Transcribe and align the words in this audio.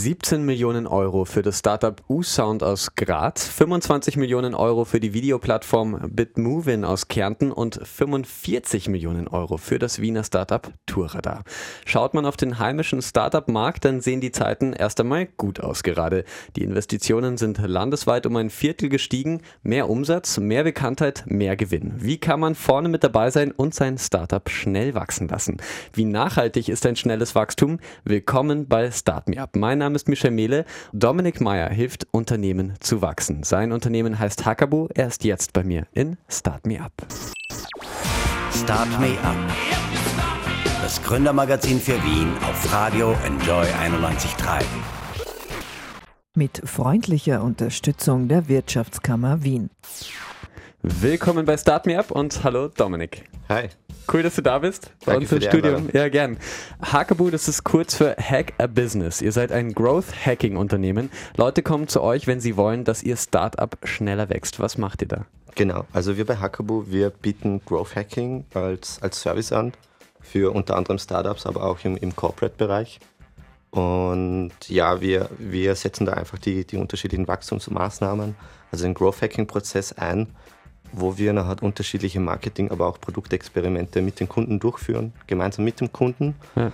17 0.00 0.42
Millionen 0.46 0.86
Euro 0.86 1.26
für 1.26 1.42
das 1.42 1.58
Startup 1.58 2.02
U-Sound 2.08 2.62
aus 2.62 2.94
Graz, 2.94 3.46
25 3.46 4.16
Millionen 4.16 4.54
Euro 4.54 4.86
für 4.86 4.98
die 4.98 5.12
Videoplattform 5.12 6.08
Bitmovin 6.08 6.86
aus 6.86 7.08
Kärnten 7.08 7.52
und 7.52 7.78
45 7.82 8.88
Millionen 8.88 9.28
Euro 9.28 9.58
für 9.58 9.78
das 9.78 10.00
Wiener 10.00 10.24
Startup 10.24 10.72
Tourradar. 10.86 11.44
Schaut 11.84 12.14
man 12.14 12.24
auf 12.24 12.38
den 12.38 12.58
heimischen 12.58 13.02
Startup-Markt, 13.02 13.84
dann 13.84 14.00
sehen 14.00 14.22
die 14.22 14.32
Zeiten 14.32 14.72
erst 14.72 15.00
einmal 15.00 15.26
gut 15.26 15.60
aus 15.60 15.82
gerade. 15.82 16.24
Die 16.56 16.64
Investitionen 16.64 17.36
sind 17.36 17.58
landesweit 17.58 18.24
um 18.24 18.36
ein 18.36 18.48
Viertel 18.48 18.88
gestiegen, 18.88 19.42
mehr 19.62 19.90
Umsatz, 19.90 20.38
mehr 20.38 20.64
Bekanntheit, 20.64 21.24
mehr 21.26 21.56
Gewinn. 21.56 21.92
Wie 21.98 22.16
kann 22.16 22.40
man 22.40 22.54
vorne 22.54 22.88
mit 22.88 23.04
dabei 23.04 23.30
sein 23.30 23.52
und 23.52 23.74
sein 23.74 23.98
Startup 23.98 24.48
schnell 24.48 24.94
wachsen 24.94 25.28
lassen? 25.28 25.58
Wie 25.92 26.06
nachhaltig 26.06 26.70
ist 26.70 26.86
ein 26.86 26.96
schnelles 26.96 27.34
Wachstum? 27.34 27.80
Willkommen 28.04 28.66
bei 28.66 28.90
Start 28.90 29.28
Me 29.28 29.38
Up. 29.38 29.56
Mein 29.56 29.76
Name 29.76 29.89
ist 29.94 30.08
Michel 30.08 30.30
Mehle. 30.30 30.64
Dominik 30.92 31.40
Meyer 31.40 31.68
hilft 31.70 32.06
Unternehmen 32.10 32.74
zu 32.80 33.02
wachsen. 33.02 33.42
Sein 33.42 33.72
Unternehmen 33.72 34.18
heißt 34.18 34.44
Hackabu. 34.44 34.88
Er 34.94 35.08
ist 35.08 35.24
jetzt 35.24 35.52
bei 35.52 35.64
mir 35.64 35.86
in 35.92 36.16
Start 36.28 36.66
Me 36.66 36.80
Up. 36.80 36.92
Start 38.52 39.00
Me 39.00 39.16
Up. 39.22 39.36
Das 40.82 41.02
Gründermagazin 41.02 41.80
für 41.80 42.02
Wien 42.04 42.32
auf 42.42 42.72
Radio 42.72 43.14
Enjoy 43.24 43.64
91.3. 43.64 44.62
Mit 46.34 46.62
freundlicher 46.64 47.42
Unterstützung 47.42 48.28
der 48.28 48.48
Wirtschaftskammer 48.48 49.42
Wien. 49.42 49.70
Willkommen 50.82 51.44
bei 51.44 51.56
Start 51.56 51.86
Me 51.86 51.98
Up 51.98 52.10
und 52.10 52.42
hallo 52.42 52.68
Dominik. 52.68 53.24
Hi. 53.48 53.68
Cool, 54.12 54.22
dass 54.22 54.34
du 54.34 54.42
da 54.42 54.58
bist 54.58 54.90
bei 55.04 55.12
Danke 55.12 55.20
uns 55.20 55.32
im 55.32 55.48
Studio. 55.48 55.76
Einladung. 55.76 55.90
Ja, 55.92 56.08
gern. 56.08 56.38
Hackaboo, 56.82 57.30
das 57.30 57.48
ist 57.48 57.64
kurz 57.64 57.94
für 57.94 58.16
Hack 58.16 58.54
a 58.58 58.66
Business. 58.66 59.22
Ihr 59.22 59.32
seid 59.32 59.52
ein 59.52 59.72
Growth 59.72 60.26
Hacking 60.26 60.56
Unternehmen. 60.56 61.10
Leute 61.36 61.62
kommen 61.62 61.88
zu 61.88 62.02
euch, 62.02 62.26
wenn 62.26 62.40
sie 62.40 62.56
wollen, 62.56 62.84
dass 62.84 63.02
ihr 63.02 63.16
Startup 63.16 63.76
schneller 63.84 64.28
wächst. 64.28 64.58
Was 64.60 64.78
macht 64.78 65.02
ihr 65.02 65.08
da? 65.08 65.26
Genau, 65.54 65.84
also 65.92 66.16
wir 66.16 66.26
bei 66.26 66.36
Hackaboo, 66.36 66.86
wir 66.88 67.10
bieten 67.10 67.60
Growth 67.64 67.96
Hacking 67.96 68.44
als, 68.54 69.00
als 69.02 69.20
Service 69.20 69.52
an 69.52 69.72
für 70.20 70.54
unter 70.54 70.76
anderem 70.76 70.98
Startups, 70.98 71.46
aber 71.46 71.64
auch 71.64 71.84
im, 71.84 71.96
im 71.96 72.14
Corporate-Bereich. 72.14 73.00
Und 73.70 74.52
ja, 74.68 75.00
wir, 75.00 75.28
wir 75.38 75.74
setzen 75.74 76.06
da 76.06 76.14
einfach 76.14 76.38
die, 76.38 76.64
die 76.64 76.76
unterschiedlichen 76.76 77.28
Wachstumsmaßnahmen, 77.28 78.34
also 78.72 78.84
den 78.84 78.94
Growth 78.94 79.22
Hacking-Prozess 79.22 79.92
ein, 79.92 80.28
wo 80.92 81.18
wir 81.18 81.32
nachher 81.32 81.62
unterschiedliche 81.62 82.20
Marketing, 82.20 82.70
aber 82.70 82.86
auch 82.86 83.00
Produktexperimente 83.00 84.02
mit 84.02 84.20
den 84.20 84.28
Kunden 84.28 84.58
durchführen, 84.58 85.12
gemeinsam 85.26 85.64
mit 85.64 85.80
dem 85.80 85.92
Kunden. 85.92 86.34
Ja. 86.56 86.72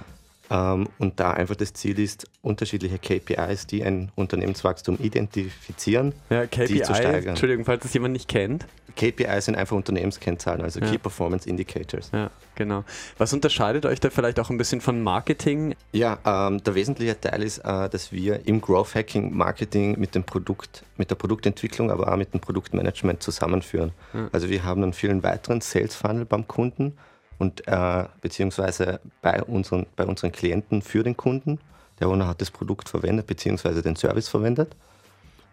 Ähm, 0.50 0.89
und 0.98 1.19
da 1.19 1.33
einfach 1.33 1.56
das 1.56 1.72
Ziel 1.72 1.98
ist, 1.98 2.27
unterschiedliche 2.42 2.98
KPIs, 2.98 3.66
die 3.66 3.83
ein 3.83 4.12
Unternehmenswachstum 4.14 4.98
identifizieren, 5.00 6.14
Ja, 6.30 6.47
die 6.47 6.50
zu 6.50 6.64
KPI, 6.66 6.84
steigern. 6.84 7.28
Entschuldigung, 7.30 7.64
falls 7.64 7.83
das 7.83 7.92
jemand 7.94 8.12
nicht 8.12 8.28
kennt. 8.28 8.66
KPIs 8.97 9.44
sind 9.47 9.56
einfach 9.56 9.77
Unternehmenskennzahlen, 9.77 10.62
also 10.62 10.80
Ja. 10.80 10.86
Key 10.91 10.98
Performance 10.98 11.47
Indicators. 11.48 12.11
Ja, 12.14 12.30
genau. 12.55 12.83
Was 13.19 13.33
unterscheidet 13.34 13.84
euch 13.84 14.00
da 14.00 14.08
vielleicht 14.08 14.41
auch 14.41 14.48
ein 14.48 14.56
bisschen 14.56 14.80
von 14.80 15.03
Marketing? 15.03 15.75
Ja, 15.92 16.19
ähm, 16.25 16.62
der 16.62 16.75
wesentliche 16.75 17.20
Teil 17.20 17.42
ist, 17.42 17.58
äh, 17.58 17.88
dass 17.91 18.10
wir 18.12 18.47
im 18.47 18.60
Growth 18.62 18.94
Hacking 18.94 19.36
Marketing 19.36 19.98
mit 20.00 20.14
dem 20.14 20.25
Produkt, 20.25 20.84
mit 20.97 21.10
der 21.10 21.16
Produktentwicklung, 21.16 21.91
aber 21.91 22.10
auch 22.10 22.16
mit 22.16 22.33
dem 22.33 22.41
Produktmanagement 22.41 23.22
zusammenführen. 23.22 23.92
Also 24.33 24.48
wir 24.48 24.64
haben 24.64 24.83
einen 24.83 24.92
vielen 24.94 25.22
weiteren 25.22 25.60
Sales 25.60 25.94
Funnel 25.94 26.25
beim 26.25 26.47
Kunden 26.48 26.97
und 27.39 27.67
äh, 27.67 28.05
beziehungsweise 28.20 29.01
bei 29.23 29.42
unseren, 29.42 29.87
bei 29.97 30.05
unseren 30.05 30.33
Klienten 30.33 30.83
für 30.83 31.03
den 31.03 31.17
Kunden. 31.17 31.59
Der 32.01 32.09
Owner 32.09 32.28
hat 32.28 32.41
das 32.41 32.51
Produkt 32.51 32.89
verwendet, 32.89 33.27
beziehungsweise 33.27 33.83
den 33.83 33.97
Service 33.97 34.28
verwendet. 34.28 34.77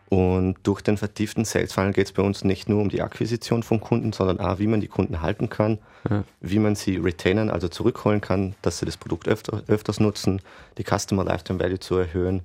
Und 0.09 0.57
durch 0.63 0.81
den 0.81 0.97
vertieften 0.97 1.43
Sales 1.45 1.73
Funnel 1.73 1.93
geht 1.93 2.07
es 2.07 2.11
bei 2.11 2.21
uns 2.21 2.43
nicht 2.43 2.69
nur 2.69 2.81
um 2.81 2.89
die 2.89 3.01
Akquisition 3.01 3.63
von 3.63 3.79
Kunden, 3.81 4.13
sondern 4.13 4.39
auch, 4.39 4.59
wie 4.59 4.67
man 4.67 4.79
die 4.79 4.87
Kunden 4.87 5.21
halten 5.21 5.49
kann, 5.49 5.79
wie 6.39 6.59
man 6.59 6.75
sie 6.75 6.97
retainen, 6.97 7.49
also 7.49 7.67
zurückholen 7.67 8.21
kann, 8.21 8.53
dass 8.61 8.77
sie 8.77 8.85
das 8.85 8.97
Produkt 8.97 9.27
öfter, 9.27 9.63
öfters 9.67 9.99
nutzen, 9.99 10.41
die 10.77 10.83
Customer 10.83 11.23
Lifetime 11.23 11.59
Value 11.59 11.79
zu 11.79 11.95
erhöhen 11.95 12.43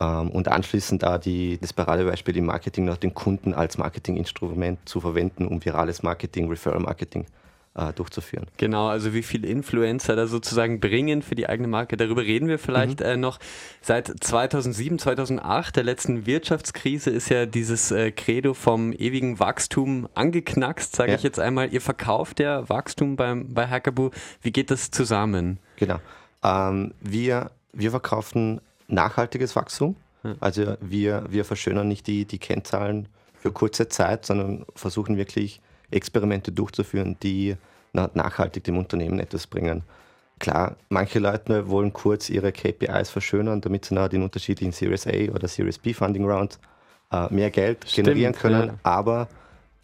ähm, 0.00 0.30
und 0.30 0.48
anschließend 0.48 1.02
da 1.02 1.18
die, 1.18 1.58
das 1.60 1.72
Paradebeispiel 1.72 2.36
im 2.36 2.46
Marketing 2.46 2.86
noch 2.86 2.96
den 2.96 3.14
Kunden 3.14 3.54
als 3.54 3.78
Marketinginstrument 3.78 4.88
zu 4.88 5.00
verwenden, 5.00 5.46
um 5.46 5.64
virales 5.64 6.02
Marketing, 6.02 6.48
Referral 6.48 6.80
Marketing 6.80 7.26
äh, 7.76 7.92
durchzuführen. 7.92 8.46
Genau, 8.56 8.88
also 8.88 9.12
wie 9.14 9.22
viele 9.22 9.46
Influencer 9.48 10.16
da 10.16 10.26
sozusagen 10.26 10.80
bringen 10.80 11.22
für 11.22 11.34
die 11.34 11.48
eigene 11.48 11.68
Marke. 11.68 11.96
Darüber 11.96 12.22
reden 12.22 12.48
wir 12.48 12.58
vielleicht 12.58 13.00
Mhm. 13.00 13.06
äh, 13.06 13.16
noch. 13.16 13.38
Seit 13.82 14.12
2007, 14.22 14.98
2008, 14.98 15.76
der 15.76 15.84
letzten 15.84 16.26
Wirtschaftskrise, 16.26 17.10
ist 17.10 17.28
ja 17.28 17.46
dieses 17.46 17.90
äh, 17.90 18.10
Credo 18.12 18.54
vom 18.54 18.92
ewigen 18.92 19.38
Wachstum 19.38 20.08
angeknackst, 20.14 20.96
sage 20.96 21.12
Ja. 21.12 21.16
ich 21.18 21.22
jetzt 21.22 21.38
einmal. 21.38 21.72
Ihr 21.72 21.80
verkauft 21.80 22.40
ja 22.40 22.68
Wachstum 22.68 23.16
beim, 23.16 23.52
bei 23.52 23.66
Hackaboo. 23.68 24.10
Wie 24.42 24.52
geht 24.52 24.70
das 24.70 24.90
zusammen? 24.90 25.58
Genau. 25.76 25.98
Ähm, 26.42 26.94
wir, 27.00 27.50
wir 27.72 27.90
verkaufen 27.90 28.60
nachhaltiges 28.88 29.56
Wachstum. 29.56 29.96
Also 30.40 30.76
wir, 30.80 31.24
wir 31.28 31.44
verschönern 31.44 31.86
nicht 31.88 32.06
die, 32.08 32.24
die 32.24 32.38
Kennzahlen 32.38 33.08
für 33.38 33.52
kurze 33.52 33.88
Zeit, 33.88 34.26
sondern 34.26 34.64
versuchen 34.74 35.16
wirklich 35.16 35.60
Experimente 35.90 36.52
durchzuführen, 36.52 37.16
die 37.22 37.56
na- 37.92 38.10
nachhaltig 38.14 38.64
dem 38.64 38.78
Unternehmen 38.78 39.18
etwas 39.20 39.46
bringen. 39.46 39.82
Klar, 40.38 40.76
manche 40.90 41.18
Leute 41.18 41.68
wollen 41.68 41.92
kurz 41.92 42.28
ihre 42.28 42.52
KPIs 42.52 43.08
verschönern, 43.10 43.60
damit 43.62 43.86
sie 43.86 43.94
nach 43.94 44.08
den 44.08 44.22
unterschiedlichen 44.22 44.72
Series 44.72 45.06
A 45.06 45.32
oder 45.32 45.48
Series 45.48 45.78
B 45.78 45.94
Funding 45.94 46.26
Rounds 46.30 46.58
äh, 47.10 47.32
mehr 47.32 47.50
Geld 47.50 47.84
Stimmt, 47.88 48.08
generieren 48.08 48.34
können. 48.34 48.66
ja. 48.68 48.74
Aber 48.82 49.28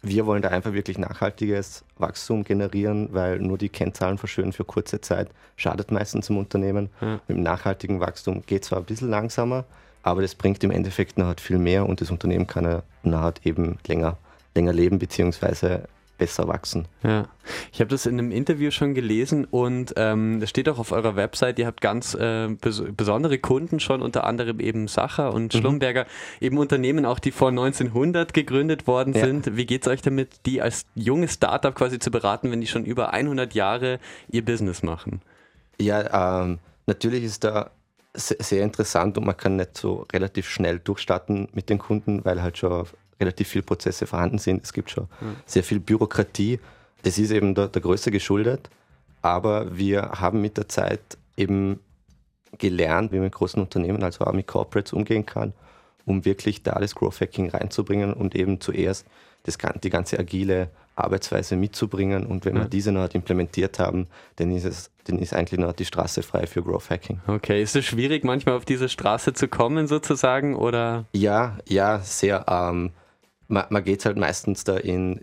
wir 0.03 0.25
wollen 0.27 0.41
da 0.41 0.49
einfach 0.49 0.73
wirklich 0.73 0.97
nachhaltiges 0.99 1.83
Wachstum 1.97 2.43
generieren, 2.43 3.07
weil 3.13 3.39
nur 3.39 3.57
die 3.57 3.69
Kennzahlen 3.69 4.17
verschönern 4.17 4.51
für 4.51 4.65
kurze 4.65 4.99
Zeit 5.01 5.29
schadet 5.55 5.91
meistens 5.91 6.29
im 6.29 6.37
Unternehmen. 6.37 6.89
Ja. 7.01 7.13
Mit 7.27 7.37
dem 7.37 7.41
nachhaltigen 7.43 7.99
Wachstum 7.99 8.43
geht 8.45 8.65
zwar 8.65 8.79
ein 8.79 8.85
bisschen 8.85 9.09
langsamer, 9.09 9.63
aber 10.03 10.21
das 10.21 10.35
bringt 10.35 10.63
im 10.63 10.71
Endeffekt 10.71 11.17
nachher 11.17 11.35
viel 11.39 11.57
mehr 11.57 11.87
und 11.87 11.99
das 12.01 12.11
Unternehmen 12.11 12.45
kann 12.45 12.81
nachher 13.03 13.33
eben 13.45 13.79
länger, 13.87 14.17
länger 14.53 14.73
leben 14.73 14.99
bzw. 14.99 15.79
besser 16.17 16.47
wachsen. 16.47 16.87
Ja, 17.03 17.27
ich 17.71 17.79
habe 17.81 17.89
das 17.89 18.05
in 18.05 18.17
einem 18.19 18.31
Interview 18.31 18.69
schon 18.71 18.93
gelesen 18.93 19.45
und 19.45 19.93
ähm, 19.97 20.39
das 20.39 20.49
steht 20.51 20.69
auch 20.69 20.77
auf 20.79 20.91
eurer 20.91 21.15
Website. 21.15 21.57
Ihr 21.59 21.65
habt 21.67 21.81
ganz 21.81 22.13
äh, 22.13 22.49
bes 22.49 22.83
besondere 22.95 23.39
Kunden 23.39 23.79
schon, 23.79 24.01
unter 24.01 24.23
anderem 24.25 24.59
eben 24.59 24.87
Sacher 24.87 25.29
Mhm. 25.31 25.35
und 25.35 25.53
Schlumberger, 25.53 26.05
eben 26.39 26.57
Unternehmen 26.59 27.05
auch, 27.05 27.19
die 27.19 27.31
vor 27.31 27.49
1900 27.49 28.33
gegründet 28.33 28.85
worden 28.87 29.13
Ja. 29.13 29.25
sind. 29.25 29.57
Wie 29.57 29.65
geht 29.65 29.81
es 29.81 29.87
euch 29.91 30.01
damit, 30.01 30.45
die 30.45 30.61
als 30.61 30.83
junges 30.95 31.33
Startup 31.33 31.73
quasi 31.73 31.99
zu 31.99 32.11
beraten, 32.11 32.51
wenn 32.51 32.61
die 32.61 32.67
schon 32.67 32.85
über 32.85 33.11
100 33.13 33.53
Jahre 33.53 33.99
ihr 34.29 34.45
Business 34.45 34.83
machen? 34.83 35.21
Ja, 35.81 36.43
ähm, 36.43 36.59
natürlich 36.85 37.23
ist 37.23 37.43
da 37.43 37.71
se- 38.13 38.37
sehr 38.39 38.63
interessant 38.63 39.17
und 39.17 39.25
man 39.25 39.35
kann 39.35 39.55
nicht 39.55 39.75
so 39.77 40.05
relativ 40.13 40.47
schnell 40.47 40.77
durchstarten 40.79 41.47
mit 41.53 41.69
den 41.69 41.79
Kunden, 41.79 42.23
weil 42.23 42.41
halt 42.43 42.59
schon 42.59 42.85
relativ 43.19 43.47
viele 43.47 43.63
Prozesse 43.63 44.05
vorhanden 44.07 44.37
sind. 44.37 44.63
Es 44.63 44.73
gibt 44.73 44.91
schon 44.91 45.07
sehr 45.45 45.63
viel 45.63 45.79
Bürokratie. 45.79 46.59
Das 47.03 47.17
ist 47.17 47.31
eben 47.31 47.53
der, 47.55 47.67
der 47.67 47.81
Größe 47.81 48.11
geschuldet, 48.11 48.69
aber 49.21 49.75
wir 49.77 50.01
haben 50.19 50.41
mit 50.41 50.57
der 50.57 50.69
Zeit 50.69 51.01
eben 51.37 51.79
gelernt, 52.57 53.11
wie 53.11 53.15
man 53.15 53.25
mit 53.25 53.33
großen 53.33 53.61
Unternehmen, 53.61 54.03
also 54.03 54.25
auch 54.25 54.33
mit 54.33 54.47
Corporates 54.47 54.93
umgehen 54.93 55.25
kann, 55.25 55.53
um 56.05 56.23
wirklich 56.25 56.63
da 56.63 56.79
das 56.79 56.95
Growth 56.95 57.19
Hacking 57.21 57.49
reinzubringen 57.49 58.13
und 58.13 58.35
eben 58.35 58.61
zuerst 58.61 59.05
das, 59.43 59.57
die 59.83 59.89
ganze 59.89 60.19
agile 60.19 60.69
Arbeitsweise 60.95 61.55
mitzubringen. 61.55 62.25
Und 62.25 62.45
wenn 62.45 62.55
Ja. 62.55 62.61
wir 62.63 62.69
diese 62.69 62.91
noch 62.91 63.09
implementiert 63.13 63.79
haben, 63.79 64.07
dann 64.35 64.55
ist, 64.55 64.63
es, 64.65 64.91
dann 65.05 65.17
ist 65.17 65.33
eigentlich 65.33 65.59
noch 65.59 65.73
die 65.73 65.85
Straße 65.85 66.21
frei 66.21 66.45
für 66.45 66.61
Growth 66.61 66.89
Hacking. 66.91 67.19
Okay, 67.27 67.61
ist 67.63 67.75
es 67.75 67.83
schwierig, 67.85 68.23
manchmal 68.23 68.55
auf 68.55 68.65
diese 68.65 68.87
Straße 68.87 69.33
zu 69.33 69.47
kommen 69.47 69.87
sozusagen 69.87 70.55
oder? 70.55 71.05
Ja, 71.13 71.57
ja, 71.67 71.99
sehr. 71.99 72.45
Ähm, 72.47 72.91
man, 73.53 73.65
man 73.69 73.83
geht 73.83 74.05
halt 74.05 74.17
meistens 74.17 74.63
da 74.63 74.77
in, 74.77 75.21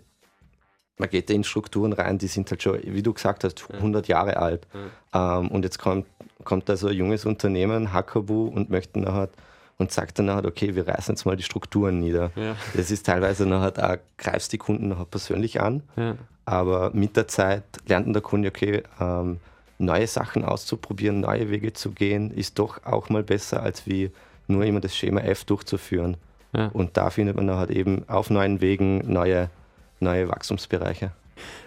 man 0.97 1.09
geht 1.09 1.29
da 1.29 1.33
in 1.33 1.43
Strukturen 1.43 1.93
rein, 1.93 2.17
die 2.17 2.27
sind 2.27 2.49
halt 2.49 2.63
schon, 2.63 2.79
wie 2.83 3.01
du 3.03 3.13
gesagt 3.13 3.43
hast, 3.43 3.65
100 3.71 4.07
Jahre 4.07 4.37
alt. 4.37 4.67
Ähm, 5.13 5.47
und 5.49 5.63
jetzt 5.63 5.79
kommt, 5.79 6.05
kommt 6.43 6.69
da 6.69 6.75
so 6.77 6.87
ein 6.87 6.95
junges 6.95 7.25
Unternehmen, 7.25 7.93
Hackabu, 7.93 8.47
und 8.47 8.69
möchte 8.69 8.99
nachher 8.99 9.29
und 9.77 9.91
sagt 9.91 10.19
dann 10.19 10.27
nachher, 10.27 10.45
okay, 10.45 10.75
wir 10.75 10.87
reißen 10.87 11.15
jetzt 11.15 11.25
mal 11.25 11.35
die 11.35 11.43
Strukturen 11.43 11.99
nieder. 11.99 12.31
Ja. 12.35 12.55
Das 12.75 12.91
ist 12.91 13.05
teilweise 13.05 13.47
nachher 13.47 13.93
auch, 13.93 13.97
greifst 14.17 14.53
die 14.53 14.59
Kunden 14.59 14.89
nachher 14.89 15.05
persönlich 15.05 15.59
an, 15.59 15.81
Ja. 15.97 16.15
aber 16.45 16.91
mit 16.93 17.17
der 17.17 17.27
Zeit 17.27 17.63
lernt 17.87 18.05
dann 18.05 18.13
der 18.13 18.21
Kunde, 18.21 18.49
okay, 18.49 18.83
ähm, 18.99 19.39
neue 19.79 20.05
Sachen 20.05 20.45
auszuprobieren, 20.45 21.21
neue 21.21 21.49
Wege 21.49 21.73
zu 21.73 21.89
gehen, 21.91 22.29
ist 22.29 22.59
doch 22.59 22.85
auch 22.85 23.09
mal 23.09 23.23
besser, 23.23 23.63
als 23.63 23.87
wie 23.87 24.11
nur 24.47 24.63
immer 24.65 24.81
das 24.81 24.95
Schema 24.95 25.21
F 25.21 25.45
durchzuführen. 25.45 26.15
Ja. 26.53 26.67
Und 26.67 26.97
da 26.97 27.09
findet 27.09 27.35
man 27.35 27.47
dann 27.47 27.57
halt 27.57 27.71
eben 27.71 28.07
auf 28.07 28.29
neuen 28.29 28.61
Wegen 28.61 29.11
neue, 29.11 29.49
neue 29.99 30.27
Wachstumsbereiche. 30.29 31.11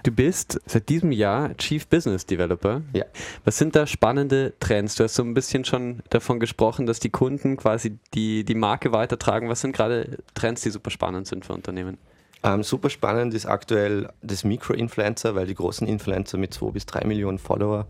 Du 0.03 0.13
bist 0.13 0.61
seit 0.67 0.89
diesem 0.89 1.11
Jahr 1.13 1.57
Chief 1.57 1.87
Business 1.87 2.27
Developer. 2.27 2.83
Ja. 2.93 3.05
Was 3.45 3.59
sind 3.59 3.75
da 3.75 3.87
spannende 3.87 4.53
Trends? 4.61 4.95
Du 4.95 5.05
hast 5.05 5.15
so 5.15 5.23
ein 5.23 5.35
bisschen 5.35 5.65
schon 5.65 6.01
davon 6.11 6.41
gesprochen, 6.41 6.87
dass 6.87 7.01
die 7.01 7.11
Kunden 7.11 7.57
quasi 7.57 7.99
die, 8.15 8.45
die 8.45 8.55
Marke 8.55 8.93
weitertragen. 8.93 9.49
Was 9.49 9.63
sind 9.63 9.75
gerade 9.75 10.19
Trends, 10.35 10.63
die 10.63 10.71
super 10.71 10.91
spannend 10.91 11.27
sind 11.27 11.45
für 11.45 11.55
Unternehmen? 11.55 11.99
Ähm, 12.43 12.63
super 12.63 12.91
spannend 12.91 13.33
ist 13.33 13.47
aktuell 13.47 14.11
das 14.23 14.45
Mikro-Influencer, 14.45 15.35
weil 15.35 15.47
die 15.47 15.55
großen 15.55 15.89
Influencer 15.89 16.37
mit 16.37 16.53
zwei 16.53 16.71
bis 16.71 16.85
drei 16.85 17.07
Millionen 17.07 17.39
Follower, 17.39 17.87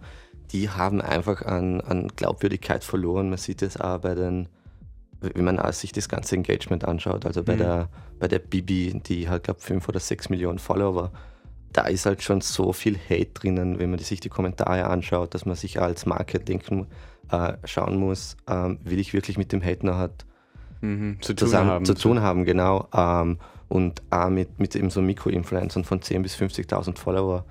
die 0.52 0.70
haben 0.70 1.00
einfach 1.00 1.42
an, 1.42 1.80
an 1.80 2.08
Glaubwürdigkeit 2.14 2.84
verloren. 2.84 3.30
Man 3.30 3.38
sieht 3.38 3.62
es 3.62 3.80
auch 3.80 3.98
bei 3.98 4.14
den, 4.14 4.48
wenn 5.34 5.44
man 5.44 5.72
sich 5.72 5.92
das 5.92 6.08
ganze 6.08 6.36
Engagement 6.36 6.84
anschaut, 6.84 7.26
also 7.26 7.42
bei, 7.42 7.54
mhm. 7.54 7.58
der, 7.58 7.88
bei 8.18 8.28
der 8.28 8.38
Bibi, 8.38 9.00
die 9.04 9.28
halt, 9.28 9.44
glaube 9.44 9.60
fünf 9.60 9.88
oder 9.88 10.00
sechs 10.00 10.28
Millionen 10.28 10.58
Follower, 10.58 11.12
da 11.72 11.82
ist 11.82 12.06
halt 12.06 12.22
schon 12.22 12.40
so 12.40 12.72
viel 12.72 12.96
Hate 12.96 13.32
drinnen, 13.34 13.78
wenn 13.78 13.90
man 13.90 13.98
sich 13.98 14.20
die 14.20 14.28
Kommentare 14.28 14.86
anschaut, 14.86 15.34
dass 15.34 15.44
man 15.44 15.56
sich 15.56 15.80
als 15.80 16.06
Marke 16.06 16.38
denken, 16.38 16.86
äh, 17.30 17.54
schauen 17.64 17.96
muss, 17.96 18.36
ähm, 18.48 18.78
will 18.84 18.98
ich 18.98 19.12
wirklich 19.12 19.38
mit 19.38 19.52
dem 19.52 19.62
Hate 19.62 19.84
noch 19.84 19.98
hat, 19.98 20.24
mhm, 20.80 21.18
zu, 21.20 21.34
tun 21.34 21.52
haben, 21.52 21.84
zu 21.84 21.94
tun 21.94 22.20
haben, 22.20 22.44
genau. 22.44 22.88
Ähm, 22.94 23.38
und 23.68 24.02
auch 24.10 24.28
mit, 24.28 24.60
mit 24.60 24.76
eben 24.76 24.90
so 24.90 25.02
Mikro-Influencern 25.02 25.84
von 25.84 26.00
10.000 26.00 26.22
bis 26.22 26.36
50.000 26.36 26.96
Follower, 26.96 27.44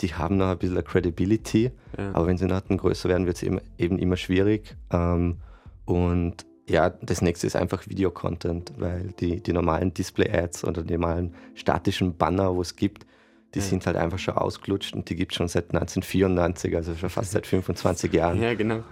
die 0.00 0.14
haben 0.14 0.36
noch 0.36 0.48
ein 0.48 0.58
bisschen 0.58 0.84
Credibility, 0.84 1.70
ja. 1.96 2.10
aber 2.12 2.26
wenn 2.26 2.36
sie 2.36 2.46
noch 2.46 2.62
größer 2.64 3.08
werden, 3.08 3.26
wird 3.26 3.36
es 3.36 3.42
eben, 3.42 3.60
eben 3.78 3.98
immer 3.98 4.16
schwierig. 4.16 4.76
Ähm, 4.90 5.38
und 5.84 6.46
ja, 6.68 6.90
das 6.90 7.20
nächste 7.20 7.46
ist 7.46 7.56
einfach 7.56 7.86
Videocontent, 7.88 8.72
weil 8.78 9.12
die, 9.20 9.42
die 9.42 9.52
normalen 9.52 9.92
Display-Ads 9.92 10.64
oder 10.64 10.82
die 10.82 10.94
normalen 10.94 11.34
statischen 11.54 12.16
Banner, 12.16 12.54
wo 12.54 12.62
es 12.62 12.76
gibt, 12.76 13.06
die 13.54 13.58
ja. 13.58 13.64
sind 13.64 13.86
halt 13.86 13.96
einfach 13.96 14.18
schon 14.18 14.34
ausgelutscht 14.34 14.94
und 14.94 15.08
die 15.10 15.16
gibt 15.16 15.32
es 15.32 15.36
schon 15.36 15.48
seit 15.48 15.74
1994, 15.74 16.74
also 16.74 16.94
schon 16.94 17.10
fast 17.10 17.32
seit 17.32 17.46
25 17.46 18.12
Jahren. 18.12 18.42
Ja, 18.42 18.54
genau. 18.54 18.82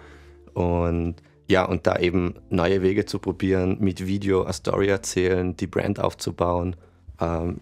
Und 0.55 1.17
ja, 1.49 1.65
und 1.65 1.87
da 1.87 1.99
eben 1.99 2.37
neue 2.51 2.83
Wege 2.83 3.05
zu 3.05 3.19
probieren, 3.19 3.79
mit 3.81 4.07
Video 4.07 4.45
eine 4.45 4.53
Story 4.53 4.89
erzählen, 4.89 5.57
die 5.57 5.67
Brand 5.67 5.99
aufzubauen, 5.99 6.77
ähm, 7.21 7.61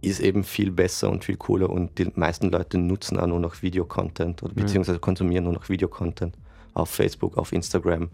ist 0.00 0.20
eben 0.20 0.44
viel 0.44 0.70
besser 0.70 1.10
und 1.10 1.24
viel 1.24 1.36
cooler 1.36 1.68
und 1.68 1.98
die 1.98 2.10
meisten 2.14 2.50
Leute 2.50 2.78
nutzen 2.78 3.18
auch 3.18 3.26
nur 3.26 3.40
noch 3.40 3.62
Videocontent 3.62 4.42
oder 4.42 4.54
beziehungsweise 4.54 4.98
konsumieren 4.98 5.44
nur 5.44 5.52
noch 5.52 5.68
Videocontent 5.68 6.36
auf 6.74 6.90
Facebook, 6.90 7.36
auf 7.36 7.52
Instagram 7.52 8.10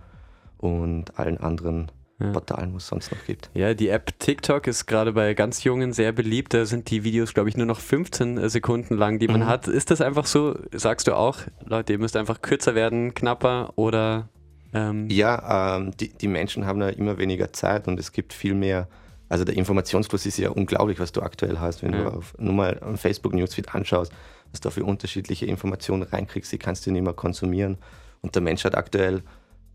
und 0.63 1.19
allen 1.19 1.39
anderen 1.39 1.91
ja. 2.21 2.31
Portalen, 2.31 2.73
wo 2.73 2.77
es 2.77 2.87
sonst 2.87 3.11
noch 3.11 3.25
gibt. 3.27 3.51
Ja, 3.53 3.75
die 3.75 3.89
App 3.89 4.19
TikTok 4.19 4.67
ist 4.67 4.87
gerade 4.87 5.13
bei 5.13 5.35
ganz 5.35 5.65
Jungen 5.65 5.93
sehr 5.93 6.13
beliebt. 6.13 6.55
Da 6.55 6.65
sind 6.65 6.91
die 6.91 7.05
Videos, 7.05 7.35
glaube 7.35 7.49
ich, 7.49 7.57
nur 7.57 7.67
noch 7.67 7.81
15 7.81 8.49
Sekunden 8.49 8.97
lang, 8.97 9.19
die 9.19 9.29
man 9.29 9.41
mhm. 9.41 9.47
hat. 9.47 9.67
Ist 9.67 9.91
das 9.91 10.01
einfach 10.01 10.27
so, 10.27 10.57
sagst 10.73 11.09
du 11.09 11.17
auch, 11.17 11.39
Leute, 11.65 11.95
ihr 11.95 11.99
müsst 11.99 12.17
einfach 12.17 12.41
kürzer 12.41 12.75
werden, 12.75 13.13
knapper 13.15 13.73
oder? 13.77 14.29
Ähm 14.73 15.09
ja, 15.11 15.77
ähm, 15.77 15.91
die, 15.97 16.11
die 16.11 16.29
Menschen 16.29 16.65
haben 16.65 16.81
ja 16.81 16.89
immer 16.91 17.19
weniger 17.19 17.53
Zeit 17.53 17.89
und 17.89 17.99
es 17.99 18.13
gibt 18.13 18.33
viel 18.33 18.55
mehr. 18.55 18.89
Also 19.29 19.45
der 19.45 19.57
Informationsfluss 19.57 20.27
ist 20.27 20.39
ja 20.39 20.51
unglaublich, 20.51 21.01
was 21.01 21.11
du 21.11 21.23
aktuell 21.23 21.59
hast. 21.59 21.83
Wenn 21.83 21.93
ja. 21.93 22.03
du 22.03 22.17
auf, 22.19 22.35
nur 22.39 22.53
mal 22.53 22.79
am 22.83 22.99
Facebook 22.99 23.35
Newsfeed 23.35 23.75
anschaust, 23.75 24.13
was 24.53 24.61
du 24.61 24.71
für 24.71 24.85
unterschiedliche 24.85 25.47
Informationen 25.47 26.03
reinkriegst, 26.03 26.53
die 26.53 26.59
kannst 26.59 26.87
du 26.87 26.93
nicht 26.93 27.03
mehr 27.03 27.15
konsumieren. 27.15 27.79
Und 28.21 28.35
der 28.35 28.43
Mensch 28.43 28.65
hat 28.65 28.77
aktuell 28.77 29.23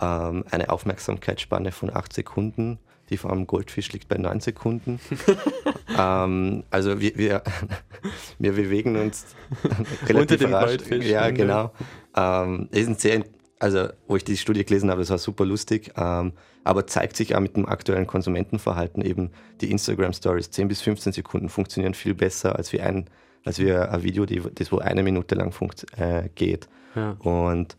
ähm, 0.02 0.44
eine 0.50 0.70
Aufmerksamkeitsspanne 0.70 1.72
von 1.72 1.96
8 1.96 2.14
Sekunden. 2.14 2.80
Die 3.10 3.16
vor 3.16 3.32
allem 3.32 3.48
Goldfisch 3.48 3.92
liegt 3.94 4.10
bei 4.10 4.18
9 4.18 4.42
Sekunden. 4.42 5.00
ähm, 5.98 6.64
also 6.70 7.00
wir, 7.00 7.18
wir, 7.18 7.42
wir, 8.40 8.52
bewegen 8.52 8.98
uns 8.98 9.26
relativ 10.08 10.42
Unter 10.42 10.52
rasch. 10.54 10.66
Goldfisch. 10.66 11.06
Ja, 11.06 11.30
genau. 11.32 11.72
Ähm, 12.16 12.68
ist 12.72 13.00
sehr, 13.00 13.24
also 13.60 13.88
wo 14.08 14.18
ich 14.18 14.26
die 14.26 14.36
Studie 14.36 14.66
gelesen 14.66 14.90
habe, 14.90 15.02
das 15.02 15.10
war 15.10 15.18
super 15.18 15.46
lustig, 15.46 15.94
ähm, 15.96 16.34
aber 16.64 16.86
zeigt 16.86 17.16
sich 17.16 17.34
auch 17.36 17.40
mit 17.40 17.56
dem 17.56 17.66
aktuellen 17.66 18.08
Konsumentenverhalten 18.08 19.02
eben, 19.02 19.32
die 19.62 19.72
Instagram 19.72 20.12
Stories 20.12 20.52
10 20.52 20.68
bis 20.68 20.82
15 20.82 21.14
Sekunden 21.14 21.48
funktionieren 21.48 21.94
viel 21.94 22.14
besser 22.14 22.58
als 22.58 22.74
wie 22.74 22.82
ein, 22.82 23.10
als 23.46 23.60
wie 23.60 23.72
ein 23.72 24.04
Video, 24.04 24.26
die, 24.26 24.42
das 24.54 24.72
wo 24.72 24.80
eine 24.80 25.02
Minute 25.02 25.36
lang 25.36 25.54
funkt, 25.54 25.86
äh, 25.98 26.30
geht. 26.36 26.68
Ja. 26.94 27.12
Und 27.20 27.78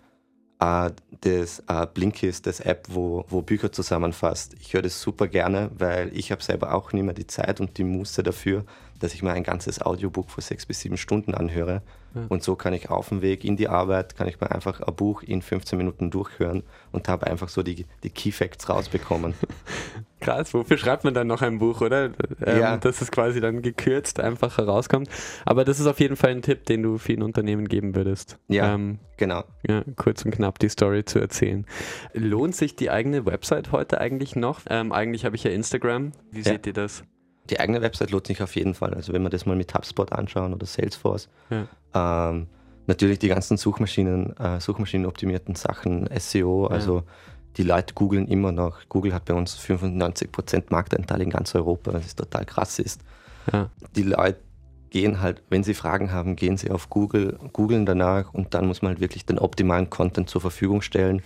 äh, 0.61 0.91
das 1.21 1.63
äh, 1.69 1.87
Blinkist, 1.93 2.47
das 2.47 2.61
App, 2.61 2.87
wo, 2.91 3.25
wo 3.29 3.43
Bücher 3.43 3.73
zusammenfasst. 3.73 4.55
Ich 4.61 4.75
höre 4.75 4.83
das 4.83 5.01
super 5.01 5.27
gerne, 5.27 5.71
weil 5.77 6.17
ich 6.17 6.31
habe 6.31 6.43
selber 6.43 6.75
auch 6.75 6.93
nicht 6.93 7.05
mehr 7.05 7.15
die 7.15 7.27
Zeit 7.27 7.61
und 7.61 7.77
die 7.79 7.85
Muße 7.85 8.23
dafür, 8.23 8.65
dass 8.99 9.15
ich 9.15 9.23
mir 9.23 9.33
ein 9.33 9.45
ganzes 9.45 9.81
Audiobook 9.81 10.31
vor 10.31 10.43
sechs 10.43 10.67
bis 10.67 10.81
sieben 10.81 10.97
Stunden 10.97 11.35
anhöre. 11.35 11.83
Ja. 12.15 12.23
Und 12.29 12.43
so 12.43 12.57
kann 12.57 12.73
ich 12.73 12.91
auf 12.91 13.11
dem 13.11 13.23
Weg 13.23 13.45
in 13.45 13.57
die 13.57 13.69
Arbeit, 13.69 14.17
kann 14.17 14.29
ich 14.29 14.41
mir 14.41 14.51
einfach 14.51 14.81
ein 14.81 14.95
Buch 14.95 15.23
in 15.23 15.43
15 15.43 15.77
Minuten 15.77 16.11
durchhören 16.11 16.63
und 16.91 17.09
habe 17.09 17.27
einfach 17.27 17.49
so 17.49 17.63
die, 17.63 17.87
die 18.03 18.11
Key 18.11 18.33
Facts 18.33 18.69
rausbekommen. 18.69 19.35
Krass, 20.21 20.53
wofür 20.53 20.79
schreibt 20.79 21.05
man 21.05 21.15
dann 21.15 21.27
noch 21.27 21.43
ein 21.43 21.59
Buch, 21.59 21.81
oder? 21.81 22.11
Ähm, 22.45 22.61
ja. 22.61 22.77
Dass 22.77 23.01
es 23.01 23.11
quasi 23.11 23.41
dann 23.41 23.63
gekürzt 23.63 24.19
einfach 24.21 24.59
herauskommt. 24.59 25.09
Aber 25.45 25.65
das 25.65 25.79
ist 25.79 25.87
auf 25.87 26.01
jeden 26.01 26.17
Fall 26.17 26.31
ein 26.31 26.43
Tipp, 26.43 26.65
den 26.67 26.83
du 26.83 26.99
vielen 26.99 27.23
Unternehmen 27.23 27.69
geben 27.69 27.95
würdest. 27.95 28.39
Ja, 28.49 28.75
ähm, 28.75 28.99
genau. 29.17 29.45
Ja, 29.69 29.85
kurz 29.97 30.25
und 30.25 30.33
knapp 30.33 30.59
die 30.59 30.69
Story 30.69 31.05
zu 31.05 31.21
erzählen. 31.21 31.67
Lohnt 32.15 32.57
sich 32.57 32.75
die 32.75 32.91
eigene 32.91 33.27
Website 33.27 33.71
heute 33.71 34.01
eigentlich 34.01 34.35
noch? 34.35 34.63
Ähm, 34.69 34.93
eigentlich 34.93 35.25
habe 35.25 35.37
ich 35.37 35.45
ja 35.45 35.51
Instagram. 35.51 36.13
Wie 36.33 36.39
ja. 36.39 36.45
seht 36.45 36.67
ihr 36.67 36.73
das? 36.73 37.05
Die 37.51 37.61
eigene 37.61 37.83
Website 37.83 38.11
lohnt 38.11 38.27
sich 38.27 38.43
auf 38.43 38.57
jeden 38.57 38.75
Fall. 38.75 38.95
Also 38.95 39.13
wenn 39.13 39.23
wir 39.23 39.31
das 39.31 39.47
mal 39.47 39.57
mit 39.57 39.75
HubSpot 39.75 40.13
anschauen 40.13 40.55
oder 40.55 40.67
Salesforce, 40.67 41.29
ja. 41.51 42.31
ähm, 42.31 42.47
natürlich 42.87 43.19
die 43.19 43.29
ganzen 43.29 43.57
Suchmaschinen, 43.57 44.37
äh, 44.39 44.61
Suchmaschinenoptimierten 44.61 45.55
Sachen, 45.55 46.09
SEO, 46.19 46.67
also 46.67 46.99
ja. 46.99 47.05
die 47.57 47.63
Leute 47.63 47.95
googeln 47.95 48.27
immer 48.29 48.53
noch. 48.53 48.81
Google 48.89 49.15
hat 49.15 49.25
bei 49.25 49.35
uns 49.35 49.59
95% 49.59 50.65
Marktanteil 50.71 51.23
in 51.23 51.31
ganz 51.31 51.55
Europa, 51.55 51.93
was 51.93 52.17
total 52.17 52.45
krass 52.45 52.79
ist. 52.79 53.01
Ja. 53.53 53.71
Die 53.97 54.03
Leute 54.03 54.41
gehen 54.91 55.21
halt, 55.21 55.43
wenn 55.51 55.65
sie 55.65 55.75
Fragen 55.75 56.13
haben, 56.13 56.37
gehen 56.37 56.57
sie 56.57 56.71
auf 56.71 56.89
Google, 56.89 57.39
googeln 57.53 57.85
danach 57.85 58.33
und 58.33 58.55
dann 58.55 58.67
muss 58.67 58.83
man 58.83 58.93
halt 58.93 59.01
wirklich 59.01 59.27
den 59.27 59.39
optimalen 59.39 59.91
Content 59.91 60.31
zur 60.31 60.41
Verfügung 60.41 60.83
stellen 60.83 61.23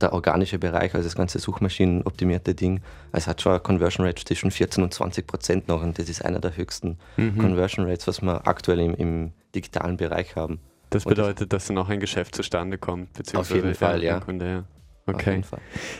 der 0.00 0.12
organische 0.12 0.58
Bereich, 0.58 0.94
also 0.94 1.06
das 1.06 1.14
ganze 1.14 1.38
Suchmaschinenoptimierte 1.38 2.54
Ding, 2.54 2.80
es 3.12 3.26
hat 3.26 3.40
schon 3.42 3.52
eine 3.52 3.60
Conversion 3.60 4.06
Rate 4.06 4.24
zwischen 4.24 4.50
14 4.50 4.82
und 4.82 4.94
20 4.94 5.26
Prozent 5.26 5.68
noch 5.68 5.82
und 5.82 5.98
das 5.98 6.08
ist 6.08 6.24
einer 6.24 6.40
der 6.40 6.56
höchsten 6.56 6.98
mhm. 7.16 7.38
Conversion 7.38 7.86
Rates, 7.86 8.06
was 8.06 8.22
wir 8.22 8.46
aktuell 8.46 8.80
im, 8.80 8.94
im 8.94 9.32
digitalen 9.54 9.96
Bereich 9.96 10.36
haben. 10.36 10.60
Das 10.90 11.04
bedeutet, 11.04 11.52
dass 11.52 11.66
dann 11.66 11.78
auch 11.78 11.88
ein 11.88 12.00
Geschäft 12.00 12.34
zustande 12.34 12.76
kommt, 12.76 13.12
beziehungsweise 13.12 13.54
auf 13.54 13.64
jeden 13.64 13.74
Fall, 13.74 14.02
ja. 14.02 14.20
Kunde, 14.20 14.48
ja. 14.48 14.64
Okay. 15.06 15.42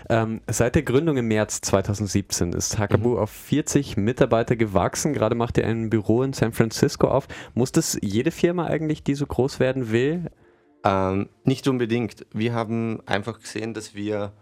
Ähm, 0.08 0.40
seit 0.46 0.74
der 0.74 0.82
Gründung 0.82 1.16
im 1.16 1.26
März 1.26 1.60
2017 1.62 2.52
ist 2.52 2.78
Hakabu 2.78 3.10
mhm. 3.10 3.18
auf 3.18 3.30
40 3.30 3.96
Mitarbeiter 3.96 4.56
gewachsen. 4.56 5.12
Gerade 5.12 5.34
macht 5.34 5.58
ihr 5.58 5.66
ein 5.66 5.90
Büro 5.90 6.22
in 6.22 6.32
San 6.32 6.52
Francisco 6.52 7.08
auf. 7.08 7.26
Muss 7.54 7.72
das 7.72 7.98
jede 8.02 8.30
Firma 8.30 8.66
eigentlich, 8.66 9.02
die 9.02 9.14
so 9.14 9.26
groß 9.26 9.58
werden 9.58 9.90
will, 9.90 10.30
ähm, 10.84 11.28
nicht 11.44 11.68
unbedingt. 11.68 12.26
Wir 12.32 12.54
haben 12.54 13.00
einfach 13.06 13.40
gesehen, 13.40 13.74
dass 13.74 13.94
wir 13.94 14.32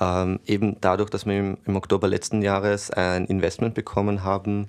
ähm, 0.00 0.40
eben 0.46 0.80
dadurch, 0.80 1.10
dass 1.10 1.26
wir 1.26 1.38
im, 1.38 1.58
im, 1.64 1.76
Oktober 1.76 2.08
letzten 2.08 2.42
Jahres 2.42 2.90
ein 2.90 3.26
Investment 3.26 3.74
bekommen 3.74 4.22
haben, 4.24 4.68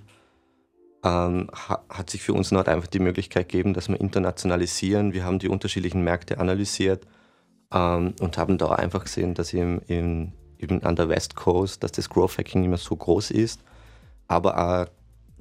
ähm, 1.03 1.49
ha, 1.53 1.83
hat 1.89 2.09
sich 2.09 2.21
für 2.21 2.33
uns 2.33 2.49
dort 2.49 2.67
einfach 2.67 2.87
die 2.87 2.99
Möglichkeit 2.99 3.49
gegeben, 3.49 3.73
dass 3.73 3.89
wir 3.89 3.99
internationalisieren. 3.99 5.13
Wir 5.13 5.23
haben 5.23 5.39
die 5.39 5.47
unterschiedlichen 5.47 6.03
Märkte 6.03 6.39
analysiert 6.39 7.05
ähm, 7.73 8.13
und 8.19 8.37
haben 8.37 8.57
da 8.57 8.71
einfach 8.73 9.03
gesehen, 9.03 9.33
dass 9.33 9.53
im, 9.53 9.81
im, 9.87 10.33
eben 10.57 10.83
an 10.83 10.95
der 10.95 11.09
West 11.09 11.35
Coast, 11.35 11.83
dass 11.83 11.91
das 11.91 12.09
Growth 12.09 12.37
Hacking 12.37 12.63
immer 12.63 12.77
so 12.77 12.95
groß 12.95 13.31
ist, 13.31 13.61
aber 14.27 14.57
auch 14.57 14.98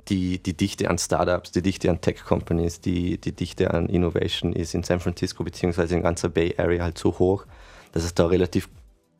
die, 0.09 0.43
die 0.43 0.57
Dichte 0.57 0.91
an 0.91 0.99
Startups, 0.99 1.53
die 1.53 1.63
Dichte 1.63 1.91
an 1.91 2.01
Tech-Companies, 2.01 2.81
die, 2.81 3.19
die 3.19 3.33
Dichte 3.33 3.73
an 3.73 3.89
Innovation 3.89 4.53
ist 4.53 4.75
in 4.75 4.83
San 4.83 5.01
Francisco 5.01 5.45
bzw. 5.45 5.95
in 5.95 6.03
ganzer 6.03 6.29
Bay 6.29 6.55
Area 6.57 6.85
halt 6.85 6.99
so 6.99 7.19
hoch, 7.19 7.47
dass 7.93 8.05
es 8.05 8.15
da 8.15 8.27
relativ 8.27 8.69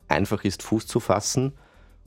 einfach 0.07 0.43
ist, 0.43 0.63
Fuß 0.63 0.87
zu 0.87 0.99
fassen 0.99 1.53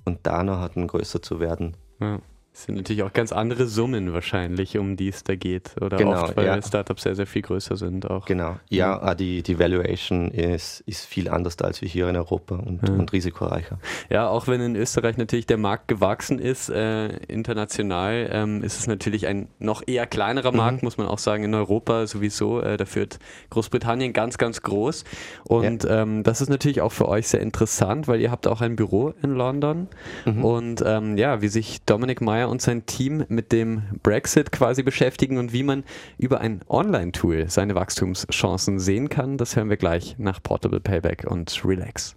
und 0.04 0.20
danach 0.24 0.60
halt 0.60 0.74
größer 0.74 1.22
zu 1.22 1.40
werden. 1.40 1.76
Ja. 2.00 2.20
Das 2.52 2.64
sind 2.64 2.74
natürlich 2.74 3.02
auch 3.02 3.14
ganz 3.14 3.32
andere 3.32 3.66
Summen 3.66 4.12
wahrscheinlich, 4.12 4.76
um 4.76 4.96
die 4.96 5.08
es 5.08 5.24
da 5.24 5.36
geht. 5.36 5.74
Oder 5.80 5.96
genau, 5.96 6.22
oft, 6.22 6.36
weil 6.36 6.44
ja. 6.44 6.60
Startups 6.60 7.02
sehr, 7.04 7.14
sehr 7.14 7.26
viel 7.26 7.40
größer 7.40 7.78
sind 7.78 8.10
auch. 8.10 8.26
Genau. 8.26 8.56
Ja, 8.68 9.00
mhm. 9.02 9.16
die, 9.16 9.42
die 9.42 9.58
Valuation 9.58 10.30
ist, 10.30 10.80
ist 10.80 11.06
viel 11.06 11.30
anders 11.30 11.56
als 11.62 11.80
wir 11.80 11.88
hier 11.88 12.08
in 12.10 12.16
Europa 12.16 12.56
und, 12.56 12.86
ja. 12.86 12.92
und 12.92 13.10
risikoreicher. 13.10 13.78
Ja, 14.10 14.28
auch 14.28 14.48
wenn 14.48 14.60
in 14.60 14.76
Österreich 14.76 15.16
natürlich 15.16 15.46
der 15.46 15.56
Markt 15.56 15.88
gewachsen 15.88 16.38
ist, 16.38 16.68
äh, 16.68 17.08
international, 17.26 18.28
ähm, 18.30 18.62
ist 18.62 18.78
es 18.78 18.86
natürlich 18.86 19.26
ein 19.26 19.48
noch 19.58 19.82
eher 19.86 20.06
kleinerer 20.06 20.52
Markt, 20.52 20.82
mhm. 20.82 20.86
muss 20.86 20.98
man 20.98 21.06
auch 21.06 21.18
sagen, 21.18 21.44
in 21.44 21.54
Europa 21.54 22.06
sowieso. 22.06 22.60
Äh, 22.60 22.76
da 22.76 22.84
führt 22.84 23.18
Großbritannien 23.48 24.12
ganz, 24.12 24.36
ganz 24.36 24.60
groß. 24.60 25.04
Und 25.44 25.84
ja. 25.84 26.02
ähm, 26.02 26.22
das 26.22 26.42
ist 26.42 26.50
natürlich 26.50 26.82
auch 26.82 26.92
für 26.92 27.08
euch 27.08 27.28
sehr 27.28 27.40
interessant, 27.40 28.08
weil 28.08 28.20
ihr 28.20 28.30
habt 28.30 28.46
auch 28.46 28.60
ein 28.60 28.76
Büro 28.76 29.14
in 29.22 29.30
London. 29.30 29.88
Mhm. 30.26 30.44
Und 30.44 30.84
ähm, 30.84 31.16
ja, 31.16 31.40
wie 31.40 31.48
sich 31.48 31.82
Dominik 31.86 32.20
Meyer 32.20 32.41
Meyer 32.42 32.48
und 32.48 32.60
sein 32.60 32.86
Team 32.86 33.24
mit 33.28 33.52
dem 33.52 33.82
Brexit 34.02 34.52
quasi 34.52 34.82
beschäftigen 34.82 35.38
und 35.38 35.52
wie 35.52 35.62
man 35.62 35.84
über 36.18 36.40
ein 36.40 36.60
Online-Tool 36.68 37.48
seine 37.48 37.74
Wachstumschancen 37.74 38.80
sehen 38.80 39.08
kann. 39.08 39.38
Das 39.38 39.56
hören 39.56 39.70
wir 39.70 39.76
gleich 39.76 40.16
nach 40.18 40.42
Portable 40.42 40.80
Payback 40.80 41.24
und 41.28 41.62
Relax. 41.64 42.14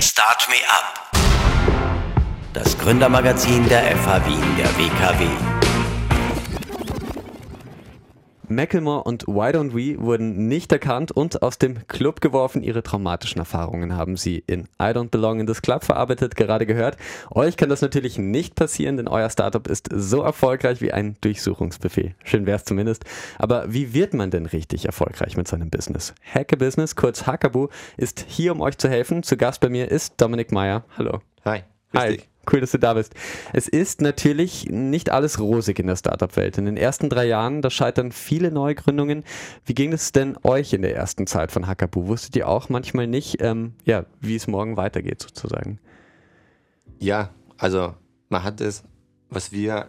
Start 0.00 0.48
Me 0.48 0.56
Up. 0.68 1.12
Das 2.52 2.76
Gründermagazin 2.78 3.68
der 3.68 3.96
FH 3.96 4.26
Wien, 4.26 4.56
der 4.58 4.68
WKW. 4.76 5.75
Macklemore 8.48 9.04
und 9.04 9.26
Why 9.26 9.50
Don't 9.50 9.74
We 9.74 10.00
wurden 10.00 10.48
nicht 10.48 10.72
erkannt 10.72 11.12
und 11.12 11.42
aus 11.42 11.58
dem 11.58 11.86
Club 11.88 12.20
geworfen. 12.20 12.62
Ihre 12.62 12.82
traumatischen 12.82 13.38
Erfahrungen 13.38 13.96
haben 13.96 14.16
sie 14.16 14.42
in 14.46 14.68
I 14.80 14.92
Don't 14.92 15.10
Belong 15.10 15.40
in 15.40 15.46
this 15.46 15.62
Club 15.62 15.84
verarbeitet, 15.84 16.36
gerade 16.36 16.66
gehört. 16.66 16.96
Euch 17.30 17.56
kann 17.56 17.68
das 17.68 17.82
natürlich 17.82 18.18
nicht 18.18 18.54
passieren, 18.54 18.96
denn 18.96 19.08
euer 19.08 19.30
Startup 19.30 19.66
ist 19.66 19.88
so 19.92 20.22
erfolgreich 20.22 20.80
wie 20.80 20.92
ein 20.92 21.16
Durchsuchungsbefehl. 21.20 22.14
Schön 22.24 22.46
wäre 22.46 22.56
es 22.56 22.64
zumindest. 22.64 23.04
Aber 23.38 23.72
wie 23.72 23.94
wird 23.94 24.14
man 24.14 24.30
denn 24.30 24.46
richtig 24.46 24.86
erfolgreich 24.86 25.36
mit 25.36 25.48
seinem 25.48 25.70
Business? 25.70 26.14
Hacke 26.22 26.56
Business, 26.56 26.96
kurz 26.96 27.26
Hackabu, 27.26 27.68
ist 27.96 28.24
hier, 28.28 28.52
um 28.52 28.60
euch 28.60 28.78
zu 28.78 28.88
helfen. 28.88 29.22
Zu 29.22 29.36
Gast 29.36 29.60
bei 29.60 29.68
mir 29.68 29.90
ist 29.90 30.14
Dominik 30.20 30.52
Meyer. 30.52 30.84
Hallo. 30.96 31.20
Hi. 31.44 31.64
Hi. 31.94 32.20
Cool, 32.50 32.60
dass 32.60 32.70
du 32.70 32.78
da 32.78 32.94
bist. 32.94 33.14
Es 33.52 33.66
ist 33.66 34.00
natürlich 34.00 34.68
nicht 34.70 35.10
alles 35.10 35.40
rosig 35.40 35.78
in 35.78 35.86
der 35.86 35.96
Startup-Welt. 35.96 36.58
In 36.58 36.64
den 36.66 36.76
ersten 36.76 37.08
drei 37.08 37.26
Jahren, 37.26 37.60
da 37.60 37.70
scheitern 37.70 38.12
viele 38.12 38.50
Neugründungen. 38.50 39.24
Wie 39.64 39.74
ging 39.74 39.92
es 39.92 40.12
denn 40.12 40.36
euch 40.44 40.72
in 40.72 40.82
der 40.82 40.94
ersten 40.94 41.26
Zeit 41.26 41.50
von 41.50 41.66
Hackabu? 41.66 42.06
Wusstet 42.06 42.36
ihr 42.36 42.48
auch 42.48 42.68
manchmal 42.68 43.06
nicht, 43.06 43.42
ähm, 43.42 43.74
ja, 43.84 44.04
wie 44.20 44.36
es 44.36 44.46
morgen 44.46 44.76
weitergeht 44.76 45.22
sozusagen? 45.22 45.80
Ja, 46.98 47.30
also 47.58 47.94
man 48.28 48.42
hat 48.42 48.60
es, 48.60 48.84
was 49.28 49.52
wir 49.52 49.88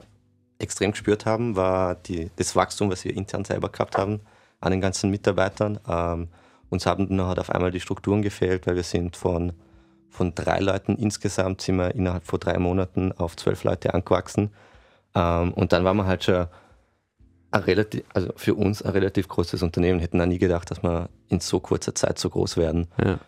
extrem 0.60 0.92
gespürt 0.92 1.26
haben, 1.26 1.56
war 1.56 1.96
die, 1.96 2.32
das 2.36 2.56
Wachstum, 2.56 2.90
was 2.90 3.06
wir 3.06 3.16
intern 3.16 3.46
selber 3.46 3.70
gehabt 3.70 3.98
haben 3.98 4.22
an 4.60 4.72
den 4.72 4.82
ganzen 4.82 5.12
Mitarbeitern. 5.12 5.80
Ähm, 5.88 6.30
uns 6.70 6.86
haben 6.86 7.08
dann 7.10 7.28
halt 7.28 7.40
auf 7.40 7.50
einmal 7.50 7.72
die 7.72 7.80
Strukturen 7.80 8.22
gefehlt, 8.22 8.68
weil 8.68 8.76
wir 8.76 8.84
sind 8.84 9.16
von 9.16 9.54
von 10.10 10.34
drei 10.36 10.60
Leuten 10.60 10.96
insgesamt 10.96 11.62
sind 11.62 11.78
wir 11.78 11.94
innerhalb 11.96 12.26
von 12.26 12.40
drei 12.40 12.58
Monaten 12.58 13.12
auf 13.12 13.36
zwölf 13.36 13.64
Leute 13.64 13.94
angewachsen. 13.94 14.52
Ähm, 15.16 15.54
und 15.54 15.74
dann 15.74 15.84
waren 15.84 15.98
wir 15.98 16.06
halt 16.06 16.24
schon 16.24 16.48
ein 17.52 17.62
relativ, 17.62 18.04
also 18.14 18.32
für 18.36 18.56
uns 18.56 18.82
ein 18.82 18.92
relativ 18.92 19.28
großes 19.28 19.64
Unternehmen. 19.64 20.00
Hätten 20.00 20.22
auch 20.22 20.26
nie 20.26 20.38
gedacht, 20.38 20.70
dass 20.72 20.84
wir 20.84 21.10
in 21.30 21.40
so 21.40 21.60
kurzer 21.60 21.96
Zeit 21.96 22.20
so 22.20 22.30
groß 22.30 22.58
werden. 22.58 22.88
Ja. 23.04 23.20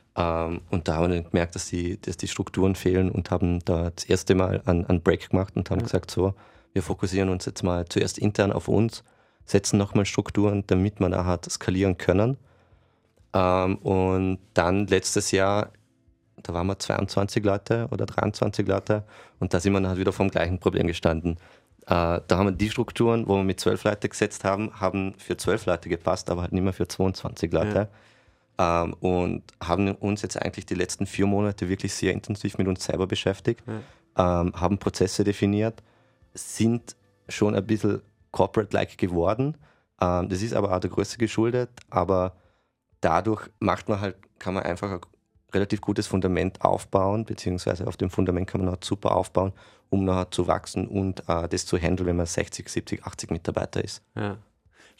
Ähm, 0.46 0.62
und 0.70 0.88
da 0.88 0.96
haben 0.96 1.12
wir 1.12 1.22
gemerkt, 1.22 1.56
dass 1.56 1.68
die, 1.68 2.00
dass 2.02 2.18
die 2.18 2.28
Strukturen 2.28 2.76
fehlen 2.76 3.10
und 3.10 3.32
haben 3.32 3.60
da 3.66 3.92
das 3.92 4.06
erste 4.06 4.36
Mal 4.36 4.62
einen, 4.66 4.86
einen 4.86 5.02
Break 5.02 5.30
gemacht 5.30 5.56
und 5.56 5.70
haben 5.70 5.80
ja. 5.80 5.86
gesagt, 5.86 6.12
so, 6.12 6.34
wir 6.74 6.84
fokussieren 6.84 7.30
uns 7.30 7.46
jetzt 7.46 7.64
mal 7.64 7.86
zuerst 7.86 8.18
intern 8.18 8.52
auf 8.52 8.68
uns, 8.68 9.04
setzen 9.46 9.78
nochmal 9.78 10.06
Strukturen, 10.06 10.64
damit 10.68 11.00
wir 11.00 11.10
nachher 11.10 11.40
skalieren 11.50 11.98
können. 11.98 12.38
Ähm, 13.34 13.78
und 13.78 14.40
dann 14.54 14.88
letztes 14.88 15.32
Jahr 15.32 15.72
da 16.44 16.54
waren 16.54 16.68
wir 16.68 16.80
22 16.80 17.44
Leute 17.44 17.88
oder 17.92 18.06
23 18.06 18.68
Leute 18.68 19.04
und 19.40 19.54
da 19.54 19.60
sind 19.60 19.74
wir 19.74 19.80
dann 19.80 19.90
halt 19.90 20.00
wieder 20.00 20.14
vom 20.14 20.30
gleichen 20.30 20.60
Problem 20.60 20.88
gestanden. 20.88 21.38
Äh, 21.86 22.22
da 22.28 22.38
haben 22.38 22.48
wir 22.48 22.52
die 22.52 22.70
Strukturen, 22.70 23.28
wo 23.28 23.38
wir 23.38 23.44
mit 23.44 23.60
12 23.60 23.84
Leute 23.84 24.10
gesetzt 24.10 24.44
haben, 24.44 24.80
haben 24.80 25.16
für 25.18 25.38
12 25.38 25.66
Leute 25.66 25.90
gepasst, 25.90 26.30
aber 26.30 26.42
halt 26.42 26.52
nicht 26.52 26.64
mehr 26.64 26.74
für 26.74 26.88
22 26.88 27.52
Leute. 27.52 27.90
Ja. 28.60 28.84
Ähm, 28.84 28.94
und 29.00 29.44
haben 29.64 29.96
uns 29.96 30.22
jetzt 30.22 30.40
eigentlich 30.40 30.66
die 30.66 30.76
letzten 30.76 31.06
vier 31.06 31.26
Monate 31.26 31.70
wirklich 31.70 31.94
sehr 31.94 32.14
intensiv 32.14 32.58
mit 32.58 32.68
uns 32.68 32.84
selber 32.84 33.08
beschäftigt, 33.08 33.64
ja. 33.66 34.42
ähm, 34.42 34.54
haben 34.54 34.78
Prozesse 34.78 35.24
definiert, 35.24 35.82
sind 36.34 36.96
schon 37.28 37.56
ein 37.56 37.66
bisschen 37.66 38.02
corporate-like 38.32 38.98
geworden. 38.98 39.58
Ähm, 40.02 40.30
das 40.30 40.42
ist 40.42 40.54
aber 40.54 40.76
auch 40.76 40.80
der 40.80 40.90
Größe 40.90 41.18
geschuldet, 41.18 41.70
aber 41.90 42.36
dadurch 43.02 43.50
macht 43.60 43.90
man 43.90 44.02
halt, 44.02 44.18
kann 44.40 44.54
man 44.54 44.64
einfach 44.64 45.00
relativ 45.54 45.82
gutes 45.82 46.08
Fundament 46.08 46.62
aufbauen, 46.62 47.26
beziehungsweise 47.26 47.88
auf 47.88 47.98
dem 47.98 48.10
Fundament 48.10 48.48
kann 48.48 48.64
man 48.64 48.74
auch 48.74 48.84
super 48.84 49.16
aufbauen, 49.16 49.54
um 49.90 50.06
nachher 50.06 50.32
zu 50.32 50.48
wachsen 50.48 50.88
und 50.88 51.24
äh, 51.28 51.48
das 51.48 51.66
zu 51.66 51.78
handeln, 51.78 52.08
wenn 52.08 52.18
man 52.18 52.26
60, 52.26 52.70
70, 52.70 53.04
80 53.04 53.32
Mitarbeiter 53.32 53.84
ist. 53.84 54.04
Ja. 54.16 54.38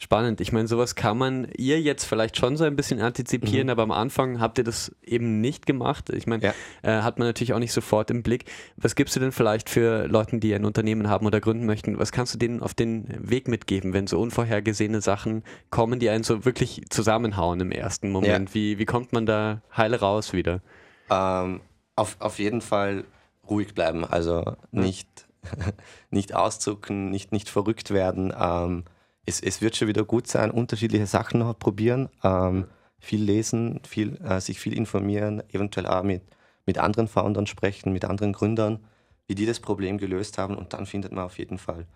Spannend. 0.02 0.40
Ich 0.40 0.50
meine, 0.50 0.66
sowas 0.66 0.94
kann 0.94 1.18
man 1.18 1.46
ihr 1.58 1.78
jetzt 1.78 2.04
vielleicht 2.04 2.38
schon 2.38 2.56
so 2.56 2.64
ein 2.64 2.74
bisschen 2.74 3.02
antizipieren, 3.02 3.66
mhm. 3.66 3.70
aber 3.70 3.82
am 3.82 3.90
Anfang 3.90 4.40
habt 4.40 4.56
ihr 4.56 4.64
das 4.64 4.96
eben 5.02 5.42
nicht 5.42 5.66
gemacht. 5.66 6.08
Ich 6.08 6.26
meine, 6.26 6.42
ja. 6.42 6.54
äh, 6.80 7.02
hat 7.02 7.18
man 7.18 7.28
natürlich 7.28 7.52
auch 7.52 7.58
nicht 7.58 7.74
sofort 7.74 8.10
im 8.10 8.22
Blick. 8.22 8.46
Was 8.78 8.94
gibst 8.94 9.14
du 9.14 9.20
denn 9.20 9.30
vielleicht 9.30 9.68
für 9.68 10.06
Leute, 10.06 10.38
die 10.38 10.54
ein 10.54 10.64
Unternehmen 10.64 11.10
haben 11.10 11.26
oder 11.26 11.38
gründen 11.38 11.66
möchten? 11.66 11.98
Was 11.98 12.12
kannst 12.12 12.32
du 12.32 12.38
denen 12.38 12.62
auf 12.62 12.72
den 12.72 13.08
Weg 13.18 13.46
mitgeben, 13.46 13.92
wenn 13.92 14.06
so 14.06 14.18
unvorhergesehene 14.18 15.02
Sachen 15.02 15.44
kommen, 15.68 16.00
die 16.00 16.08
einen 16.08 16.24
so 16.24 16.46
wirklich 16.46 16.86
zusammenhauen 16.88 17.60
im 17.60 17.70
ersten 17.70 18.10
Moment? 18.10 18.48
Ja. 18.48 18.54
Wie, 18.54 18.78
wie 18.78 18.86
kommt 18.86 19.12
man 19.12 19.26
da 19.26 19.60
heile 19.76 20.00
raus 20.00 20.32
wieder? 20.32 20.62
Ähm, 21.10 21.60
auf, 21.94 22.16
auf 22.20 22.38
jeden 22.38 22.62
Fall 22.62 23.04
ruhig 23.46 23.74
bleiben. 23.74 24.06
Also 24.06 24.56
nicht, 24.70 25.08
nicht 26.10 26.34
auszucken, 26.34 27.10
nicht, 27.10 27.32
nicht 27.32 27.50
verrückt 27.50 27.90
werden. 27.90 28.32
Ähm, 28.34 28.84
es, 29.26 29.40
es 29.40 29.60
wird 29.60 29.76
schon 29.76 29.88
wieder 29.88 30.04
gut 30.04 30.26
sein, 30.26 30.50
unterschiedliche 30.50 31.06
Sachen 31.06 31.40
noch 31.40 31.58
probieren, 31.58 32.08
ähm, 32.22 32.66
viel 32.98 33.22
lesen, 33.22 33.80
viel, 33.86 34.16
äh, 34.22 34.40
sich 34.40 34.60
viel 34.60 34.74
informieren, 34.74 35.42
eventuell 35.50 35.86
auch 35.86 36.02
mit, 36.02 36.22
mit 36.66 36.78
anderen 36.78 37.08
Foundern 37.08 37.46
sprechen, 37.46 37.92
mit 37.92 38.04
anderen 38.04 38.32
Gründern, 38.32 38.80
wie 39.26 39.34
die 39.34 39.46
das 39.46 39.60
Problem 39.60 39.98
gelöst 39.98 40.38
haben 40.38 40.56
und 40.56 40.72
dann 40.72 40.86
findet 40.86 41.12
man 41.12 41.24
auf 41.24 41.38
jeden 41.38 41.58
Fall 41.58 41.86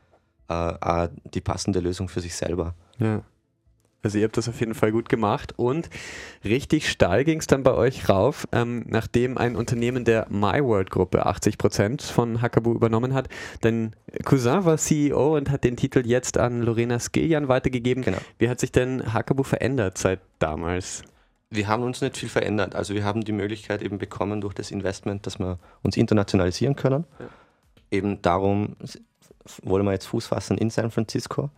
äh, 0.49 1.09
die 1.33 1.41
passende 1.41 1.81
Lösung 1.81 2.09
für 2.09 2.21
sich 2.21 2.35
selber. 2.35 2.75
Ja. 2.99 3.23
Also 4.05 4.19
ihr 4.19 4.25
habt 4.25 4.37
das 4.37 4.49
auf 4.49 4.61
jeden 4.61 4.75
Fall 4.75 4.93
gut 4.93 5.09
gemacht 5.09 5.55
und 5.57 5.89
richtig 6.45 6.91
steil 6.91 7.25
ging 7.25 7.41
es 7.41 7.47
dann 7.47 7.63
bei 7.63 7.73
euch 7.73 8.09
rauf, 8.09 8.47
ähm, 8.53 8.85
nachdem 8.87 9.39
ein 9.39 9.57
Unternehmen 9.57 10.05
der 10.05 10.27
MyWorld-Gruppe 10.29 11.25
80 11.27 11.59
Prozent 11.59 12.03
von 12.03 12.43
Hackabu 12.43 12.75
übernommen 12.75 13.15
hat. 13.15 13.29
Dein 13.63 13.97
Cousin 14.25 14.65
war 14.65 14.77
CEO 14.77 15.37
und 15.37 15.51
hat 15.51 15.65
den 15.65 15.77
Titel 15.77 16.07
jetzt 16.07 16.39
an 16.39 16.63
Lorena 16.63 17.01
Skiljan 17.01 17.49
weitergegeben. 17.49 18.05
Genau. 18.05 18.19
Wie 18.39 18.49
hat 18.49 18.61
sich 18.61 18.73
denn 18.73 19.13
Hackabu 19.13 19.43
verändert 19.43 19.97
seit 19.99 20.21
damals? 20.39 21.03
Wir 21.51 21.69
haben 21.69 21.83
uns 21.83 22.01
nicht 22.01 22.17
viel 22.17 22.29
verändert. 22.29 22.75
Also 22.75 22.95
wir 22.95 23.05
haben 23.05 23.25
die 23.25 23.33
Möglichkeit 23.33 23.81
eben 23.81 23.99
bekommen 23.99 24.41
durch 24.41 24.55
das 24.55 24.71
Investment, 24.71 25.27
dass 25.27 25.39
wir 25.39 25.59
uns 25.83 25.97
internationalisieren 25.97 26.77
können. 26.77 27.05
Ja. 27.19 27.27
Eben 27.91 28.21
darum 28.23 28.77
wollen 29.63 29.85
wir 29.85 29.93
jetzt 29.93 30.07
Fuß 30.07 30.27
fassen 30.27 30.59
in 30.59 30.71
San 30.71 30.91
Francisco. 30.91 31.51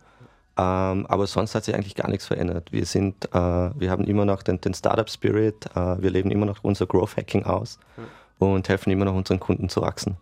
Ähm, 0.57 1.05
aber 1.05 1.27
sonst 1.27 1.53
hat 1.53 1.65
sich 1.65 1.75
eigentlich 1.75 1.95
gar 1.95 2.09
nichts 2.09 2.25
verändert. 2.25 2.71
Wir 2.71 2.85
sind, 2.85 3.25
äh, 3.25 3.29
wir 3.37 3.91
haben 3.91 4.05
immer 4.05 4.25
noch 4.25 4.41
den, 4.41 4.59
den 4.59 4.73
Startup 4.73 5.09
Spirit, 5.09 5.67
äh, 5.75 6.01
wir 6.01 6.09
leben 6.09 6.31
immer 6.31 6.47
noch 6.47 6.63
unser 6.63 6.87
Growth 6.87 7.15
Hacking 7.15 7.45
aus 7.45 7.77
mhm. 7.95 8.47
und 8.47 8.67
helfen 8.67 8.89
immer 8.89 9.05
noch 9.05 9.13
unseren 9.13 9.39
Kunden 9.39 9.69
zu 9.69 9.81
wachsen. 9.81 10.17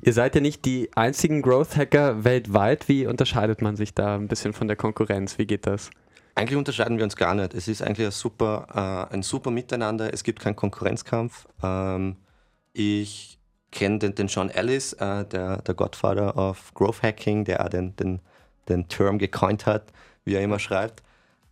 Ihr 0.00 0.12
seid 0.12 0.34
ja 0.34 0.40
nicht 0.40 0.64
die 0.64 0.90
einzigen 0.94 1.42
Growth 1.42 1.76
Hacker 1.76 2.24
weltweit. 2.24 2.88
Wie 2.88 3.06
unterscheidet 3.06 3.62
man 3.62 3.76
sich 3.76 3.92
da 3.94 4.14
ein 4.14 4.28
bisschen 4.28 4.52
von 4.52 4.68
der 4.68 4.76
Konkurrenz? 4.76 5.38
Wie 5.38 5.46
geht 5.46 5.66
das? 5.66 5.90
Eigentlich 6.34 6.56
unterscheiden 6.56 6.96
wir 6.98 7.04
uns 7.04 7.16
gar 7.16 7.34
nicht. 7.34 7.52
Es 7.52 7.66
ist 7.66 7.82
eigentlich 7.82 8.06
ein 8.06 8.12
super, 8.12 9.08
äh, 9.10 9.14
ein 9.14 9.22
super 9.22 9.50
Miteinander. 9.50 10.12
Es 10.14 10.22
gibt 10.22 10.40
keinen 10.40 10.56
Konkurrenzkampf. 10.56 11.46
Ähm, 11.62 12.16
ich 12.72 13.38
kenne 13.72 13.98
den, 13.98 14.14
den 14.14 14.28
Sean 14.28 14.50
Ellis, 14.50 14.92
äh, 14.94 15.24
der, 15.24 15.62
der 15.62 15.74
Godfather 15.74 16.36
of 16.36 16.72
Growth 16.74 17.02
Hacking, 17.02 17.44
der 17.44 17.64
auch 17.64 17.68
den, 17.68 17.96
den 17.96 18.20
den 18.68 18.88
Term 18.88 19.18
gecoint 19.18 19.66
hat, 19.66 19.92
wie 20.24 20.34
er 20.34 20.42
immer 20.42 20.58
schreibt. 20.58 21.02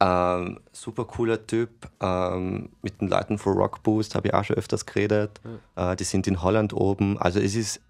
Ähm, 0.01 0.61
super 0.73 1.05
cooler 1.05 1.47
Typ. 1.47 1.71
Ähm, 2.01 2.71
mit 2.83 3.01
den 3.01 3.09
Leuten 3.09 3.39
von 3.39 3.55
Rockboost 3.55 4.15
habe 4.15 4.29
ich 4.29 4.35
auch 4.35 4.45
schon 4.45 4.57
öfters 4.57 4.87
geredet. 4.87 5.41
Mhm. 5.45 5.59
Äh, 5.77 5.97
die 5.97 6.05
sind 6.05 6.27
in 6.27 6.43
Holland 6.43 6.73
oben. 6.73 7.19
Also 7.19 7.41
es 7.41 7.55
ist 7.55 7.81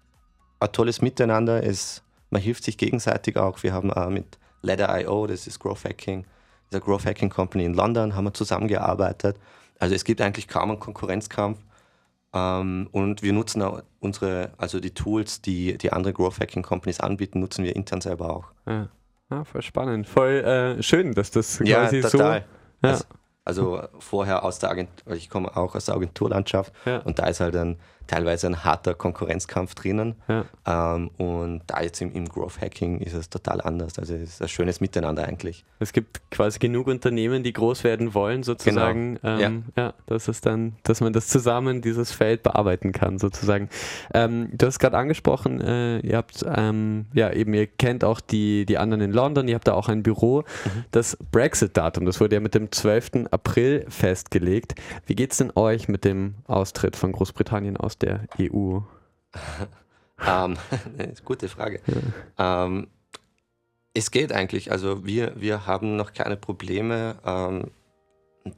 ein 0.59 0.71
tolles 0.71 1.01
Miteinander. 1.01 1.63
Es, 1.63 2.03
man 2.29 2.41
hilft 2.41 2.63
sich 2.63 2.77
gegenseitig 2.77 3.37
auch. 3.37 3.63
Wir 3.63 3.73
haben 3.73 3.91
äh, 3.91 4.09
mit 4.09 4.37
Ladder.io, 4.61 5.27
das 5.27 5.47
ist 5.47 5.59
Growth 5.59 5.85
Hacking, 5.85 6.25
dieser 6.71 6.81
Growth 6.81 7.05
Hacking 7.05 7.29
Company 7.29 7.65
in 7.65 7.73
London, 7.73 8.15
haben 8.15 8.25
wir 8.25 8.33
zusammengearbeitet. 8.33 9.37
Also 9.79 9.93
es 9.93 10.03
gibt 10.03 10.21
eigentlich 10.21 10.47
kaum 10.47 10.71
einen 10.71 10.79
Konkurrenzkampf. 10.79 11.59
Ähm, 12.33 12.87
und 12.91 13.21
wir 13.21 13.33
nutzen 13.33 13.61
auch 13.61 13.81
unsere, 13.99 14.51
also 14.57 14.79
die 14.79 14.93
Tools, 14.93 15.41
die 15.41 15.77
die 15.77 15.91
andere 15.91 16.13
Growth 16.13 16.39
Hacking 16.39 16.63
Companies 16.63 16.99
anbieten, 16.99 17.39
nutzen 17.39 17.63
wir 17.63 17.75
intern 17.75 18.01
selber 18.01 18.35
auch. 18.35 18.45
Ja. 18.67 18.89
Ah, 19.29 19.43
voll 19.43 19.61
spannend. 19.61 20.07
Voll 20.07 20.77
äh, 20.77 20.83
schön, 20.83 21.13
dass 21.13 21.31
das 21.31 21.59
ja, 21.59 21.81
quasi 21.81 22.01
total. 22.01 22.45
so. 22.81 22.87
Ja. 22.87 22.93
Also, 22.93 23.05
also 23.43 23.81
vorher 23.99 24.43
aus 24.43 24.59
der 24.59 24.71
Agentur, 24.71 25.13
ich 25.13 25.29
komme 25.29 25.55
auch 25.55 25.75
aus 25.75 25.85
der 25.85 25.95
Agenturlandschaft 25.95 26.73
ja. 26.85 26.99
und 26.99 27.19
da 27.19 27.27
ist 27.27 27.39
halt 27.39 27.55
dann 27.55 27.77
teilweise 28.07 28.47
ein 28.47 28.63
harter 28.63 28.93
Konkurrenzkampf 28.93 29.75
drinnen. 29.75 30.15
Ja. 30.27 30.45
Ähm, 30.65 31.09
und 31.17 31.61
da 31.67 31.81
jetzt 31.81 32.01
im, 32.01 32.11
im 32.13 32.27
Growth 32.27 32.61
Hacking 32.61 32.99
ist 32.99 33.13
es 33.13 33.29
total 33.29 33.61
anders. 33.61 33.97
Also 33.99 34.15
es 34.15 34.21
ist 34.21 34.41
ein 34.41 34.47
schönes 34.47 34.81
Miteinander 34.81 35.25
eigentlich. 35.25 35.65
Es 35.79 35.93
gibt 35.93 36.21
quasi 36.31 36.59
genug 36.59 36.87
Unternehmen, 36.87 37.43
die 37.43 37.53
groß 37.53 37.83
werden 37.83 38.13
wollen, 38.13 38.43
sozusagen. 38.43 39.19
Genau. 39.21 39.39
Ähm, 39.39 39.63
ja. 39.75 39.93
dass 40.05 40.27
es 40.27 40.41
dann, 40.41 40.73
dass 40.83 41.01
man 41.01 41.13
das 41.13 41.27
zusammen, 41.27 41.81
dieses 41.81 42.11
Feld 42.11 42.43
bearbeiten 42.43 42.91
kann, 42.91 43.17
sozusagen. 43.17 43.69
Ähm, 44.13 44.49
du 44.53 44.65
hast 44.67 44.79
gerade 44.79 44.97
angesprochen, 44.97 45.61
äh, 45.61 45.99
ihr 45.99 46.17
habt 46.17 46.45
ähm, 46.47 47.05
ja 47.13 47.31
eben, 47.31 47.53
ihr 47.53 47.67
kennt 47.67 48.03
auch 48.03 48.19
die, 48.19 48.65
die 48.65 48.77
anderen 48.77 49.01
in 49.01 49.11
London, 49.11 49.47
ihr 49.47 49.55
habt 49.55 49.67
da 49.67 49.73
auch 49.73 49.89
ein 49.89 50.03
Büro. 50.03 50.41
Mhm. 50.41 50.85
Das 50.91 51.17
Brexit-Datum, 51.31 52.05
das 52.05 52.19
wurde 52.19 52.35
ja 52.35 52.39
mit 52.39 52.55
dem 52.55 52.71
12. 52.71 53.27
April 53.31 53.85
festgelegt. 53.89 54.75
Wie 55.05 55.15
geht 55.15 55.31
es 55.31 55.37
denn 55.37 55.51
euch 55.55 55.87
mit 55.87 56.05
dem 56.05 56.35
Austritt 56.47 56.95
von 56.95 57.11
Großbritannien 57.11 57.77
aus 57.77 57.94
der 58.01 58.27
E 58.37 58.49
EU? 58.51 58.79
Ähm, 60.25 60.57
gute 61.25 61.49
Frage. 61.49 61.81
Ähm, 62.37 62.87
es 63.93 64.11
geht 64.11 64.31
eigentlich. 64.31 64.71
Also 64.71 65.05
wir, 65.05 65.33
wir 65.35 65.65
haben 65.65 65.95
noch 65.95 66.13
keine 66.13 66.37
Probleme, 66.37 67.17
ähm, 67.25 67.71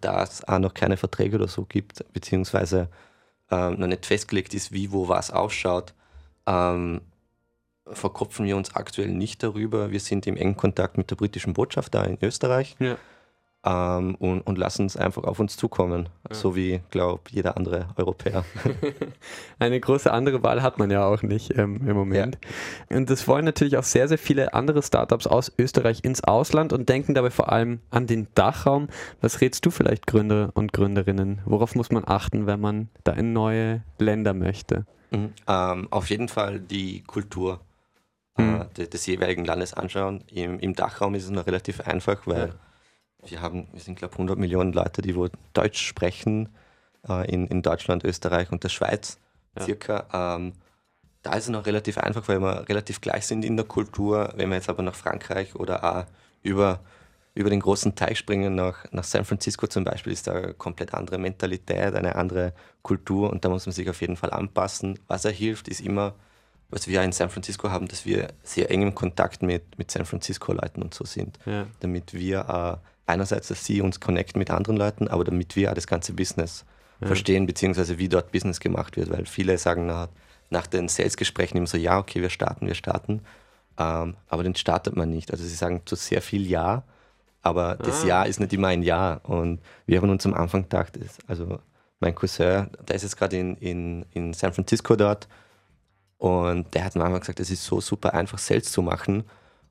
da 0.01 0.23
es 0.23 0.47
auch 0.47 0.59
noch 0.59 0.73
keine 0.73 0.97
Verträge 0.97 1.37
oder 1.37 1.47
so 1.47 1.65
gibt, 1.65 2.05
beziehungsweise 2.13 2.89
ähm, 3.49 3.79
noch 3.79 3.87
nicht 3.87 4.05
festgelegt 4.05 4.53
ist, 4.53 4.71
wie, 4.71 4.91
wo, 4.91 5.07
was 5.07 5.31
ausschaut. 5.31 5.93
Ähm, 6.45 7.01
verkopfen 7.85 8.45
wir 8.45 8.57
uns 8.57 8.75
aktuell 8.75 9.09
nicht 9.09 9.43
darüber. 9.43 9.91
Wir 9.91 9.99
sind 9.99 10.27
im 10.27 10.35
engen 10.35 10.57
Kontakt 10.57 10.97
mit 10.97 11.09
der 11.09 11.15
britischen 11.15 11.53
Botschaft 11.53 11.95
da 11.95 12.03
in 12.03 12.17
Österreich 12.21 12.75
Ja. 12.79 12.97
Ähm, 13.69 14.15
und, 14.15 14.41
und 14.41 14.57
lassen 14.57 14.85
es 14.85 14.95
einfach 14.95 15.23
auf 15.25 15.39
uns 15.41 15.57
zukommen, 15.57 16.07
so 16.31 16.55
wie, 16.55 16.79
glaube 16.89 17.21
jeder 17.31 17.57
andere 17.57 17.87
Europäer. 17.97 18.45
Eine 19.59 19.79
große 19.79 20.11
andere 20.11 20.41
Wahl 20.43 20.61
hat 20.61 20.77
man 20.79 20.89
ja 20.91 21.05
auch 21.05 21.21
nicht 21.23 21.57
ähm, 21.57 21.81
im 21.87 21.95
Moment. 21.95 22.37
Und 22.89 23.09
das 23.09 23.27
wollen 23.27 23.45
natürlich 23.45 23.77
auch 23.77 23.83
sehr, 23.83 24.07
sehr 24.07 24.17
viele 24.17 24.53
andere 24.53 24.81
Startups 24.83 25.27
aus 25.27 25.51
Österreich 25.57 26.03
ins 26.03 26.23
Ausland 26.23 26.71
und 26.73 26.87
denken 26.89 27.13
dabei 27.13 27.29
vor 27.31 27.51
allem 27.51 27.79
an 27.89 28.07
den 28.07 28.27
Dachraum. 28.35 28.87
Was 29.21 29.41
rätst 29.41 29.65
du 29.65 29.71
vielleicht 29.71 30.07
Gründer 30.07 30.51
und 30.53 30.71
Gründerinnen? 30.73 31.41
Worauf 31.45 31.75
muss 31.75 31.91
man 31.91 32.03
achten, 32.05 32.45
wenn 32.47 32.61
man 32.61 32.89
da 33.03 33.13
in 33.13 33.33
neue 33.33 33.81
Länder 33.99 34.33
möchte? 34.33 34.85
Mhm. 35.11 35.33
Ähm, 35.47 35.87
auf 35.91 36.09
jeden 36.09 36.29
Fall 36.29 36.59
die 36.59 37.01
Kultur 37.03 37.59
Mhm. 38.39 38.61
äh, 38.61 38.65
de- 38.77 38.87
des 38.87 39.05
jeweiligen 39.07 39.45
Landes 39.45 39.73
anschauen. 39.73 40.23
Im, 40.31 40.59
Im 40.59 40.75
Dachraum 40.75 41.15
ist 41.15 41.23
es 41.23 41.31
noch 41.31 41.47
relativ 41.47 41.81
einfach, 41.81 42.27
weil 42.27 42.53
wir 43.31 43.41
haben, 43.41 43.67
wir 43.71 43.79
sind 43.81 43.97
glaube 43.97 44.13
100 44.13 44.37
Millionen 44.37 44.73
Leute, 44.73 45.01
die 45.01 45.15
wo 45.15 45.27
Deutsch 45.53 45.85
sprechen 45.85 46.49
äh, 47.07 47.29
in, 47.31 47.47
in 47.47 47.61
Deutschland, 47.61 48.03
Österreich 48.03 48.51
und 48.51 48.63
der 48.63 48.69
Schweiz 48.69 49.17
Ja. 49.57 49.63
circa. 49.65 50.35
Ähm, 50.35 50.53
da 51.23 51.33
ist 51.33 51.45
es 51.45 51.49
noch 51.49 51.65
relativ 51.65 51.97
einfach, 51.97 52.27
weil 52.27 52.39
wir 52.39 52.67
relativ 52.69 53.01
gleich 53.01 53.25
sind 53.27 53.43
in 53.43 53.57
der 53.57 53.65
Kultur. 53.65 54.31
Wenn 54.35 54.49
wir 54.49 54.55
jetzt 54.55 54.69
aber 54.69 54.83
nach 54.83 54.95
Frankreich 54.95 55.55
oder 55.55 55.83
auch 55.83 56.05
über, 56.41 56.79
über 57.35 57.49
den 57.49 57.59
großen 57.59 57.95
Teich 57.95 58.17
springen, 58.19 58.55
nach, 58.55 58.85
nach 58.91 59.03
San 59.03 59.25
Francisco 59.25 59.67
zum 59.67 59.83
Beispiel, 59.83 60.13
ist 60.13 60.27
da 60.27 60.33
eine 60.33 60.53
komplett 60.53 60.93
andere 60.93 61.17
Mentalität, 61.17 61.95
eine 61.95 62.15
andere 62.15 62.53
Kultur 62.81 63.29
und 63.31 63.43
da 63.43 63.49
muss 63.49 63.65
man 63.65 63.73
sich 63.73 63.89
auf 63.89 63.99
jeden 63.99 64.15
Fall 64.15 64.31
anpassen. 64.31 64.99
Was 65.07 65.25
er 65.25 65.31
hilft, 65.31 65.67
ist 65.67 65.81
immer, 65.81 66.13
was 66.69 66.87
wir 66.87 67.01
in 67.01 67.11
San 67.11 67.29
Francisco 67.29 67.69
haben, 67.71 67.87
dass 67.89 68.05
wir 68.05 68.29
sehr 68.43 68.69
eng 68.71 68.83
im 68.83 68.95
Kontakt 68.95 69.41
mit, 69.41 69.77
mit 69.77 69.91
San 69.91 70.05
Francisco-Leuten 70.05 70.81
und 70.81 70.93
so 70.93 71.03
sind 71.03 71.39
Ja. 71.45 71.65
damit 71.81 72.13
wir 72.13 72.79
äh, 72.81 72.87
einerseits, 73.07 73.47
dass 73.47 73.65
sie 73.65 73.81
uns 73.81 73.99
connecten 73.99 74.37
mit 74.37 74.51
anderen 74.51 74.77
Leuten, 74.77 75.07
aber 75.07 75.23
damit 75.23 75.55
wir 75.55 75.71
auch 75.71 75.75
das 75.75 75.87
ganze 75.87 76.13
Business 76.13 76.65
verstehen, 77.01 77.45
beziehungsweise 77.45 77.97
wie 77.99 78.09
dort 78.09 78.31
Business 78.31 78.59
gemacht 78.59 78.97
wird, 78.97 79.09
weil 79.11 79.25
viele 79.25 79.57
sagen 79.57 79.85
nach, 79.85 80.07
nach 80.49 80.67
den 80.67 80.87
Sales-Gesprächen 80.87 81.57
immer 81.57 81.67
so, 81.67 81.77
ja, 81.77 81.99
okay, 81.99 82.21
wir 82.21 82.29
starten, 82.29 82.67
wir 82.67 82.73
starten, 82.75 83.21
ähm, 83.77 84.15
aber 84.27 84.43
den 84.43 84.55
startet 84.55 84.95
man 84.95 85.09
nicht. 85.09 85.31
Also 85.31 85.43
sie 85.43 85.53
sagen 85.55 85.81
zu 85.85 85.95
sehr 85.95 86.21
viel 86.21 86.47
Ja, 86.47 86.83
aber 87.43 87.75
das 87.75 88.03
Ah. 88.03 88.07
Ja 88.07 88.23
ist 88.23 88.39
nicht 88.39 88.53
immer 88.53 88.69
ein 88.69 88.83
Ja 88.83 89.21
und 89.23 89.59
wir 89.85 90.01
haben 90.01 90.09
uns 90.09 90.25
am 90.25 90.33
Anfang 90.33 90.63
gedacht, 90.63 90.97
das, 90.99 91.17
also 91.27 91.59
mein 91.99 92.15
Cousin, 92.15 92.67
der 92.87 92.95
ist 92.95 93.03
jetzt 93.03 93.17
gerade 93.17 93.37
in, 93.37 93.55
in, 93.57 94.05
in 94.13 94.33
San 94.33 94.53
Francisco 94.53 94.95
dort 94.95 95.27
und 96.17 96.73
der 96.73 96.83
hat 96.83 96.95
mir 96.95 97.03
einmal 97.05 97.19
gesagt, 97.19 97.39
es 97.39 97.51
ist 97.51 97.63
so 97.63 97.79
super 97.79 98.13
einfach, 98.15 98.39
Sales 98.39 98.71
zu 98.71 98.81
machen. 98.81 99.23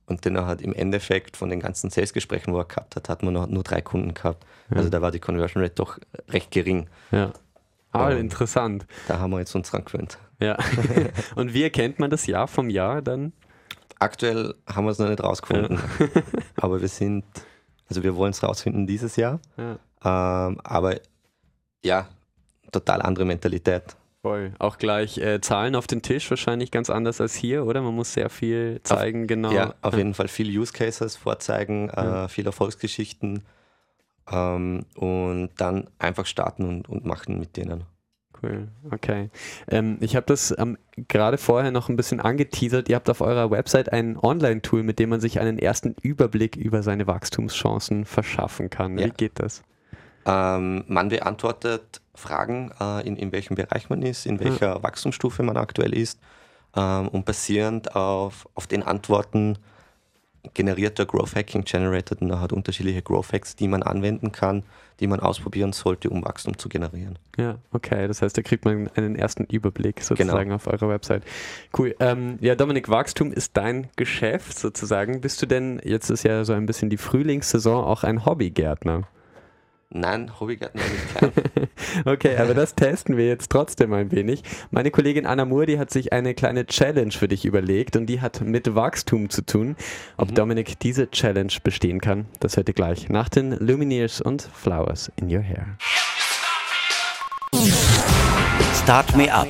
Und 0.06 0.25
dann 0.25 0.46
hat 0.46 0.62
im 0.62 0.72
Endeffekt 0.72 1.36
von 1.36 1.50
den 1.50 1.60
ganzen 1.60 1.90
Sales-Gesprächen, 1.90 2.52
wo 2.52 2.58
er 2.58 2.64
gehabt 2.64 2.94
hat, 2.94 3.08
hat 3.08 3.22
man 3.22 3.34
noch 3.34 3.48
nur 3.48 3.64
drei 3.64 3.80
Kunden 3.80 4.14
gehabt. 4.14 4.46
Also 4.70 4.88
da 4.88 5.02
war 5.02 5.10
die 5.10 5.18
Conversion 5.18 5.62
Rate 5.62 5.75
doch 5.75 5.98
recht 6.28 6.50
gering. 6.52 6.88
Ja. 7.10 7.32
Ah, 7.92 8.10
Ähm. 8.12 8.18
interessant. 8.18 8.86
Da 9.08 9.18
haben 9.18 9.30
wir 9.30 9.40
jetzt 9.40 9.54
uns 9.54 9.70
dran 9.70 9.84
gewöhnt. 9.84 10.18
Ja. 10.40 10.56
und 11.34 11.54
wie 11.54 11.62
erkennt 11.64 11.98
man 11.98 12.10
das 12.10 12.26
Jahr 12.26 12.46
vom 12.46 12.70
Jahr 12.70 13.02
dann? 13.02 13.32
Aktuell 13.98 14.54
haben 14.68 14.84
wir 14.84 14.90
es 14.90 14.98
noch 14.98 15.08
nicht 15.08 15.22
rausgefunden. 15.22 15.81
aber 16.57 16.81
wir 16.81 16.88
sind, 16.88 17.24
also 17.88 18.02
wir 18.02 18.14
wollen 18.14 18.31
es 18.31 18.42
rausfinden 18.42 18.87
dieses 18.87 19.16
Jahr. 19.16 19.40
Ja. 19.57 20.48
Ähm, 20.48 20.61
aber 20.62 20.96
ja, 21.85 22.07
total 22.70 23.02
andere 23.02 23.24
Mentalität. 23.24 23.96
Voll. 24.26 24.52
Auch 24.58 24.78
gleich 24.78 25.18
äh, 25.18 25.40
Zahlen 25.40 25.76
auf 25.76 25.86
den 25.86 26.02
Tisch, 26.02 26.28
wahrscheinlich 26.30 26.72
ganz 26.72 26.90
anders 26.90 27.20
als 27.20 27.34
hier, 27.36 27.64
oder? 27.64 27.80
Man 27.80 27.94
muss 27.94 28.12
sehr 28.12 28.28
viel 28.28 28.80
zeigen, 28.82 29.28
genau. 29.28 29.52
Ja, 29.52 29.74
auf 29.82 29.96
jeden 29.96 30.14
Fall 30.14 30.26
viel 30.26 30.48
Use 30.58 30.72
Cases 30.72 31.14
vorzeigen, 31.14 31.90
Ja. 31.96 32.24
äh, 32.24 32.28
viel 32.28 32.44
Erfolgsgeschichten 32.44 33.44
ähm, 34.30 34.84
und 34.96 35.50
dann 35.58 35.88
einfach 36.00 36.26
starten 36.26 36.64
und, 36.64 36.88
und 36.88 37.04
machen 37.06 37.38
mit 37.38 37.56
denen. 37.56 37.84
Cool, 38.42 38.66
okay. 38.90 39.30
Ähm, 39.68 39.96
ich 40.00 40.16
habe 40.16 40.26
das 40.26 40.52
ähm, 40.58 40.76
gerade 41.08 41.38
vorher 41.38 41.70
noch 41.70 41.88
ein 41.88 41.94
bisschen 41.96 42.18
angeteasert. 42.20 42.88
Ihr 42.88 42.96
habt 42.96 43.08
auf 43.08 43.20
eurer 43.20 43.52
Website 43.52 43.92
ein 43.92 44.18
Online-Tool, 44.18 44.82
mit 44.82 44.98
dem 44.98 45.10
man 45.10 45.20
sich 45.20 45.38
einen 45.38 45.58
ersten 45.58 45.94
Überblick 46.02 46.56
über 46.56 46.82
seine 46.82 47.06
Wachstumschancen 47.06 48.04
verschaffen 48.04 48.70
kann. 48.70 48.96
Wie 48.98 49.02
Ja. 49.02 49.08
geht 49.08 49.38
das? 49.38 49.62
Ähm, 50.26 50.84
man 50.88 51.08
beantwortet 51.10 52.00
Fragen, 52.16 52.72
äh, 52.81 53.07
in, 53.07 53.16
in 53.16 53.33
welchem 53.33 53.55
Bereich 53.55 53.88
man 53.88 54.02
ist, 54.02 54.26
in 54.26 54.40
welcher 54.40 54.83
Wachstumsstufe 54.83 55.42
man 55.42 55.57
aktuell 55.57 55.94
ist 55.94 56.18
ähm, 56.76 57.09
und 57.09 57.24
basierend 57.24 57.94
auf, 57.94 58.48
auf 58.55 58.66
den 58.66 58.83
Antworten 58.83 59.59
generiert 60.55 60.98
der 60.98 61.07
Growth 61.07 61.35
Hacking 61.35 61.64
Generator 61.64 62.16
dann 62.18 62.40
hat 62.40 62.52
unterschiedliche 62.52 63.02
Growth 63.02 63.33
Hacks, 63.33 63.57
die 63.57 63.68
man 63.68 63.83
anwenden 63.83 64.33
kann, 64.33 64.62
die 65.00 65.07
man 65.07 65.20
ausprobieren 65.20 65.72
sollte, 65.72 66.11
um 66.11 66.24
Wachstum 66.24 66.57
zu 66.57 66.68
generieren. 66.68 67.18
Ja, 67.37 67.57
okay. 67.72 68.09
Das 68.09 68.22
heißt, 68.22 68.37
da 68.37 68.42
kriegt 68.42 68.64
man 68.64 68.88
einen 68.94 69.16
ersten 69.16 69.44
Überblick 69.44 70.02
sozusagen 70.02 70.52
auf 70.52 70.66
eurer 70.66 70.88
Website. 70.88 71.22
Cool. 71.76 71.94
Ähm, 72.00 72.38
ja, 72.40 72.55
Dominik, 72.55 72.88
Wachstum 72.88 73.33
ist 73.33 73.57
dein 73.57 73.88
Geschäft 73.96 74.59
sozusagen. 74.59 75.20
Bist 75.20 75.42
du 75.42 75.46
denn, 75.46 75.81
jetzt 75.85 76.11
ist 76.11 76.22
ja 76.22 76.44
so 76.44 76.52
ein 76.52 76.66
bisschen 76.66 76.90
die 76.90 76.96
Frühlingssaison, 76.96 77.85
auch 77.85 78.05
ein 78.05 78.24
Hobbygärtner? 78.24 79.02
Nein, 79.90 80.33
habe 80.40 80.55
ich 80.55 80.61
keinen. 80.61 80.72
Okay, 82.05 82.37
aber 82.37 82.55
das 82.55 82.75
testen 82.75 83.16
wir 83.16 83.27
jetzt 83.27 83.51
trotzdem 83.51 83.92
ein 83.92 84.11
wenig. 84.11 84.42
Meine 84.70 84.90
Kollegin 84.90 85.25
Anna 85.25 85.44
Moore, 85.44 85.66
die 85.66 85.79
hat 85.79 85.90
sich 85.90 86.12
eine 86.12 86.35
kleine 86.35 86.66
Challenge 86.66 87.12
für 87.12 87.29
dich 87.29 87.44
überlegt 87.44 87.96
und 87.96 88.07
die 88.07 88.20
hat 88.20 88.40
mit 88.42 88.75
Wachstum 88.75 89.31
zu 89.31 89.42
tun. 89.42 89.77
Ob 90.16 90.35
Dominik 90.35 90.79
diese 90.81 91.11
Challenge 91.11 91.53
bestehen 91.62 92.01
kann, 92.01 92.27
das 92.40 92.57
hört 92.57 92.68
ihr 92.68 92.75
gleich 92.75 93.09
nach 93.09 93.29
den 93.29 93.53
Lumineers 93.53 94.20
und 94.20 94.42
Flowers 94.42 95.11
in 95.16 95.35
Your 95.35 95.42
Hair. 95.42 95.79
Start 98.83 99.16
Me 99.16 99.33
Up, 99.33 99.49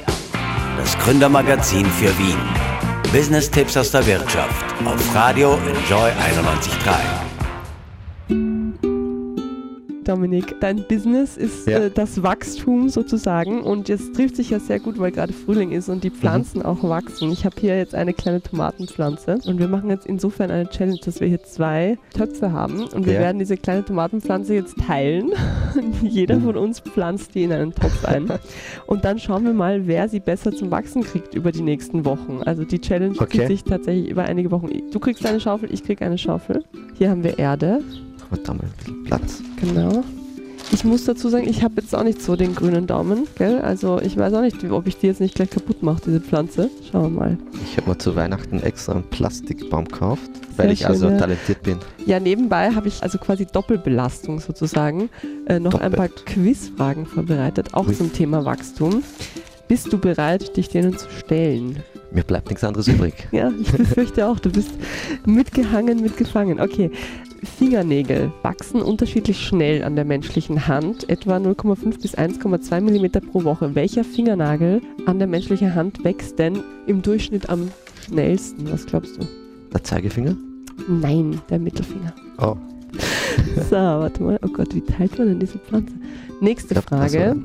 das 0.77 0.97
Gründermagazin 0.99 1.87
für 1.87 2.17
Wien. 2.19 2.39
Business-Tipps 3.13 3.77
aus 3.77 3.91
der 3.91 4.07
Wirtschaft 4.07 4.65
auf 4.85 5.15
Radio 5.15 5.59
Enjoy 5.67 6.11
91.3. 6.11 7.26
Dominik, 10.07 10.55
dein 10.61 10.85
Business 10.89 11.37
ist 11.37 11.67
Ja. 11.67 11.79
äh, 11.81 11.91
das 11.91 12.23
Wachstum 12.23 12.89
sozusagen 12.89 13.63
und 13.63 13.89
jetzt 13.89 14.15
trifft 14.15 14.37
sich 14.37 14.51
ja 14.51 14.61
sehr 14.61 14.79
gut, 14.81 14.99
weil 14.99 15.11
gerade 15.13 15.33
Frühling 15.33 15.73
ist 15.73 15.89
und 15.89 16.05
die 16.05 16.11
Pflanzen 16.11 16.63
auch 16.63 16.83
wachsen. 16.83 17.31
Ich 17.33 17.45
habe 17.45 17.57
hier 17.61 17.77
jetzt 17.77 17.95
eine 17.95 18.13
kleine 18.15 18.41
Tomatenpflanze 18.41 19.39
und 19.47 19.59
wir 19.59 19.69
machen 19.69 19.91
jetzt 19.91 20.07
insofern 20.07 20.51
eine 20.51 20.69
Challenge, 20.69 20.99
dass 21.05 21.21
wir 21.21 21.29
hier 21.29 21.43
zwei 21.43 21.99
Töpfe 22.15 22.53
haben 22.53 22.85
und 22.95 23.07
wir 23.07 23.15
Ja. 23.15 23.21
werden 23.21 23.39
diese 23.39 23.57
kleine 23.57 23.85
Tomatenpflanze 23.85 24.55
jetzt 24.55 24.77
teilen. 24.79 25.31
Jeder 26.03 26.41
von 26.41 26.57
uns 26.57 26.81
pflanzt 26.81 27.35
die 27.35 27.43
in 27.45 27.53
einen 27.53 27.75
Topf 27.75 28.05
ein 28.05 28.29
und 28.87 29.05
dann 29.05 29.19
schauen 29.19 29.45
wir 29.45 29.53
mal, 29.55 29.87
wer 29.87 30.09
sie 30.09 30.21
besser 30.21 30.53
zum 30.53 30.71
Wachsen 30.71 31.03
kriegt 31.03 31.35
über 31.35 31.53
die 31.53 31.63
nächsten 31.63 32.05
Wochen. 32.05 32.41
Also 32.45 32.65
die 32.65 32.81
Challenge 32.81 33.15
Okay. 33.19 33.39
zieht 33.39 33.47
sich 33.49 33.65
tatsächlich 33.65 34.09
über 34.09 34.25
einige 34.25 34.51
Wochen. 34.51 34.69
Du 34.93 35.01
kriegst 35.01 35.27
eine 35.27 35.41
Schaufel, 35.41 35.73
ich 35.73 35.83
krieg 35.83 36.01
eine 36.03 36.19
Schaufel. 36.19 36.65
Hier 36.97 37.11
haben 37.11 37.25
wir 37.25 37.39
Erde. 37.39 37.81
Haben 38.31 38.37
wir 38.37 38.43
da 38.45 38.55
mal 38.55 38.63
ein 38.65 38.73
bisschen 38.79 39.05
Platz. 39.05 39.43
Genau. 39.61 40.03
Ich 40.73 40.85
muss 40.85 41.05
dazu 41.05 41.29
sagen, 41.29 41.49
ich 41.49 41.63
habe 41.63 41.81
jetzt 41.81 41.95
auch 41.95 42.03
nicht 42.03 42.21
so 42.21 42.35
den 42.35 42.55
grünen 42.55 42.89
Daumen, 42.89 43.29
gell? 43.39 43.61
Also 43.61 44.01
ich 44.01 44.17
weiß 44.17 44.35
auch 44.35 44.41
nicht, 44.41 44.65
ob 44.69 44.89
ich 44.89 44.97
die 44.99 45.07
jetzt 45.07 45.21
nicht 45.21 45.37
gleich 45.37 45.51
kaputt 45.51 45.83
mache, 45.85 46.03
diese 46.05 46.21
Pflanze. 46.21 46.71
Schauen 46.91 47.03
wir 47.15 47.21
mal. 47.21 47.39
Ich 47.65 47.77
habe 47.77 47.91
mir 47.91 47.99
zu 47.99 48.17
Weihnachten 48.17 48.61
extra 48.61 48.95
einen 48.95 49.05
Plastikbaum 49.05 49.85
gekauft, 49.85 50.29
Sehr 50.57 50.65
weil 50.65 50.73
ich 50.73 50.85
also 50.85 51.07
schön, 51.07 51.15
ja. 51.15 51.21
talentiert 51.21 51.63
bin. 51.63 51.79
Ja, 52.05 52.19
nebenbei 52.19 52.73
habe 52.73 52.89
ich 52.89 53.01
also 53.03 53.19
quasi 53.19 53.47
Doppelbelastung 53.47 54.41
sozusagen 54.41 55.09
äh, 55.47 55.61
noch 55.61 55.75
ein 55.75 55.93
Doppelt. 55.93 55.97
paar 55.97 56.09
Quizfragen 56.09 57.07
vorbereitet, 57.07 57.75
auch 57.75 57.87
Ui. 57.87 57.95
zum 57.95 58.13
Thema 58.13 58.45
Wachstum. 58.45 59.05
Bist 59.69 59.93
du 59.93 59.99
bereit, 59.99 60.57
dich 60.57 60.69
denen 60.69 60.97
zu 60.97 61.11
stellen? 61.11 61.83
Mir 62.13 62.23
bleibt 62.23 62.49
nichts 62.49 62.63
anderes 62.63 62.87
übrig. 62.87 63.15
Ja, 63.33 63.53
ich 63.61 63.73
befürchte 63.73 64.27
auch, 64.27 64.39
du 64.39 64.51
bist 64.51 64.71
mitgehangen, 65.27 66.01
mitgefangen. 66.01 66.61
Okay, 66.61 66.91
Fingernägel 67.59 68.33
wachsen 68.43 68.81
unterschiedlich 68.81 69.45
schnell 69.45 69.83
an 69.83 69.97
der 69.97 70.05
menschlichen 70.05 70.69
Hand, 70.69 71.09
etwa 71.09 71.37
0,5 71.37 72.01
bis 72.01 72.17
1,2 72.17 72.81
mm 72.81 73.29
pro 73.31 73.43
Woche. 73.45 73.75
Welcher 73.75 74.05
Fingernagel 74.05 74.81
an 75.07 75.19
der 75.19 75.27
menschlichen 75.27 75.75
Hand 75.75 76.05
wächst 76.05 76.39
denn 76.39 76.63
im 76.87 77.03
Durchschnitt 77.03 77.49
am 77.49 77.71
schnellsten? 78.07 78.71
Was 78.71 78.87
glaubst 78.87 79.17
du? 79.17 79.27
Der 79.73 79.83
Zeigefinger? 79.83 80.37
Nein, 80.89 81.41
der 81.51 81.59
Mittelfinger. 81.59 82.15
Oh. 82.39 82.57
So, 83.71 83.77
warte 83.77 84.23
mal. 84.23 84.39
Oh 84.43 84.49
Gott, 84.49 84.75
wie 84.75 84.81
teilt 84.83 85.19
man 85.19 85.29
denn 85.29 85.41
diese 85.41 85.59
Pflanze? 85.59 85.95
Nächste 86.41 86.75
glaub, 86.75 86.85
Frage. 86.85 87.37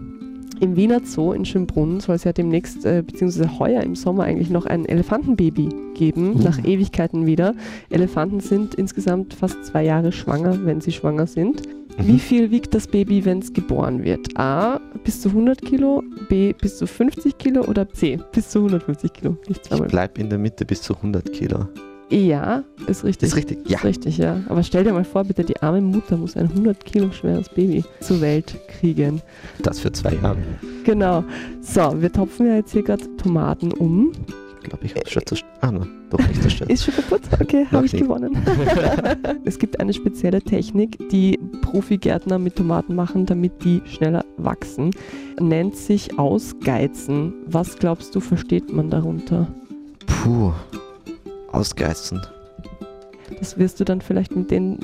Im 0.61 0.75
Wiener 0.75 1.01
Zoo 1.03 1.33
in 1.33 1.43
Schönbrunn 1.43 1.99
soll 2.01 2.15
es 2.15 2.23
ja 2.23 2.33
demnächst, 2.33 2.85
äh, 2.85 3.01
beziehungsweise 3.05 3.57
heuer 3.59 3.81
im 3.81 3.95
Sommer 3.95 4.25
eigentlich 4.25 4.51
noch 4.51 4.67
ein 4.67 4.85
Elefantenbaby 4.85 5.69
geben, 5.95 6.35
Uh. 6.35 6.43
nach 6.43 6.63
Ewigkeiten 6.63 7.25
wieder. 7.25 7.55
Elefanten 7.89 8.39
sind 8.41 8.75
insgesamt 8.75 9.33
fast 9.33 9.65
zwei 9.65 9.83
Jahre 9.83 10.11
schwanger, 10.11 10.63
wenn 10.63 10.79
sie 10.79 10.91
schwanger 10.91 11.25
sind. 11.25 11.63
Wie 11.97 12.13
Mhm. 12.13 12.19
viel 12.19 12.51
wiegt 12.51 12.73
das 12.75 12.85
Baby, 12.87 13.25
wenn 13.25 13.39
es 13.39 13.51
geboren 13.53 14.03
wird? 14.03 14.37
A, 14.37 14.79
bis 15.03 15.19
zu 15.21 15.33
100 15.33 15.61
Kilo, 15.63 16.03
B, 16.29 16.53
bis 16.53 16.77
zu 16.77 16.85
50 16.85 17.37
Kilo 17.39 17.65
oder 17.65 17.89
C, 17.89 18.19
bis 18.31 18.49
zu 18.49 18.59
150 18.59 19.11
Kilo? 19.13 19.31
Nicht 19.47 19.49
Ich 19.49 19.61
zweimal. 19.63 19.87
bleib 19.87 20.17
in 20.19 20.29
der 20.29 20.37
Mitte 20.37 20.63
bis 20.63 20.83
zu 20.83 20.93
100 20.95 21.33
Kilo. 21.33 21.67
Ja, 22.11 22.63
ist 22.87 23.05
richtig. 23.05 23.29
Ist 23.29 23.35
richtig? 23.37 23.69
Ja. 23.69 23.77
Ist 23.77 23.85
richtig, 23.85 24.17
ja. 24.17 24.41
Aber 24.49 24.63
stell 24.63 24.83
dir 24.83 24.91
mal 24.91 25.05
vor, 25.05 25.23
bitte, 25.23 25.45
die 25.45 25.61
arme 25.61 25.79
Mutter 25.79 26.17
muss 26.17 26.35
ein 26.35 26.49
100 26.49 26.83
Kilo 26.83 27.09
schweres 27.11 27.47
Baby 27.47 27.85
zur 28.01 28.19
Welt 28.19 28.53
kriegen. 28.67 29.21
Das 29.63 29.79
für 29.79 29.93
zwei 29.93 30.15
Jahre. 30.15 30.37
Genau. 30.83 31.23
So, 31.61 32.01
wir 32.01 32.11
topfen 32.11 32.47
ja 32.47 32.55
jetzt 32.55 32.73
hier 32.73 32.83
gerade 32.83 33.03
Tomaten 33.15 33.71
um. 33.71 34.11
Ich 34.61 34.69
glaube, 34.69 34.85
ich 34.85 34.93
habe 34.93 35.09
schon 35.09 35.25
zerstört. 35.25 35.51
Ah, 35.61 35.71
nein, 35.71 35.87
doch 36.09 36.19
nicht 36.19 36.41
zerstört. 36.41 36.69
Ist 36.69 36.83
schon 36.83 36.95
kaputt? 36.95 37.21
Okay, 37.39 37.65
habe 37.71 37.85
ich 37.85 37.93
nicht. 37.93 38.03
gewonnen. 38.03 38.37
es 39.45 39.57
gibt 39.57 39.79
eine 39.79 39.93
spezielle 39.93 40.41
Technik, 40.41 41.09
die 41.09 41.39
Profigärtner 41.61 42.39
mit 42.39 42.57
Tomaten 42.57 42.93
machen, 42.93 43.25
damit 43.25 43.63
die 43.63 43.81
schneller 43.85 44.25
wachsen. 44.35 44.91
Nennt 45.39 45.77
sich 45.77 46.19
Ausgeizen. 46.19 47.33
Was 47.45 47.77
glaubst 47.77 48.13
du, 48.15 48.19
versteht 48.19 48.71
man 48.73 48.89
darunter? 48.89 49.47
Puh. 50.05 50.51
Ausgeizen. 51.51 52.21
Das 53.39 53.57
wirst 53.57 53.79
du 53.79 53.83
dann 53.85 54.01
vielleicht 54.01 54.35
mit 54.35 54.51
den 54.51 54.79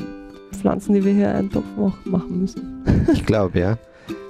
Pflanzen, 0.51 0.93
die 0.93 1.03
wir 1.03 1.13
hier 1.13 1.34
eintopfen, 1.34 1.84
auch 1.84 2.06
machen 2.06 2.41
müssen. 2.41 2.84
Ich 3.13 3.25
glaube, 3.25 3.60
ja. 3.60 3.77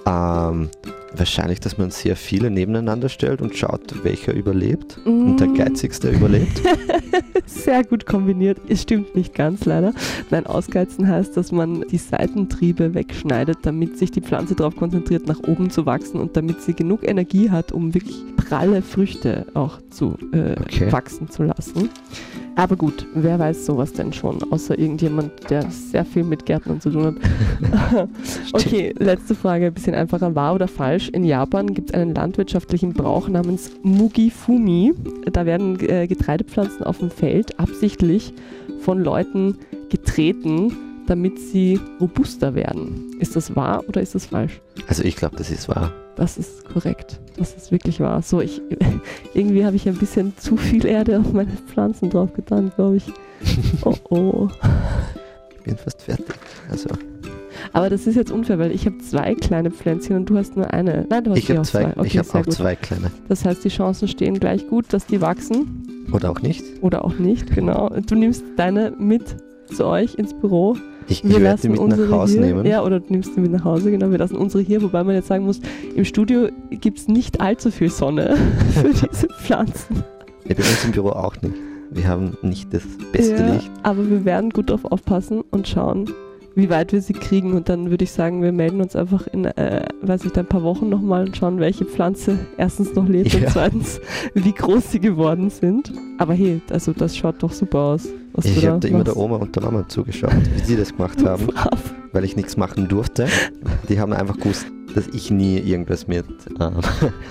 Ähm, 0.05 0.69
wahrscheinlich, 1.15 1.59
dass 1.59 1.77
man 1.77 1.89
sehr 1.91 2.15
viele 2.15 2.49
nebeneinander 2.49 3.09
stellt 3.09 3.41
und 3.41 3.55
schaut, 3.55 4.03
welcher 4.03 4.33
überlebt. 4.33 4.99
Und 5.05 5.37
der 5.39 5.47
Mm. 5.47 5.55
geizigste 5.55 6.09
überlebt. 6.09 6.61
Sehr 7.45 7.83
gut 7.83 8.05
kombiniert. 8.05 8.57
Es 8.67 8.81
stimmt 8.83 9.15
nicht 9.15 9.33
ganz 9.33 9.65
leider. 9.65 9.93
Nein, 10.31 10.45
ausgeizen 10.45 11.07
heißt, 11.07 11.35
dass 11.37 11.51
man 11.51 11.85
die 11.89 11.97
Seitentriebe 11.97 12.93
wegschneidet, 12.93 13.59
damit 13.63 13.97
sich 13.97 14.11
die 14.11 14.21
Pflanze 14.21 14.53
darauf 14.55 14.75
konzentriert, 14.75 15.27
nach 15.27 15.39
oben 15.47 15.69
zu 15.69 15.85
wachsen 15.85 16.19
und 16.19 16.35
damit 16.35 16.61
sie 16.61 16.73
genug 16.73 17.07
Energie 17.07 17.49
hat, 17.49 17.71
um 17.71 17.93
wirklich 17.93 18.17
pralle 18.47 18.81
Früchte 18.81 19.45
auch 19.53 19.79
zu 19.89 20.17
äh, 20.33 20.55
Okay. 20.61 20.91
wachsen 20.91 21.29
zu 21.29 21.43
lassen. 21.43 21.89
Aber 22.55 22.75
gut, 22.75 23.05
wer 23.13 23.37
weiß 23.37 23.65
sowas 23.67 23.93
denn 23.93 24.13
schon, 24.13 24.39
außer 24.51 24.77
irgendjemand, 24.79 25.31
der 25.49 25.69
sehr 25.69 26.03
viel 26.05 26.23
mit 26.23 26.45
Gärtnern 26.45 26.81
zu 26.81 26.89
tun 26.89 27.05
hat. 27.05 28.09
okay, 28.53 28.93
letzte 28.97 29.35
Frage, 29.35 29.67
ein 29.67 29.73
bisschen 29.73 29.93
einfacher. 29.93 30.33
Wahr 30.33 30.55
oder 30.55 30.67
falsch? 30.67 31.09
In 31.09 31.23
Japan 31.23 31.73
gibt 31.73 31.91
es 31.91 31.93
einen 31.93 32.15
landwirtschaftlichen 32.15 32.93
Brauch 32.93 33.27
namens 33.27 33.71
Mugifumi. 33.83 34.93
Da 35.31 35.45
werden 35.45 35.79
äh, 35.81 36.07
Getreidepflanzen 36.07 36.83
auf 36.83 36.97
dem 36.97 37.11
Feld 37.11 37.59
absichtlich 37.59 38.33
von 38.79 39.03
Leuten 39.03 39.57
getreten, 39.89 40.71
damit 41.05 41.39
sie 41.39 41.79
robuster 42.01 42.55
werden. 42.55 43.15
Ist 43.19 43.35
das 43.35 43.55
wahr 43.55 43.83
oder 43.87 44.01
ist 44.01 44.15
das 44.15 44.27
falsch? 44.27 44.61
Also 44.87 45.03
ich 45.03 45.15
glaube, 45.15 45.35
das 45.35 45.51
ist 45.51 45.69
wahr. 45.69 45.91
Das 46.17 46.37
ist 46.37 46.65
korrekt. 46.65 47.19
Das 47.37 47.53
ist 47.55 47.71
wirklich 47.71 47.99
wahr. 47.99 48.21
So, 48.21 48.41
ich 48.41 48.61
irgendwie 49.33 49.65
habe 49.65 49.75
ich 49.75 49.87
ein 49.87 49.97
bisschen 49.97 50.35
zu 50.37 50.57
viel 50.57 50.85
Erde 50.85 51.19
auf 51.19 51.31
meine 51.31 51.51
Pflanzen 51.67 52.09
drauf 52.09 52.33
getan, 52.33 52.71
glaube 52.75 52.97
ich. 52.97 53.05
Oh 53.85 53.93
oh. 54.09 54.47
Ich 55.57 55.63
bin 55.63 55.77
fast 55.77 56.01
fertig. 56.01 56.25
Also 56.71 56.89
Aber 57.73 57.89
das 57.89 58.07
ist 58.07 58.15
jetzt 58.15 58.31
unfair, 58.31 58.57
weil 58.57 58.71
ich 58.71 58.85
habe 58.85 58.97
zwei 58.97 59.35
kleine 59.35 59.69
Pflänzchen 59.69 60.15
und 60.15 60.29
du 60.29 60.37
hast 60.37 60.55
nur 60.57 60.73
eine. 60.73 61.05
Nein, 61.09 61.23
du 61.23 61.31
hast 61.31 61.37
ich 61.37 61.49
habe 61.51 61.61
auch 61.61 61.65
zwei, 61.65 61.85
Okay, 61.95 62.07
ich 62.07 62.17
habe 62.17 62.29
auch 62.29 62.43
gut. 62.43 62.53
zwei 62.53 62.75
kleine. 62.75 63.11
Das 63.27 63.45
heißt, 63.45 63.63
die 63.63 63.69
Chancen 63.69 64.07
stehen 64.07 64.39
gleich 64.39 64.67
gut, 64.67 64.91
dass 64.93 65.05
die 65.05 65.21
wachsen 65.21 66.07
Oder 66.11 66.31
auch 66.31 66.41
nicht. 66.41 66.63
oder 66.81 67.05
auch 67.05 67.19
nicht. 67.19 67.53
Genau. 67.53 67.89
Du 68.07 68.15
nimmst 68.15 68.43
deine 68.55 68.91
mit 68.97 69.35
zu 69.67 69.85
euch 69.85 70.15
ins 70.15 70.33
Büro. 70.33 70.75
Ich, 71.09 71.23
Wir 71.23 71.29
ich 71.31 71.35
werde 71.37 71.43
lassen 71.45 71.61
die 71.61 71.69
mit 71.69 71.79
unsere 71.79 72.07
nach 72.07 72.17
Hause 72.17 72.33
hier. 72.33 72.41
nehmen. 72.47 72.65
Ja, 72.65 72.83
oder 72.83 72.99
du 72.99 73.05
nimmst 73.11 73.33
sie 73.35 73.39
mit 73.41 73.51
nach 73.51 73.63
Hause. 73.63 73.91
Genau, 73.91 74.11
wir 74.11 74.17
lassen 74.17 74.35
unsere 74.35 74.61
hier, 74.63 74.81
wobei 74.81 75.03
man 75.03 75.15
jetzt 75.15 75.27
sagen 75.27 75.45
muss, 75.45 75.59
im 75.95 76.03
Studio 76.05 76.49
gibt 76.71 76.97
es 76.99 77.07
nicht 77.07 77.39
allzu 77.41 77.71
viel 77.71 77.89
Sonne 77.89 78.35
für 78.73 78.89
diese 78.89 79.27
Pflanzen. 79.41 80.03
Ja, 80.45 80.55
bei 80.55 80.63
uns 80.63 80.83
im 80.85 80.91
Büro 80.91 81.09
auch 81.09 81.35
nicht. 81.41 81.55
Wir 81.91 82.07
haben 82.07 82.37
nicht 82.41 82.73
das 82.73 82.83
beste 83.13 83.35
ja, 83.35 83.53
Licht. 83.53 83.71
Aber 83.83 84.09
wir 84.09 84.25
werden 84.25 84.49
gut 84.49 84.69
drauf 84.69 84.83
aufpassen 84.85 85.41
und 85.51 85.67
schauen, 85.69 86.09
wie 86.55 86.69
weit 86.69 86.91
wir 86.91 87.01
sie 87.01 87.13
kriegen. 87.13 87.53
Und 87.53 87.69
dann 87.69 87.89
würde 87.89 88.03
ich 88.03 88.11
sagen, 88.11 88.41
wir 88.41 88.51
melden 88.51 88.81
uns 88.81 88.93
einfach 88.95 89.25
in, 89.27 89.45
äh, 89.45 89.85
weiß 90.01 90.25
nicht, 90.25 90.37
ein 90.37 90.45
paar 90.45 90.63
Wochen 90.63 90.89
nochmal 90.89 91.25
und 91.27 91.37
schauen, 91.37 91.59
welche 91.59 91.85
Pflanze 91.85 92.37
erstens 92.57 92.93
noch 92.95 93.07
lebt 93.07 93.33
und 93.35 93.41
Ja. 93.43 93.49
zweitens, 93.49 94.01
wie 94.33 94.51
groß 94.51 94.91
sie 94.91 94.99
geworden 94.99 95.49
sind. 95.49 95.93
Aber 96.17 96.33
hey, 96.33 96.59
also 96.69 96.91
das 96.91 97.15
schaut 97.15 97.41
doch 97.41 97.53
super 97.53 97.79
aus. 97.79 98.09
Was 98.37 98.45
Ich 98.45 98.65
habe 98.65 98.79
da 98.79 98.87
immer 98.87 99.03
der. 99.03 99.17
Oma 99.17 99.35
und 99.37 99.53
der 99.55 99.63
Mama 99.63 99.83
zugeschaut, 99.89 100.31
wie 100.55 100.63
sie 100.63 100.77
das 100.77 100.95
gemacht 100.95 101.23
haben, 101.25 101.47
Brav. 101.47 101.93
weil 102.13 102.23
ich 102.23 102.35
nichts 102.37 102.55
machen 102.55 102.87
durfte. 102.87 103.27
Die 103.89 103.99
haben 103.99 104.13
einfach 104.13 104.37
gewusst, 104.37 104.67
dass 104.95 105.07
ich 105.07 105.29
nie 105.31 105.57
irgendwas 105.59 106.07
mit. 106.07 106.25
Ähm, 106.59 106.73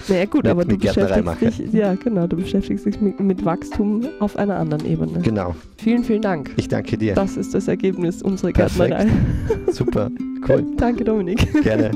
Naja 0.09 0.25
gut, 0.27 0.42
Mit- 0.42 0.51
aber 0.51 0.64
du 0.64 0.73
mit 0.73 0.81
Gärtnerei 0.83 1.23
beschäftigst 1.23 1.59
dich, 1.61 1.73
ja 1.73 1.95
genau, 1.95 2.27
du 2.27 2.37
beschäftigst 2.37 2.85
dich 2.87 3.01
mit, 3.01 3.19
mit 3.21 3.45
Wachstum 3.45 4.03
auf 4.21 4.37
einer 4.37 4.57
anderen 4.57 4.85
Ebene. 4.85 5.21
genau. 5.21 5.55
Vielen, 5.79 6.03
vielen 6.05 6.23
Dank. 6.23 6.51
Ich 6.57 6.69
danke 6.69 6.99
dir. 6.99 7.14
Das 7.14 7.37
ist 7.37 7.55
das 7.55 7.69
Ergebnis 7.69 8.21
unserer 8.23 8.51
Perfekt. 8.53 8.90
Gärtnerei. 8.90 9.09
Super. 9.73 10.11
Cool. 10.49 10.64
Danke, 10.77 11.05
Dominik. 11.05 11.62
Gerne. 11.62 11.90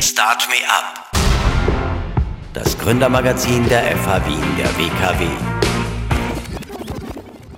Start 0.00 0.46
Me 0.48 0.56
Up. 0.68 1.12
Das 2.52 2.78
Gründermagazin 2.78 3.64
der 3.68 3.82
FH 3.96 4.26
Wien 4.26 4.38
der 4.58 4.66
WKW. 4.78 5.53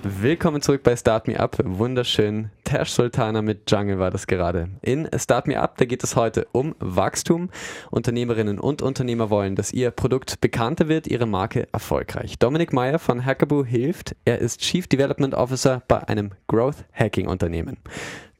Willkommen 0.09 0.61
zurück 0.61 0.83
bei 0.83 0.95
Start 0.95 1.27
Me 1.27 1.37
Up. 1.37 1.57
Wunderschön. 1.61 2.49
Tash 2.63 2.91
Sultana 2.91 3.41
mit 3.41 3.69
Jungle 3.69 3.99
war 3.99 4.09
das 4.09 4.25
gerade. 4.25 4.69
In 4.81 5.09
Start 5.17 5.47
Me 5.47 5.59
Up, 5.59 5.75
da 5.75 5.83
geht 5.83 6.01
es 6.01 6.15
heute 6.15 6.47
um 6.53 6.75
Wachstum. 6.79 7.49
Unternehmerinnen 7.91 8.57
und 8.57 8.81
Unternehmer 8.81 9.29
wollen, 9.29 9.57
dass 9.57 9.73
ihr 9.73 9.91
Produkt 9.91 10.39
bekannter 10.39 10.87
wird, 10.87 11.07
ihre 11.07 11.25
Marke 11.25 11.67
erfolgreich. 11.73 12.39
Dominik 12.39 12.71
Meyer 12.71 12.99
von 12.99 13.25
Hackaboo 13.25 13.65
hilft. 13.65 14.15
Er 14.23 14.39
ist 14.39 14.61
Chief 14.61 14.87
Development 14.87 15.33
Officer 15.33 15.83
bei 15.89 16.07
einem 16.07 16.31
Growth 16.47 16.85
Hacking 16.93 17.27
Unternehmen. 17.27 17.75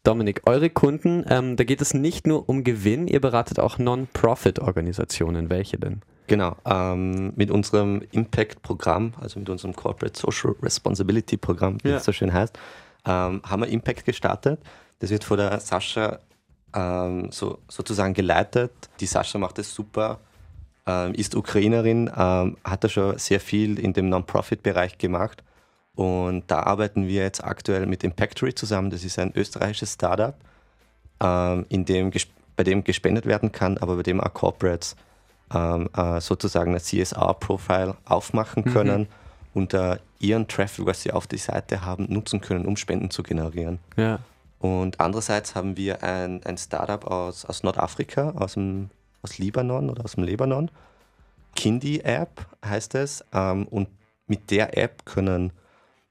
Dominik, 0.06 0.44
eure 0.46 0.70
Kunden, 0.70 1.26
ähm, 1.28 1.58
da 1.58 1.66
geht 1.66 1.82
es 1.82 1.94
nicht 1.94 2.28
nur 2.28 2.48
um 2.48 2.64
Gewinn, 2.64 3.10
ihr 3.10 3.20
beratet 3.20 3.60
auch 3.60 3.78
Non-Profit-Organisationen. 3.78 5.50
Welche 5.50 5.78
denn? 5.78 6.02
Genau, 6.28 6.58
ähm, 6.66 7.34
mit 7.36 7.50
unserem 7.50 8.02
Impact-Programm, 8.12 9.14
also 9.22 9.40
mit 9.40 9.50
unserem 9.50 9.74
Corporate 9.76 10.20
Social 10.20 10.56
Responsibility 10.62 11.38
Programm, 11.38 11.78
wie 11.84 11.90
Ja. 11.90 11.98
es 11.98 12.04
so 12.06 12.12
schön 12.12 12.34
heißt, 12.34 12.58
ähm, 13.06 13.42
haben 13.46 13.62
wir 13.62 13.70
Impact 13.70 14.06
gestartet. 14.06 14.60
Das 15.00 15.10
wird 15.10 15.24
von 15.24 15.38
der 15.38 15.60
Sascha 15.62 16.20
ähm, 16.74 17.32
so, 17.32 17.60
sozusagen 17.70 18.14
geleitet. 18.14 18.72
Die 19.00 19.06
Sascha 19.06 19.38
macht 19.40 19.58
es 19.58 19.74
super, 19.74 20.20
ähm, 20.86 21.14
ist 21.14 21.34
Ukrainerin, 21.36 22.12
ähm, 22.16 22.58
hat 22.64 22.84
da 22.84 22.90
schon 22.90 23.18
sehr 23.18 23.40
viel 23.40 23.80
in 23.80 23.94
dem 23.94 24.10
Non-Profit-Bereich 24.10 24.98
gemacht. 24.98 25.44
Und 25.96 26.44
da 26.52 26.60
arbeiten 26.64 27.08
wir 27.08 27.24
jetzt 27.24 27.44
aktuell 27.44 27.86
mit 27.86 28.04
Impactory 28.04 28.54
zusammen. 28.54 28.90
Das 28.90 29.04
ist 29.04 29.18
ein 29.18 29.32
österreichisches 29.34 29.94
Startup, 29.94 30.36
ähm, 31.24 31.66
in 31.70 31.86
dem, 31.86 32.12
bei 32.58 32.64
dem 32.64 32.84
gespendet 32.84 33.26
werden 33.26 33.52
kann, 33.52 33.78
aber 33.78 33.96
bei 33.96 34.04
dem 34.04 34.20
auch 34.20 34.34
Corporates 34.34 34.96
ähm, 35.54 35.90
äh, 35.96 36.20
sozusagen 36.22 36.74
ein 36.74 36.80
CSR-Profile 36.80 37.96
aufmachen 38.06 38.64
Mhm. 38.66 38.74
können 38.74 39.08
und 39.54 39.74
äh, 39.74 39.98
ihren 40.20 40.48
Traffic, 40.48 40.86
was 40.86 41.02
sie 41.04 41.12
auf 41.12 41.28
die 41.28 41.38
Seite 41.38 41.86
haben, 41.86 42.08
nutzen 42.10 42.42
können, 42.42 42.66
um 42.66 42.76
Spenden 42.78 43.10
zu 43.10 43.24
generieren. 43.24 43.80
Ja. 43.96 44.20
Und 44.60 45.00
andererseits 45.00 45.56
haben 45.56 45.78
wir 45.78 46.04
ein, 46.04 46.44
ein 46.44 46.58
Startup 46.58 47.06
aus, 47.06 47.46
aus 47.46 47.64
Nordafrika, 47.64 48.32
aus, 48.32 48.54
dem, 48.54 48.90
aus 49.22 49.38
Libanon 49.38 49.90
oder 49.90 50.04
aus 50.04 50.14
dem 50.16 50.24
Libanon. 50.24 50.72
Kindi-App 51.56 52.46
heißt 52.66 52.96
es. 52.96 53.24
Ähm, 53.34 53.68
und 53.68 53.88
mit 54.26 54.52
der 54.52 54.78
App 54.78 55.06
können, 55.06 55.52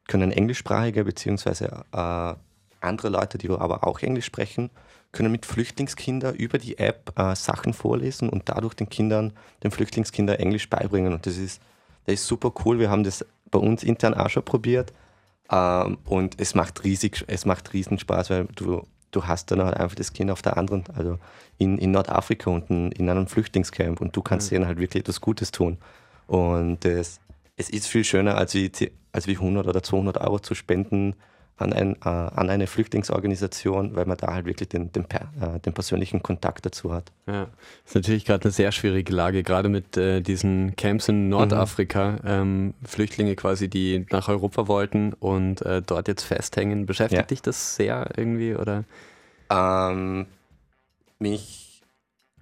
können 0.07 0.31
englischsprachige 0.33 1.05
bzw. 1.05 1.67
Äh, 1.93 2.35
andere 2.81 3.09
Leute, 3.09 3.39
die 3.39 3.51
aber 3.51 3.85
auch 3.87 4.01
Englisch 4.01 4.27
sprechen, 4.27 4.71
können 5.17 5.33
mit 5.33 5.47
Flüchtlingskindern 5.47 6.35
über 6.35 6.59
die 6.59 6.79
App 6.79 7.13
äh, 7.19 7.35
Sachen 7.35 7.73
vorlesen 7.73 8.29
und 8.29 8.49
dadurch 8.49 8.75
den 8.75 8.89
Kindern, 8.89 9.33
den 9.63 9.71
Flüchtlingskindern 9.71 10.37
Englisch 10.37 10.69
beibringen. 10.69 11.15
Und 11.15 11.27
das 11.27 11.39
ist, 11.39 11.63
das 12.05 12.17
ist 12.17 12.27
super 12.27 12.53
cool. 12.65 12.79
Wir 12.79 12.91
haben 12.91 13.03
das 13.03 13.25
bei 13.51 13.59
uns 13.59 13.83
intern 13.83 14.15
auch 14.15 14.29
schon 14.29 14.45
probiert. 14.45 14.93
Ähm, 15.51 15.99
und 16.05 16.39
es 16.39 16.55
macht 16.55 16.85
riesig, 16.85 17.25
es 17.29 17.47
macht 17.47 17.73
riesen 17.73 17.99
Spaß, 17.99 18.31
weil 18.31 18.47
du, 18.55 18.87
du 19.11 19.25
hast 19.25 19.51
dann 19.51 19.63
halt 19.63 19.77
einfach 19.77 19.97
das 19.97 20.13
Kind 20.13 20.31
auf 20.31 20.43
der 20.43 20.59
anderen, 20.59 20.85
also 20.95 21.19
in, 21.59 21.79
in 21.79 21.93
Nordafrika 21.93 22.51
unten 22.51 22.93
in 22.93 23.09
einem 23.09 23.27
Flüchtlingscamp 23.27 24.01
und 24.01 24.15
du 24.15 24.23
kannst 24.23 24.51
mhm. 24.51 24.57
denen 24.57 24.67
halt 24.67 24.79
wirklich 24.79 25.03
etwas 25.03 25.21
Gutes 25.21 25.51
tun. 25.51 25.79
Und 26.27 26.85
das, 26.85 27.21
es 27.57 27.71
ist 27.71 27.87
viel 27.87 28.05
schöner, 28.05 28.37
als 28.37 28.55
wie, 28.55 28.71
als 29.13 29.27
wie 29.27 29.37
100 29.37 29.67
oder 29.67 29.83
200 29.83 30.19
Euro 30.19 30.41
zu 30.41 30.55
spenden 30.55 31.15
an, 31.59 31.73
ein, 31.73 31.97
äh, 31.97 32.09
an 32.09 32.51
eine 32.51 32.67
Flüchtlingsorganisation, 32.67 33.97
weil 33.97 34.05
man 34.05 34.17
da 34.19 34.33
halt 34.35 34.45
wirklich 34.47 34.69
den, 34.69 34.93
den, 34.93 35.05
äh, 35.05 35.59
den 35.61 35.73
persönlichen 35.73 36.23
Kontakt 36.23 36.67
dazu 36.67 36.93
hat. 36.93 37.13
Ja, 37.27 37.45
das 37.45 37.87
ist 37.87 37.95
natürlich 37.95 38.25
gerade 38.25 38.45
eine 38.45 38.53
sehr 38.53 38.73
schwierige 38.73 39.13
Lage, 39.13 39.43
gerade 39.43 39.69
mit 39.69 39.97
äh, 39.97 40.21
diesen 40.21 40.77
Camps 40.77 41.09
in 41.09 41.29
Nordafrika, 41.29 42.13
mhm. 42.13 42.19
ähm, 42.25 42.75
Flüchtlinge 42.85 43.37
quasi, 43.37 43.69
die 43.69 44.07
nach 44.11 44.29
Europa 44.29 44.69
wollten 44.69 45.15
und 45.15 45.63
äh, 45.63 45.81
dort 45.81 46.09
jetzt 46.09 46.25
festhängen. 46.25 46.85
Beschäftigt 46.85 47.23
ja. 47.23 47.27
dich 47.27 47.43
das 47.43 47.77
sehr 47.77 48.11
irgendwie 48.17 48.55
oder? 48.55 48.85
Ähm, 49.49 50.27
mich, 51.19 51.83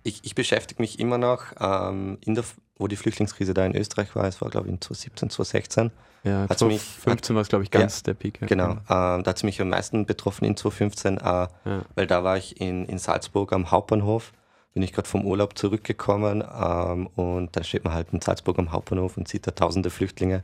ich, 0.02 0.20
ich 0.24 0.34
beschäftige 0.34 0.82
mich 0.82 0.98
immer 0.98 1.18
noch 1.18 1.44
ähm, 1.60 2.18
in 2.20 2.34
der 2.34 2.44
wo 2.76 2.88
die 2.88 2.96
Flüchtlingskrise 2.96 3.54
da 3.54 3.64
in 3.64 3.76
Österreich 3.76 4.16
war, 4.16 4.24
es 4.24 4.40
war 4.40 4.50
glaube 4.50 4.66
ich 4.66 4.72
in 4.72 4.80
2017, 4.80 5.30
2016. 5.30 5.90
Ja, 6.24 6.48
2015 6.48 7.36
war 7.36 7.42
es 7.42 7.48
glaube 7.48 7.64
ich 7.64 7.70
ganz 7.70 7.98
ja, 7.98 8.02
der 8.04 8.14
Peak. 8.14 8.40
Ja. 8.40 8.46
Genau, 8.46 8.72
äh, 8.72 8.76
da 8.88 9.22
hat 9.24 9.36
es 9.36 9.42
mich 9.42 9.60
am 9.60 9.68
meisten 9.68 10.06
betroffen 10.06 10.44
in 10.44 10.56
2015, 10.56 11.18
äh, 11.18 11.20
ja. 11.20 11.48
weil 11.94 12.06
da 12.06 12.24
war 12.24 12.36
ich 12.36 12.60
in, 12.60 12.86
in 12.86 12.98
Salzburg 12.98 13.52
am 13.52 13.70
Hauptbahnhof, 13.70 14.32
bin 14.72 14.82
ich 14.82 14.92
gerade 14.92 15.08
vom 15.08 15.24
Urlaub 15.24 15.56
zurückgekommen 15.56 16.42
ähm, 16.42 17.08
und 17.14 17.54
dann 17.54 17.64
steht 17.64 17.84
man 17.84 17.94
halt 17.94 18.08
in 18.12 18.20
Salzburg 18.20 18.58
am 18.58 18.72
Hauptbahnhof 18.72 19.16
und 19.16 19.28
sieht 19.28 19.46
da 19.46 19.50
tausende 19.50 19.90
Flüchtlinge 19.90 20.42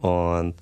und 0.00 0.54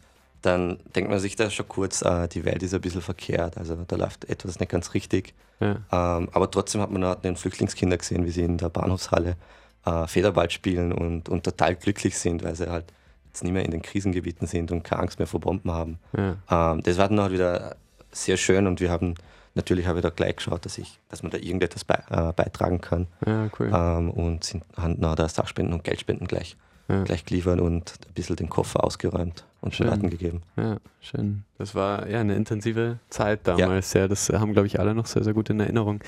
dann 0.43 0.79
denkt 0.95 1.11
man 1.11 1.21
sich 1.21 1.37
da 1.37 1.51
schon 1.51 1.69
kurz, 1.69 2.03
äh, 2.03 2.29
die 2.29 2.45
Welt 2.45 2.63
ist 2.63 2.75
ein 2.75 2.81
bisschen 2.81 3.03
verkehrt, 3.03 3.59
also 3.59 3.77
da 3.87 3.97
läuft 3.97 4.27
etwas 4.27 4.61
nicht 4.61 4.71
ganz 4.71 4.95
richtig. 4.95 5.35
Ähm, 5.61 6.29
aber 6.33 6.51
trotzdem 6.51 6.81
hat 6.81 6.91
man 6.91 7.03
dann 7.03 7.21
den 7.21 7.37
Flüchtlingskinder 7.37 7.99
gesehen, 7.99 8.25
wie 8.25 8.31
sie 8.31 8.43
in 8.43 8.57
der 8.57 8.71
Bahnhofshalle 8.71 9.37
äh, 9.85 10.07
Federball 10.07 10.51
spielen 10.51 10.93
und, 10.93 11.29
und 11.29 11.45
total 11.45 11.75
glücklich 11.77 12.19
sind, 12.19 12.43
weil 12.43 12.55
sie 12.55 12.71
halt 12.71 12.87
jetzt 13.31 13.45
nicht 13.45 13.53
mehr 13.53 13.65
in 13.65 13.71
den 13.71 13.83
Krisengebieten 13.83 14.47
sind 14.47 14.73
und 14.73 14.83
keine 14.83 15.03
Angst 15.03 15.19
mehr 15.19 15.27
vor 15.27 15.41
Bomben 15.41 15.71
haben. 15.71 15.99
Ja. 16.17 16.73
Ähm, 16.73 16.83
das 16.83 16.99
war 16.99 17.09
dann 17.09 17.21
halt 17.21 17.33
wieder 17.33 17.77
sehr 18.13 18.37
schön 18.37 18.67
und 18.67 18.81
wir 18.81 18.91
haben 18.91 19.15
natürlich 19.55 19.87
habe 19.87 19.99
ich 19.99 20.03
da 20.03 20.11
gleich 20.11 20.37
geschaut, 20.37 20.65
dass 20.65 20.79
ich, 20.79 20.99
dass 21.09 21.23
man 21.23 21.31
da 21.31 21.39
irgendetwas 21.39 21.85
bei, 21.85 22.03
äh, 22.11 22.33
beitragen 22.33 22.81
kann. 22.81 23.07
Ja, 23.27 23.49
cool. 23.59 23.71
Ähm, 23.73 24.11
und 24.11 24.45
sind, 24.45 24.65
haben 24.77 25.01
da 25.01 25.29
Sachspenden 25.29 25.75
und 25.75 25.85
Geldspenden 25.85 26.27
gleich, 26.27 26.57
ja. 26.89 27.05
gleich 27.05 27.25
geliefert 27.25 27.61
und 27.61 27.95
ein 28.09 28.15
bisschen 28.15 28.37
den 28.37 28.49
Koffer 28.49 28.85
ausgeräumt 28.85 29.45
und 29.61 29.75
schön. 29.75 29.89
Leuten 29.89 30.11
gegeben. 30.11 30.43
Ja, 30.57 30.79
schön. 31.01 31.45
Das 31.59 31.75
war 31.75 32.09
ja 32.09 32.21
eine 32.21 32.35
intensive 32.35 32.99
Zeit 33.11 33.41
damals. 33.45 33.93
Ja, 33.93 34.03
ja 34.03 34.09
das 34.09 34.29
haben, 34.29 34.53
glaube 34.53 34.67
ich, 34.67 34.79
alle 34.81 34.95
noch 34.95 35.07
sehr, 35.07 35.25
sehr 35.25 35.35
gut 35.35 35.51
in 35.51 35.61
Erinnerung. 35.61 36.01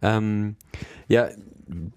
Ähm, 0.00 0.56
ja, 1.08 1.28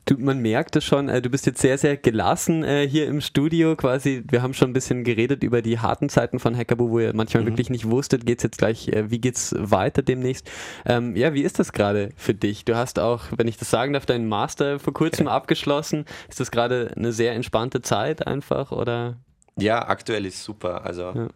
du, 0.05 0.17
man 0.17 0.39
merkt 0.39 0.75
es 0.75 0.83
schon, 0.83 1.09
äh, 1.09 1.21
du 1.21 1.29
bist 1.29 1.45
jetzt 1.45 1.61
sehr, 1.61 1.77
sehr 1.77 1.97
gelassen 1.97 2.63
äh, 2.63 2.87
hier 2.87 3.07
im 3.07 3.21
Studio 3.21 3.75
quasi. 3.75 4.23
Wir 4.29 4.41
haben 4.41 4.53
schon 4.53 4.69
ein 4.69 4.73
bisschen 4.73 5.03
geredet 5.03 5.43
über 5.43 5.61
die 5.61 5.79
harten 5.79 6.09
Zeiten 6.09 6.39
von 6.39 6.55
Hackerbu, 6.55 6.89
wo 6.89 6.99
ihr 6.99 7.13
manchmal 7.15 7.43
mhm. 7.43 7.47
wirklich 7.47 7.69
nicht 7.69 7.89
wusstet, 7.89 8.25
geht's 8.25 8.43
jetzt 8.43 8.57
gleich, 8.57 8.87
äh, 8.89 9.09
wie 9.11 9.19
geht's 9.19 9.55
weiter 9.57 10.01
demnächst? 10.01 10.49
Ähm, 10.85 11.15
ja, 11.15 11.33
wie 11.33 11.41
ist 11.41 11.59
das 11.59 11.73
gerade 11.73 12.09
für 12.15 12.33
dich? 12.33 12.65
Du 12.65 12.75
hast 12.75 12.99
auch, 12.99 13.25
wenn 13.35 13.47
ich 13.47 13.57
das 13.57 13.69
sagen 13.69 13.93
darf, 13.93 14.05
deinen 14.05 14.27
Master 14.27 14.79
vor 14.79 14.93
kurzem 14.93 15.27
okay. 15.27 15.35
abgeschlossen. 15.35 16.05
Ist 16.29 16.39
das 16.39 16.51
gerade 16.51 16.91
eine 16.95 17.11
sehr 17.11 17.33
entspannte 17.33 17.81
Zeit 17.81 18.25
einfach 18.25 18.71
oder? 18.71 19.17
Ja, 19.57 19.87
aktuell 19.87 20.25
ist 20.25 20.43
super. 20.43 20.85
Also 20.85 21.13
ja. 21.15 21.27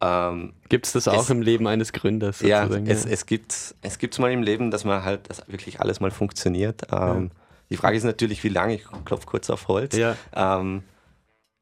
Ähm, 0.00 0.52
gibt 0.68 0.86
es 0.86 0.92
das 0.92 1.08
auch 1.08 1.22
es, 1.22 1.30
im 1.30 1.42
Leben 1.42 1.66
eines 1.66 1.92
Gründers? 1.92 2.40
Ja, 2.40 2.66
es, 2.66 3.04
es 3.04 3.26
gibt 3.26 3.74
es 3.82 3.98
gibt's 3.98 4.18
mal 4.18 4.30
im 4.30 4.42
Leben, 4.42 4.70
dass 4.70 4.84
man 4.84 5.02
halt, 5.02 5.28
dass 5.28 5.46
wirklich 5.48 5.80
alles 5.80 5.98
mal 5.98 6.12
funktioniert. 6.12 6.82
Ähm, 6.92 7.30
ja. 7.32 7.37
Die 7.70 7.76
Frage 7.76 7.96
ist 7.96 8.04
natürlich, 8.04 8.42
wie 8.44 8.48
lange. 8.48 8.74
Ich 8.76 8.84
klopfe 9.04 9.26
kurz 9.26 9.50
auf 9.50 9.68
Holz. 9.68 9.96
Ja, 9.96 10.16
ähm, 10.34 10.82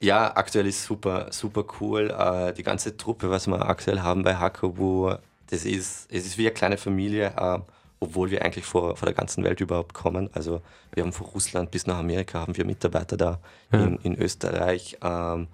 ja 0.01 0.37
aktuell 0.37 0.67
ist 0.67 0.85
super, 0.85 1.29
super 1.31 1.65
cool. 1.81 2.11
Äh, 2.11 2.53
die 2.55 2.63
ganze 2.63 2.97
Truppe, 2.97 3.31
was 3.31 3.47
wir 3.47 3.69
aktuell 3.69 4.01
haben 4.01 4.23
bei 4.23 4.37
Hakobu, 4.37 5.15
das 5.49 5.65
ist, 5.65 6.11
es 6.11 6.27
ist 6.27 6.39
wie 6.39 6.47
eine 6.47 6.55
kleine 6.55 6.77
Familie, 6.77 7.33
äh, 7.37 7.59
obwohl 8.01 8.31
wir 8.31 8.45
eigentlich 8.45 8.65
vor, 8.65 8.97
vor 8.97 9.07
der 9.07 9.15
ganzen 9.15 9.43
Welt 9.45 9.61
überhaupt 9.61 9.95
kommen. 9.95 10.29
Also 10.33 10.61
wir 10.93 11.03
haben 11.03 11.13
von 11.13 11.27
Russland 11.27 11.71
bis 11.71 11.87
nach 11.87 11.99
Amerika 11.99 12.41
haben 12.41 12.57
wir 12.57 12.65
Mitarbeiter 12.65 13.17
da 13.17 13.41
ja. 13.73 13.85
in, 13.85 13.97
in 13.99 14.17
Österreich. 14.17 14.99
Ähm, 15.03 15.49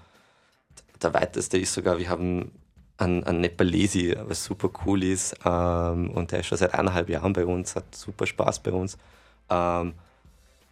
der 1.02 1.14
weiteste 1.14 1.58
ist 1.58 1.74
sogar, 1.74 1.98
wir 1.98 2.08
haben 2.08 2.52
an, 2.96 3.24
an 3.24 3.40
Nepalesi, 3.40 4.16
was 4.26 4.44
super 4.44 4.70
cool 4.84 5.02
ist. 5.02 5.34
Ähm, 5.44 6.10
und 6.10 6.32
der 6.32 6.40
ist 6.40 6.46
schon 6.46 6.58
seit 6.58 6.74
eineinhalb 6.74 7.08
Jahren 7.08 7.32
bei 7.32 7.44
uns, 7.44 7.76
hat 7.76 7.94
super 7.94 8.26
Spaß 8.26 8.60
bei 8.60 8.72
uns. 8.72 8.98
Ähm, 9.50 9.94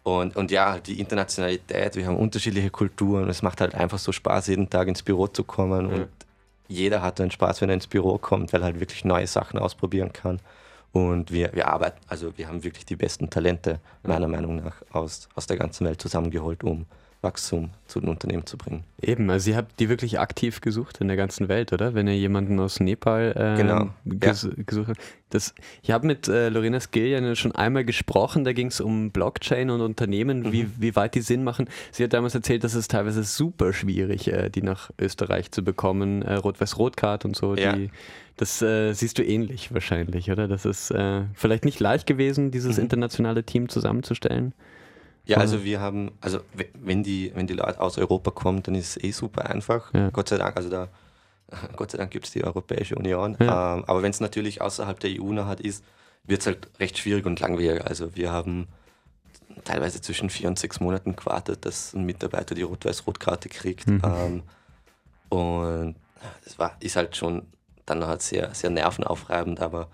und, 0.03 0.35
und 0.35 0.49
ja, 0.49 0.79
die 0.79 0.99
Internationalität, 0.99 1.95
wir 1.95 2.07
haben 2.07 2.17
unterschiedliche 2.17 2.71
Kulturen. 2.71 3.29
Es 3.29 3.43
macht 3.43 3.61
halt 3.61 3.75
einfach 3.75 3.99
so 3.99 4.11
Spaß, 4.11 4.47
jeden 4.47 4.69
Tag 4.69 4.87
ins 4.87 5.03
Büro 5.03 5.27
zu 5.27 5.43
kommen. 5.43 5.87
Mhm. 5.87 5.93
Und 5.93 6.09
jeder 6.67 7.01
hat 7.01 7.19
dann 7.19 7.29
Spaß, 7.29 7.61
wenn 7.61 7.69
er 7.69 7.75
ins 7.75 7.87
Büro 7.87 8.17
kommt, 8.17 8.51
weil 8.53 8.61
er 8.61 8.65
halt 8.65 8.79
wirklich 8.79 9.05
neue 9.05 9.27
Sachen 9.27 9.59
ausprobieren 9.59 10.11
kann. 10.11 10.39
Und 10.91 11.31
wir, 11.31 11.53
wir 11.53 11.67
arbeiten, 11.67 11.99
also 12.07 12.37
wir 12.37 12.47
haben 12.47 12.63
wirklich 12.63 12.85
die 12.85 12.95
besten 12.95 13.29
Talente, 13.29 13.79
meiner 14.03 14.27
Meinung 14.27 14.57
nach, 14.57 14.81
aus, 14.91 15.29
aus 15.35 15.47
der 15.47 15.57
ganzen 15.57 15.85
Welt 15.85 16.01
zusammengeholt, 16.01 16.63
um 16.63 16.85
Wachstum 17.21 17.69
zu 17.85 17.99
den 17.99 18.09
Unternehmen 18.09 18.45
zu 18.45 18.57
bringen. 18.57 18.83
Eben, 19.01 19.29
also 19.29 19.51
ihr 19.51 19.57
habt 19.57 19.79
die 19.79 19.89
wirklich 19.89 20.19
aktiv 20.19 20.59
gesucht 20.61 21.01
in 21.01 21.07
der 21.07 21.17
ganzen 21.17 21.49
Welt, 21.49 21.71
oder? 21.71 21.93
Wenn 21.93 22.07
ihr 22.07 22.17
jemanden 22.17 22.59
aus 22.59 22.79
Nepal 22.79 23.33
äh, 23.35 23.61
genau. 23.61 23.89
ges 24.05 24.43
ja. 24.43 24.49
gesucht 24.65 24.89
habt. 24.89 25.01
Das, 25.29 25.53
ich 25.83 25.91
habe 25.91 26.07
mit 26.07 26.27
äh, 26.27 26.49
Lorena 26.49 26.79
Skiljan 26.79 27.35
schon 27.35 27.53
einmal 27.53 27.85
gesprochen, 27.85 28.43
da 28.43 28.53
ging 28.53 28.67
es 28.67 28.81
um 28.81 29.11
Blockchain 29.11 29.69
und 29.69 29.81
Unternehmen, 29.81 30.41
mhm. 30.41 30.51
wie, 30.51 30.67
wie 30.79 30.95
weit 30.95 31.15
die 31.15 31.21
Sinn 31.21 31.43
machen. 31.43 31.69
Sie 31.91 32.03
hat 32.03 32.13
damals 32.13 32.33
erzählt, 32.33 32.63
dass 32.63 32.73
es 32.73 32.87
teilweise 32.87 33.23
super 33.23 33.71
schwierig, 33.71 34.27
äh, 34.27 34.49
die 34.49 34.63
nach 34.63 34.89
Österreich 34.99 35.51
zu 35.51 35.63
bekommen, 35.63 36.23
äh, 36.23 36.33
Rot-Weiß-Rot-Card 36.33 37.25
und 37.25 37.35
so. 37.35 37.55
Ja. 37.55 37.73
Die, 37.73 37.91
das 38.37 38.61
äh, 38.61 38.93
siehst 38.93 39.19
du 39.19 39.23
ähnlich 39.23 39.71
wahrscheinlich, 39.71 40.31
oder? 40.31 40.47
Das 40.47 40.65
ist 40.65 40.89
äh, 40.89 41.21
vielleicht 41.35 41.65
nicht 41.65 41.79
leicht 41.79 42.07
gewesen, 42.07 42.49
dieses 42.49 42.77
mhm. 42.77 42.83
internationale 42.83 43.43
Team 43.43 43.69
zusammenzustellen. 43.69 44.53
Ja, 45.25 45.37
also 45.37 45.63
wir 45.63 45.79
haben, 45.79 46.11
also 46.19 46.39
wenn 46.73 47.03
die, 47.03 47.31
wenn 47.35 47.47
die 47.47 47.53
Leute 47.53 47.79
aus 47.79 47.97
Europa 47.97 48.31
kommen, 48.31 48.63
dann 48.63 48.75
ist 48.75 48.97
es 48.97 49.03
eh 49.03 49.11
super 49.11 49.49
einfach. 49.49 49.93
Ja. 49.93 50.09
Gott 50.09 50.29
sei 50.29 50.37
Dank, 50.37 50.57
also 50.57 50.69
da, 50.69 50.89
Gott 51.75 51.91
sei 51.91 51.97
Dank 51.97 52.11
gibt 52.11 52.25
es 52.25 52.31
die 52.31 52.43
Europäische 52.43 52.95
Union. 52.95 53.37
Ja. 53.39 53.75
Ähm, 53.75 53.85
aber 53.85 54.01
wenn 54.01 54.11
es 54.11 54.19
natürlich 54.19 54.61
außerhalb 54.61 54.99
der 54.99 55.21
EU 55.21 55.31
noch 55.31 55.45
hat, 55.45 55.61
ist, 55.61 55.83
wird 56.23 56.41
es 56.41 56.47
halt 56.47 56.69
recht 56.79 56.97
schwierig 56.97 57.25
und 57.25 57.39
langwierig. 57.39 57.85
Also 57.85 58.15
wir 58.15 58.31
haben 58.31 58.67
teilweise 59.63 60.01
zwischen 60.01 60.29
vier 60.29 60.49
und 60.49 60.57
sechs 60.57 60.79
Monaten 60.79 61.15
gewartet, 61.15 61.65
dass 61.65 61.93
ein 61.93 62.05
Mitarbeiter 62.05 62.55
die 62.55 62.61
Rot-Weiß-Rot-Karte 62.63 63.49
kriegt. 63.49 63.87
Mhm. 63.87 64.01
Ähm, 64.03 64.43
und 65.29 65.95
das 66.43 66.59
war, 66.59 66.75
ist 66.79 66.95
halt 66.95 67.15
schon 67.15 67.47
dann 67.85 68.05
halt 68.05 68.21
sehr, 68.21 68.53
sehr 68.53 68.69
nervenaufreibend, 68.69 69.59
aber 69.59 69.89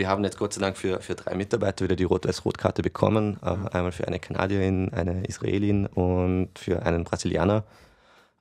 wir 0.00 0.08
haben 0.08 0.24
jetzt 0.24 0.38
Gott 0.38 0.54
sei 0.54 0.62
Dank 0.62 0.78
für, 0.78 1.00
für 1.00 1.14
drei 1.14 1.34
Mitarbeiter 1.34 1.84
wieder 1.84 1.94
die 1.94 2.04
Rot-Weiß-Rot-Karte 2.04 2.80
bekommen. 2.80 3.38
Äh, 3.42 3.50
einmal 3.70 3.92
für 3.92 4.08
eine 4.08 4.18
Kanadierin, 4.18 4.92
eine 4.94 5.24
Israelin 5.26 5.86
und 5.86 6.58
für 6.58 6.82
einen 6.84 7.04
Brasilianer. 7.04 7.64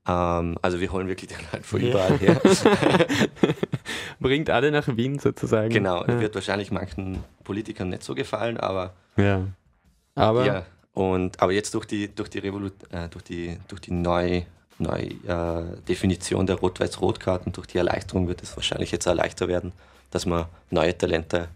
Ähm, 0.08 0.58
also 0.62 0.80
wir 0.80 0.90
holen 0.92 1.10
wirklich 1.10 1.30
den 1.30 1.52
halt 1.52 1.66
von 1.66 1.82
überall 1.82 2.18
her. 2.18 2.42
Bringt 4.22 4.50
alle 4.50 4.72
nach 4.72 4.88
Wien 4.88 5.20
sozusagen. 5.20 5.70
Genau, 5.70 6.06
ja. 6.06 6.22
wird 6.22 6.34
wahrscheinlich 6.34 6.72
manchen 6.72 7.24
Politikern 7.44 7.90
nicht 7.90 8.04
so 8.04 8.16
gefallen, 8.16 8.58
aber. 8.58 8.94
Ja. 9.18 9.42
Aber. 10.16 10.46
Ja, 10.46 10.66
und, 10.94 11.42
aber 11.42 11.52
jetzt 11.52 11.74
durch 11.74 11.86
die, 11.86 12.08
durch 12.16 12.30
die, 12.30 12.40
Revolut, 12.40 12.74
äh, 12.92 13.10
durch 13.10 13.26
die, 13.26 13.58
durch 13.68 13.82
die 13.82 13.92
neue 13.92 14.46
neue 14.78 15.10
äh, 15.28 15.82
Definition 15.90 16.48
der 16.48 16.56
Rot-Weiß-Rot-Karten, 16.56 17.52
durch 17.52 17.68
die 17.68 17.80
Erleichterung 17.80 18.30
wird 18.30 18.42
es 18.42 18.56
wahrscheinlich 18.56 18.92
jetzt 18.92 19.06
leichter 19.06 19.50
werden, 19.50 19.74
dass 20.12 20.26
man 20.26 20.46
neue 20.70 20.98
Talente 20.98 21.50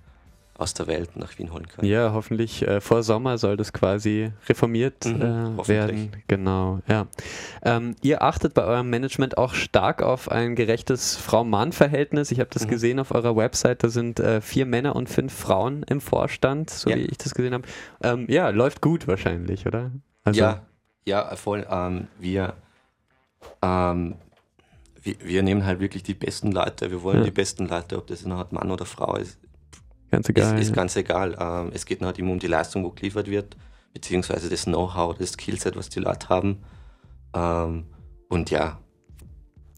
aus 0.55 0.73
der 0.73 0.87
Welt 0.87 1.15
nach 1.15 1.37
Wien 1.39 1.51
holen 1.51 1.67
kann. 1.67 1.83
Ja, 1.83 2.13
hoffentlich 2.13 2.65
äh, 2.67 2.79
vor 2.79 3.01
Sommer 3.01 3.37
soll 3.37 3.57
das 3.57 3.73
quasi 3.73 4.31
reformiert 4.47 5.05
mhm, 5.05 5.59
äh, 5.59 5.67
werden. 5.67 6.11
Genau, 6.27 6.79
ja. 6.87 7.07
Ähm, 7.63 7.95
ihr 8.01 8.21
achtet 8.21 8.53
bei 8.53 8.63
eurem 8.63 8.89
Management 8.89 9.37
auch 9.37 9.55
stark 9.55 10.03
auf 10.03 10.31
ein 10.31 10.55
gerechtes 10.55 11.15
Frau-Mann-Verhältnis. 11.17 12.31
Ich 12.31 12.39
habe 12.39 12.49
das 12.53 12.65
mhm. 12.65 12.69
gesehen 12.69 12.99
auf 12.99 13.11
eurer 13.11 13.35
Website, 13.35 13.83
da 13.83 13.89
sind 13.89 14.19
äh, 14.19 14.41
vier 14.41 14.65
Männer 14.65 14.95
und 14.95 15.09
fünf 15.09 15.33
Frauen 15.33 15.83
im 15.83 15.99
Vorstand, 15.99 16.69
so 16.69 16.89
ja. 16.89 16.97
wie 16.97 17.05
ich 17.05 17.17
das 17.17 17.33
gesehen 17.33 17.53
habe. 17.53 17.67
Ähm, 18.03 18.27
ja, 18.29 18.49
läuft 18.49 18.81
gut 18.81 19.07
wahrscheinlich, 19.07 19.65
oder? 19.65 19.91
Also, 20.23 20.39
ja, 20.39 20.61
ja, 21.05 21.35
voll. 21.35 21.65
Ähm, 21.69 22.07
wir 22.19 22.53
ähm, 23.61 24.15
wir, 25.03 25.15
wir, 25.23 25.43
nehmen 25.43 25.65
halt 25.65 25.79
wirklich 25.79 26.03
die 26.03 26.13
besten 26.13 26.51
Leute. 26.51 26.89
Wir 26.89 27.03
wollen 27.03 27.19
ja. 27.19 27.23
die 27.25 27.31
besten 27.31 27.67
Leute, 27.67 27.97
ob 27.97 28.07
das 28.07 28.25
eine 28.25 28.35
Art 28.35 28.51
Mann 28.51 28.71
oder 28.71 28.85
Frau 28.85 29.15
ist. 29.15 29.37
Ganz 30.11 30.29
egal. 30.29 30.59
Ist, 30.59 30.69
ist 30.69 30.73
ganz 30.73 30.95
egal. 30.95 31.35
Ähm, 31.39 31.71
es 31.73 31.85
geht 31.85 32.01
halt 32.01 32.19
immer 32.19 32.31
um 32.31 32.39
die 32.39 32.47
Leistung, 32.47 32.83
wo 32.83 32.89
geliefert 32.89 33.27
wird, 33.27 33.57
beziehungsweise 33.93 34.49
das 34.49 34.65
Know-how, 34.65 35.17
das 35.17 35.33
Skillset, 35.33 35.75
was 35.75 35.89
die 35.89 35.99
Leute 35.99 36.29
haben. 36.29 36.63
Ähm, 37.33 37.85
und 38.29 38.49
ja, 38.49 38.79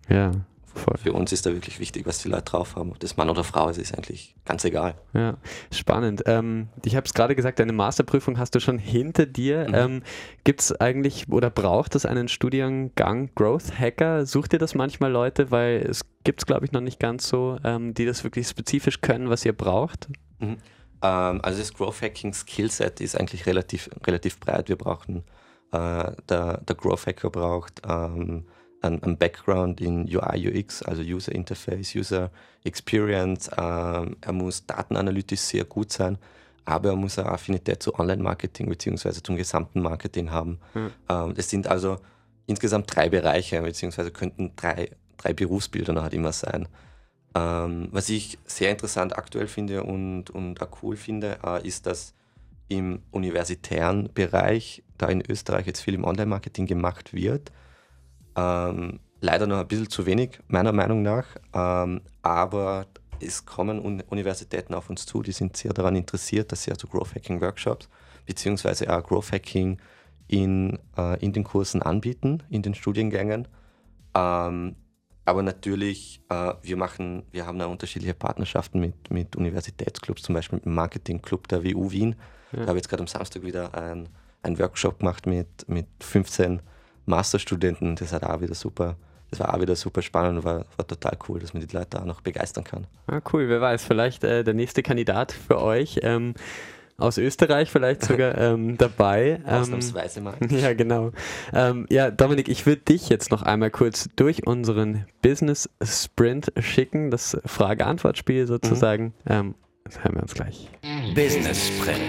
ja. 0.09 0.31
Voll. 0.75 0.97
Für 0.97 1.13
uns 1.13 1.31
ist 1.31 1.45
da 1.45 1.53
wirklich 1.53 1.79
wichtig, 1.79 2.05
was 2.05 2.19
die 2.19 2.27
Leute 2.27 2.43
drauf 2.43 2.75
haben. 2.75 2.91
Ob 2.91 2.99
das 2.99 3.15
Mann 3.15 3.29
oder 3.29 3.45
Frau 3.45 3.69
ist, 3.69 3.77
ist 3.77 3.95
eigentlich 3.95 4.35
ganz 4.43 4.65
egal. 4.65 4.95
Ja, 5.13 5.37
spannend. 5.71 6.23
Ähm, 6.25 6.67
ich 6.83 6.97
habe 6.97 7.05
es 7.05 7.13
gerade 7.13 7.33
gesagt, 7.33 7.59
deine 7.59 7.71
Masterprüfung 7.71 8.37
hast 8.37 8.55
du 8.55 8.59
schon 8.59 8.77
hinter 8.77 9.25
dir. 9.25 9.67
Mhm. 9.69 9.73
Ähm, 9.73 10.03
Gibt 10.43 10.59
es 10.59 10.79
eigentlich 10.79 11.29
oder 11.29 11.49
braucht 11.49 11.95
es 11.95 12.05
einen 12.05 12.27
Studiengang 12.27 13.29
Growth 13.35 13.79
Hacker? 13.79 14.25
Sucht 14.25 14.51
ihr 14.51 14.59
das 14.59 14.75
manchmal 14.75 15.11
Leute? 15.11 15.49
Weil 15.49 15.77
es 15.89 16.01
gibt 16.25 16.41
es, 16.41 16.45
glaube 16.45 16.65
ich, 16.65 16.73
noch 16.73 16.81
nicht 16.81 16.99
ganz 16.99 17.29
so, 17.29 17.57
ähm, 17.63 17.93
die 17.93 18.05
das 18.05 18.25
wirklich 18.25 18.45
spezifisch 18.45 18.99
können, 18.99 19.29
was 19.29 19.45
ihr 19.45 19.53
braucht. 19.53 20.09
Mhm. 20.39 20.57
Ähm, 21.01 21.39
also 21.41 21.59
das 21.59 21.73
Growth 21.73 22.01
Hacking 22.01 22.33
Skillset 22.33 22.99
ist 22.99 23.17
eigentlich 23.17 23.45
relativ, 23.45 23.89
relativ 24.05 24.41
breit. 24.41 24.67
Wir 24.67 24.75
brauchen, 24.75 25.23
äh, 25.71 26.11
der, 26.27 26.57
der 26.57 26.75
Growth 26.75 27.07
Hacker 27.07 27.29
braucht 27.29 27.81
ähm, 27.87 28.45
einen, 28.85 29.17
Background 29.17 29.81
in 29.81 30.03
UI, 30.03 30.49
UX, 30.49 30.81
also 30.83 31.01
User 31.01 31.31
Interface, 31.33 31.95
User 31.95 32.31
Experience. 32.63 33.49
Ähm, 33.57 34.17
er 34.21 34.33
muss 34.33 34.65
datenanalytisch 34.65 35.39
sehr 35.39 35.65
gut 35.65 35.91
sein, 35.91 36.17
aber 36.65 36.89
er 36.89 36.95
muss 36.95 37.19
eine 37.19 37.29
Affinität 37.29 37.81
zu 37.81 37.97
Online-Marketing 37.97 38.69
bzw. 38.69 39.21
zum 39.23 39.35
gesamten 39.35 39.81
Marketing 39.81 40.31
haben. 40.31 40.59
Mhm. 40.73 40.91
Ähm, 41.09 41.33
das 41.35 41.49
sind 41.49 41.67
also 41.67 41.97
insgesamt 42.47 42.95
drei 42.95 43.09
Bereiche, 43.09 43.61
beziehungsweise 43.61 44.11
könnten 44.11 44.53
drei, 44.55 44.91
drei 45.17 45.33
Berufsbilder 45.33 45.93
noch 45.93 46.03
halt 46.03 46.13
immer 46.13 46.33
sein. 46.33 46.67
Ähm, 47.35 47.89
was 47.91 48.09
ich 48.09 48.37
sehr 48.45 48.71
interessant 48.71 49.17
aktuell 49.17 49.47
finde 49.47 49.83
und, 49.83 50.29
und 50.29 50.61
auch 50.61 50.81
cool 50.81 50.95
finde, 50.95 51.39
äh, 51.43 51.67
ist, 51.67 51.85
dass 51.85 52.13
im 52.67 53.01
universitären 53.11 54.09
Bereich, 54.13 54.83
da 54.97 55.07
in 55.07 55.21
Österreich 55.27 55.67
jetzt 55.67 55.81
viel 55.81 55.93
im 55.93 56.03
Online-Marketing 56.03 56.65
gemacht 56.65 57.13
wird, 57.13 57.51
ähm, 58.35 58.99
leider 59.21 59.47
noch 59.47 59.57
ein 59.57 59.67
bisschen 59.67 59.89
zu 59.89 60.05
wenig, 60.05 60.39
meiner 60.47 60.71
Meinung 60.71 61.01
nach. 61.01 61.25
Ähm, 61.53 62.01
aber 62.21 62.87
es 63.19 63.45
kommen 63.45 63.79
Un 63.79 64.01
Universitäten 64.09 64.73
auf 64.73 64.89
uns 64.89 65.05
zu, 65.05 65.21
die 65.21 65.31
sind 65.31 65.55
sehr 65.57 65.73
daran 65.73 65.95
interessiert, 65.95 66.51
dass 66.51 66.63
sie 66.63 66.71
also 66.71 66.87
Growth 66.87 67.15
Hacking 67.15 67.41
Workshops 67.41 67.89
beziehungsweise 68.25 68.91
auch 68.95 69.03
Growth 69.03 69.31
Hacking 69.31 69.79
in, 70.27 70.79
äh, 70.97 71.19
in 71.23 71.33
den 71.33 71.43
Kursen 71.43 71.81
anbieten, 71.81 72.43
in 72.49 72.61
den 72.61 72.73
Studiengängen. 72.73 73.47
Ähm, 74.15 74.75
aber 75.25 75.41
natürlich, 75.43 76.21
äh, 76.29 76.53
wir 76.61 76.77
machen, 76.77 77.23
wir 77.31 77.45
haben 77.45 77.59
da 77.59 77.65
unterschiedliche 77.65 78.13
Partnerschaften 78.13 78.79
mit, 78.79 79.11
mit 79.11 79.35
Universitätsclubs, 79.35 80.23
zum 80.23 80.35
Beispiel 80.35 80.57
mit 80.57 80.65
dem 80.65 80.75
Marketingclub 80.75 81.47
der 81.47 81.63
WU 81.63 81.91
Wien. 81.91 82.15
Ja. 82.51 82.59
Da 82.59 82.67
habe 82.67 82.77
ich 82.77 82.83
jetzt 82.83 82.89
gerade 82.89 83.01
am 83.01 83.07
Samstag 83.07 83.43
wieder 83.43 83.73
einen 83.75 84.59
Workshop 84.59 84.99
gemacht 84.99 85.25
mit, 85.25 85.67
mit 85.67 85.87
15 85.99 86.61
Masterstudenten, 87.05 87.95
das 87.95 88.13
hat 88.13 88.23
auch 88.23 88.41
wieder 88.41 88.55
super, 88.55 88.95
das 89.31 89.39
war 89.39 89.53
auch 89.53 89.61
wieder 89.61 89.75
super 89.75 90.01
spannend 90.01 90.39
und 90.39 90.43
war, 90.43 90.65
war 90.77 90.87
total 90.87 91.17
cool, 91.27 91.39
dass 91.39 91.53
man 91.53 91.65
die 91.65 91.75
Leute 91.75 92.01
auch 92.01 92.05
noch 92.05 92.21
begeistern 92.21 92.63
kann. 92.63 92.87
Ah, 93.07 93.21
cool, 93.33 93.49
wer 93.49 93.61
weiß, 93.61 93.83
vielleicht 93.83 94.23
äh, 94.23 94.43
der 94.43 94.53
nächste 94.53 94.83
Kandidat 94.83 95.31
für 95.31 95.61
euch. 95.61 95.99
Ähm, 96.03 96.33
aus 96.97 97.17
Österreich 97.17 97.69
vielleicht 97.69 98.03
sogar 98.03 98.37
ähm, 98.37 98.77
dabei. 98.77 99.41
Ähm, 99.45 99.61
Ausnahmsweise 99.61 100.21
mal. 100.21 100.35
Ja, 100.49 100.73
genau. 100.73 101.11
Ähm, 101.53 101.85
ja, 101.89 102.09
Dominik, 102.11 102.47
ich 102.47 102.65
würde 102.65 102.81
dich 102.83 103.09
jetzt 103.09 103.31
noch 103.31 103.41
einmal 103.41 103.71
kurz 103.71 104.09
durch 104.15 104.47
unseren 104.47 105.05
Business 105.21 105.69
Sprint 105.83 106.53
schicken, 106.59 107.11
das 107.11 107.37
Frage-Antwort-Spiel 107.45 108.47
sozusagen. 108.47 109.05
Mhm. 109.25 109.31
Ähm, 109.31 109.55
das 109.83 110.03
hören 110.03 110.15
wir 110.15 110.21
uns 110.23 110.33
gleich. 110.33 110.69
Business 111.13 111.67
Sprint. 111.67 111.99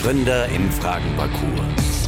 Gründer 0.00 0.46
im 0.46 0.70
Fragenparcours. 0.70 2.01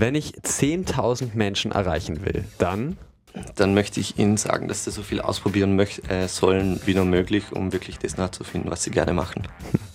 Wenn 0.00 0.16
ich 0.16 0.32
10.000 0.32 1.36
Menschen 1.36 1.70
erreichen 1.70 2.24
will, 2.24 2.44
dann? 2.58 2.96
Dann 3.54 3.74
möchte 3.74 4.00
ich 4.00 4.18
Ihnen 4.18 4.36
sagen, 4.36 4.66
dass 4.66 4.84
Sie 4.84 4.90
so 4.90 5.02
viel 5.02 5.20
ausprobieren 5.20 5.76
möcht, 5.76 6.10
äh, 6.10 6.26
sollen 6.26 6.80
wie 6.84 6.96
nur 6.96 7.04
möglich, 7.04 7.52
um 7.52 7.72
wirklich 7.72 8.00
das 8.00 8.16
nachzufinden, 8.16 8.72
was 8.72 8.82
Sie 8.82 8.90
gerne 8.90 9.12
machen. 9.12 9.46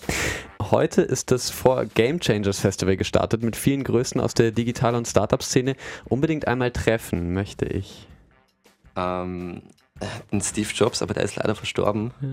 Heute 0.70 1.02
ist 1.02 1.30
das 1.30 1.50
vor 1.50 1.84
Game 1.84 2.18
Changers 2.18 2.60
Festival 2.60 2.96
gestartet 2.96 3.42
mit 3.42 3.56
vielen 3.56 3.84
Größen 3.84 4.22
aus 4.22 4.32
der 4.32 4.52
Digital- 4.52 4.94
und 4.94 5.06
Startup-Szene. 5.06 5.76
Unbedingt 6.06 6.48
einmal 6.48 6.70
treffen 6.70 7.34
möchte 7.34 7.66
ich. 7.66 8.08
Ähm, 8.96 9.60
den 10.32 10.40
Steve 10.40 10.70
Jobs, 10.74 11.02
aber 11.02 11.12
der 11.12 11.24
ist 11.24 11.36
leider 11.36 11.54
verstorben. 11.54 12.12
Ja. 12.22 12.28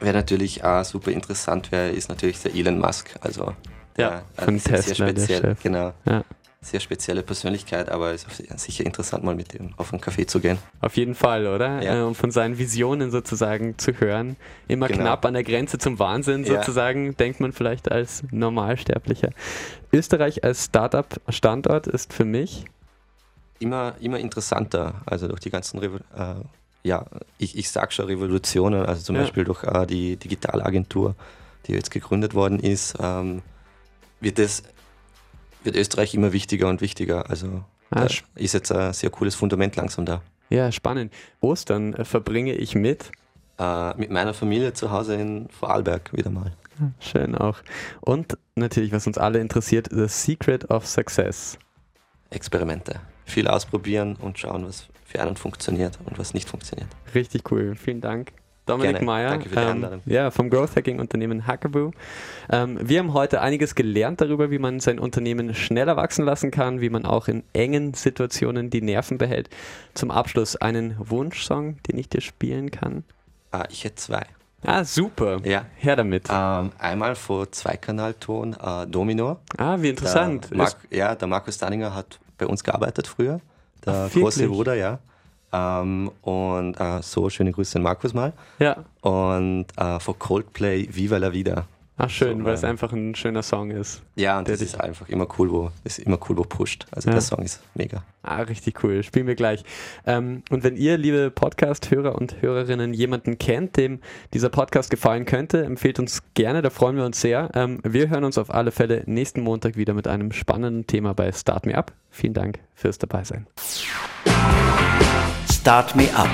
Wer 0.00 0.12
natürlich 0.14 0.64
auch 0.64 0.84
super 0.84 1.10
interessant 1.10 1.70
wäre, 1.70 1.90
ist 1.90 2.08
natürlich 2.08 2.40
der 2.40 2.54
Elon 2.54 2.78
Musk. 2.78 3.14
Also 3.20 3.52
ja, 3.98 4.22
der, 4.38 4.44
von 4.44 4.58
Tesla, 4.58 4.80
sehr 4.82 4.94
speziell, 4.94 5.56
genau. 5.62 5.92
Ja 6.06 6.24
sehr 6.64 6.80
spezielle 6.80 7.22
Persönlichkeit, 7.22 7.90
aber 7.90 8.12
es 8.12 8.24
ist 8.24 8.60
sicher 8.60 8.84
interessant, 8.84 9.22
mal 9.22 9.34
mit 9.34 9.54
ihm 9.54 9.74
auf 9.76 9.92
einen 9.92 10.02
Café 10.02 10.26
zu 10.26 10.40
gehen. 10.40 10.58
Auf 10.80 10.96
jeden 10.96 11.14
Fall, 11.14 11.46
oder? 11.46 11.82
Ja. 11.82 12.00
Äh, 12.00 12.02
um 12.02 12.14
von 12.14 12.30
seinen 12.30 12.58
Visionen 12.58 13.10
sozusagen 13.10 13.78
zu 13.78 13.92
hören. 14.00 14.36
Immer 14.66 14.88
genau. 14.88 15.02
knapp 15.02 15.24
an 15.26 15.34
der 15.34 15.44
Grenze 15.44 15.78
zum 15.78 15.98
Wahnsinn 15.98 16.44
sozusagen, 16.44 17.06
ja. 17.06 17.12
denkt 17.12 17.40
man 17.40 17.52
vielleicht 17.52 17.92
als 17.92 18.24
Normalsterblicher. 18.30 19.30
Österreich 19.92 20.42
als 20.42 20.64
Startup-Standort 20.64 21.86
ist 21.86 22.12
für 22.12 22.24
mich 22.24 22.64
immer, 23.58 23.94
immer 24.00 24.18
interessanter, 24.18 25.02
also 25.06 25.28
durch 25.28 25.40
die 25.40 25.50
ganzen 25.50 25.78
Revo 25.78 25.96
äh, 26.16 26.34
ja, 26.84 27.06
ich, 27.38 27.56
ich 27.56 27.70
sag 27.70 27.92
schon 27.92 28.06
Revolutionen, 28.06 28.84
also 28.84 29.02
zum 29.02 29.16
ja. 29.16 29.22
Beispiel 29.22 29.44
durch 29.44 29.64
äh, 29.64 29.86
die 29.86 30.16
Digitalagentur, 30.16 31.14
die 31.66 31.72
jetzt 31.72 31.90
gegründet 31.90 32.34
worden 32.34 32.60
ist, 32.60 32.94
ähm, 33.00 33.40
wird 34.20 34.38
es 34.38 34.62
wird 35.64 35.76
Österreich 35.76 36.14
immer 36.14 36.32
wichtiger 36.32 36.68
und 36.68 36.80
wichtiger. 36.80 37.30
Also 37.30 37.64
ah, 37.90 38.06
ist 38.34 38.54
jetzt 38.54 38.70
ein 38.72 38.92
sehr 38.92 39.10
cooles 39.10 39.34
Fundament 39.34 39.76
langsam 39.76 40.04
da. 40.04 40.22
Ja, 40.50 40.70
spannend. 40.70 41.12
Ostern 41.40 41.94
äh, 41.94 42.04
verbringe 42.04 42.52
ich 42.54 42.74
mit? 42.74 43.10
Äh, 43.58 43.96
mit 43.96 44.10
meiner 44.10 44.34
Familie 44.34 44.72
zu 44.72 44.90
Hause 44.90 45.14
in 45.14 45.48
Vorarlberg 45.48 46.12
wieder 46.12 46.30
mal. 46.30 46.52
Schön 46.98 47.34
auch. 47.34 47.58
Und 48.00 48.36
natürlich, 48.56 48.92
was 48.92 49.06
uns 49.06 49.16
alle 49.16 49.40
interessiert, 49.40 49.88
The 49.90 50.08
Secret 50.08 50.70
of 50.70 50.86
Success. 50.86 51.58
Experimente. 52.30 53.00
Viel 53.24 53.46
ausprobieren 53.46 54.16
und 54.16 54.38
schauen, 54.38 54.66
was 54.66 54.86
für 55.04 55.20
einen 55.20 55.36
funktioniert 55.36 55.98
und 56.04 56.18
was 56.18 56.34
nicht 56.34 56.48
funktioniert. 56.48 56.88
Richtig 57.14 57.50
cool. 57.50 57.76
Vielen 57.76 58.00
Dank. 58.00 58.32
Dominik 58.66 59.02
Meyer 59.02 59.38
ähm, 59.56 60.00
ja, 60.06 60.30
vom 60.30 60.48
Growth 60.48 60.74
Hacking 60.76 60.98
Unternehmen 60.98 61.46
Hackaboo. 61.46 61.90
Ähm, 62.50 62.78
wir 62.82 62.98
haben 62.98 63.12
heute 63.12 63.40
einiges 63.42 63.74
gelernt 63.74 64.20
darüber, 64.20 64.50
wie 64.50 64.58
man 64.58 64.80
sein 64.80 64.98
Unternehmen 64.98 65.54
schneller 65.54 65.96
wachsen 65.96 66.24
lassen 66.24 66.50
kann, 66.50 66.80
wie 66.80 66.88
man 66.88 67.04
auch 67.04 67.28
in 67.28 67.42
engen 67.52 67.92
Situationen 67.92 68.70
die 68.70 68.80
Nerven 68.80 69.18
behält. 69.18 69.50
Zum 69.92 70.10
Abschluss 70.10 70.56
einen 70.56 70.96
Wunschsong, 70.98 71.82
den 71.82 71.98
ich 71.98 72.08
dir 72.08 72.22
spielen 72.22 72.70
kann. 72.70 73.04
Ah, 73.52 73.64
ich 73.70 73.84
hätte 73.84 73.96
zwei. 73.96 74.26
Ah, 74.64 74.82
super. 74.82 75.40
Ja. 75.44 75.66
Her 75.76 75.96
damit. 75.96 76.28
Ähm, 76.30 76.72
einmal 76.78 77.16
vor 77.16 77.52
Zweikanalton 77.52 78.54
äh, 78.54 78.86
Domino. 78.86 79.38
Ah, 79.58 79.76
wie 79.78 79.90
interessant. 79.90 80.48
Der 80.50 80.56
Mark, 80.56 80.76
ja, 80.90 81.14
der 81.14 81.28
Markus 81.28 81.58
Danninger 81.58 81.94
hat 81.94 82.18
bei 82.38 82.46
uns 82.46 82.64
gearbeitet 82.64 83.06
früher. 83.06 83.40
Der 83.84 84.08
Ach, 84.08 84.10
große 84.10 84.48
Bruder, 84.48 84.74
ja. 84.74 85.00
Ähm, 85.54 86.10
und 86.22 86.74
äh, 86.80 87.00
so, 87.00 87.30
schöne 87.30 87.52
Grüße 87.52 87.78
an 87.78 87.82
Markus 87.82 88.12
mal. 88.12 88.32
Ja. 88.58 88.84
Und 89.02 89.66
äh, 89.76 90.00
von 90.00 90.18
Coldplay 90.18 90.88
Viva 90.90 91.18
la 91.18 91.32
Vida. 91.32 91.66
Ach 91.96 92.10
schön, 92.10 92.40
so, 92.40 92.44
weil 92.44 92.54
es 92.54 92.64
einfach 92.64 92.92
ein 92.92 93.14
schöner 93.14 93.44
Song 93.44 93.70
ist. 93.70 94.02
Ja, 94.16 94.36
und 94.40 94.48
das 94.48 94.60
ist 94.60 94.80
einfach 94.80 95.08
immer 95.08 95.28
cool, 95.38 95.52
wo 95.52 95.70
ist 95.84 96.00
immer 96.00 96.18
cool, 96.28 96.36
wo 96.36 96.42
pusht. 96.42 96.86
Also 96.90 97.08
ja. 97.08 97.14
der 97.14 97.22
Song 97.22 97.38
ist 97.44 97.62
mega. 97.74 98.02
Ah, 98.24 98.40
richtig 98.40 98.82
cool. 98.82 99.04
Spielen 99.04 99.28
wir 99.28 99.36
gleich. 99.36 99.62
Ähm, 100.04 100.42
und 100.50 100.64
wenn 100.64 100.76
ihr, 100.76 100.98
liebe 100.98 101.30
Podcast-Hörer 101.30 102.16
und 102.16 102.42
Hörerinnen, 102.42 102.94
jemanden 102.94 103.38
kennt, 103.38 103.76
dem 103.76 104.00
dieser 104.32 104.48
Podcast 104.48 104.90
gefallen 104.90 105.24
könnte, 105.24 105.62
empfehlt 105.62 106.00
uns 106.00 106.24
gerne, 106.34 106.62
da 106.62 106.70
freuen 106.70 106.96
wir 106.96 107.04
uns 107.04 107.20
sehr. 107.20 107.50
Ähm, 107.54 107.78
wir 107.84 108.10
hören 108.10 108.24
uns 108.24 108.38
auf 108.38 108.52
alle 108.52 108.72
Fälle 108.72 109.04
nächsten 109.06 109.42
Montag 109.42 109.76
wieder 109.76 109.94
mit 109.94 110.08
einem 110.08 110.32
spannenden 110.32 110.88
Thema 110.88 111.14
bei 111.14 111.30
Start 111.30 111.64
Me 111.64 111.78
Up. 111.78 111.92
Vielen 112.10 112.34
Dank 112.34 112.58
fürs 112.74 112.98
Dabeisein. 112.98 113.46
Start 115.64 115.96
Me 115.96 116.10
Up, 116.14 116.28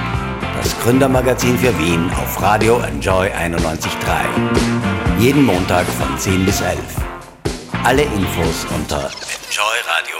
das 0.60 0.76
Gründermagazin 0.80 1.56
für 1.56 1.78
Wien 1.78 2.10
auf 2.20 2.42
Radio 2.42 2.80
Enjoy 2.80 3.28
91.3. 3.28 5.20
Jeden 5.20 5.44
Montag 5.44 5.86
von 5.86 6.18
10 6.18 6.44
bis 6.44 6.60
11. 6.60 6.80
Alle 7.84 8.02
Infos 8.02 8.66
unter 8.74 9.08
enjoyradio 9.46 10.16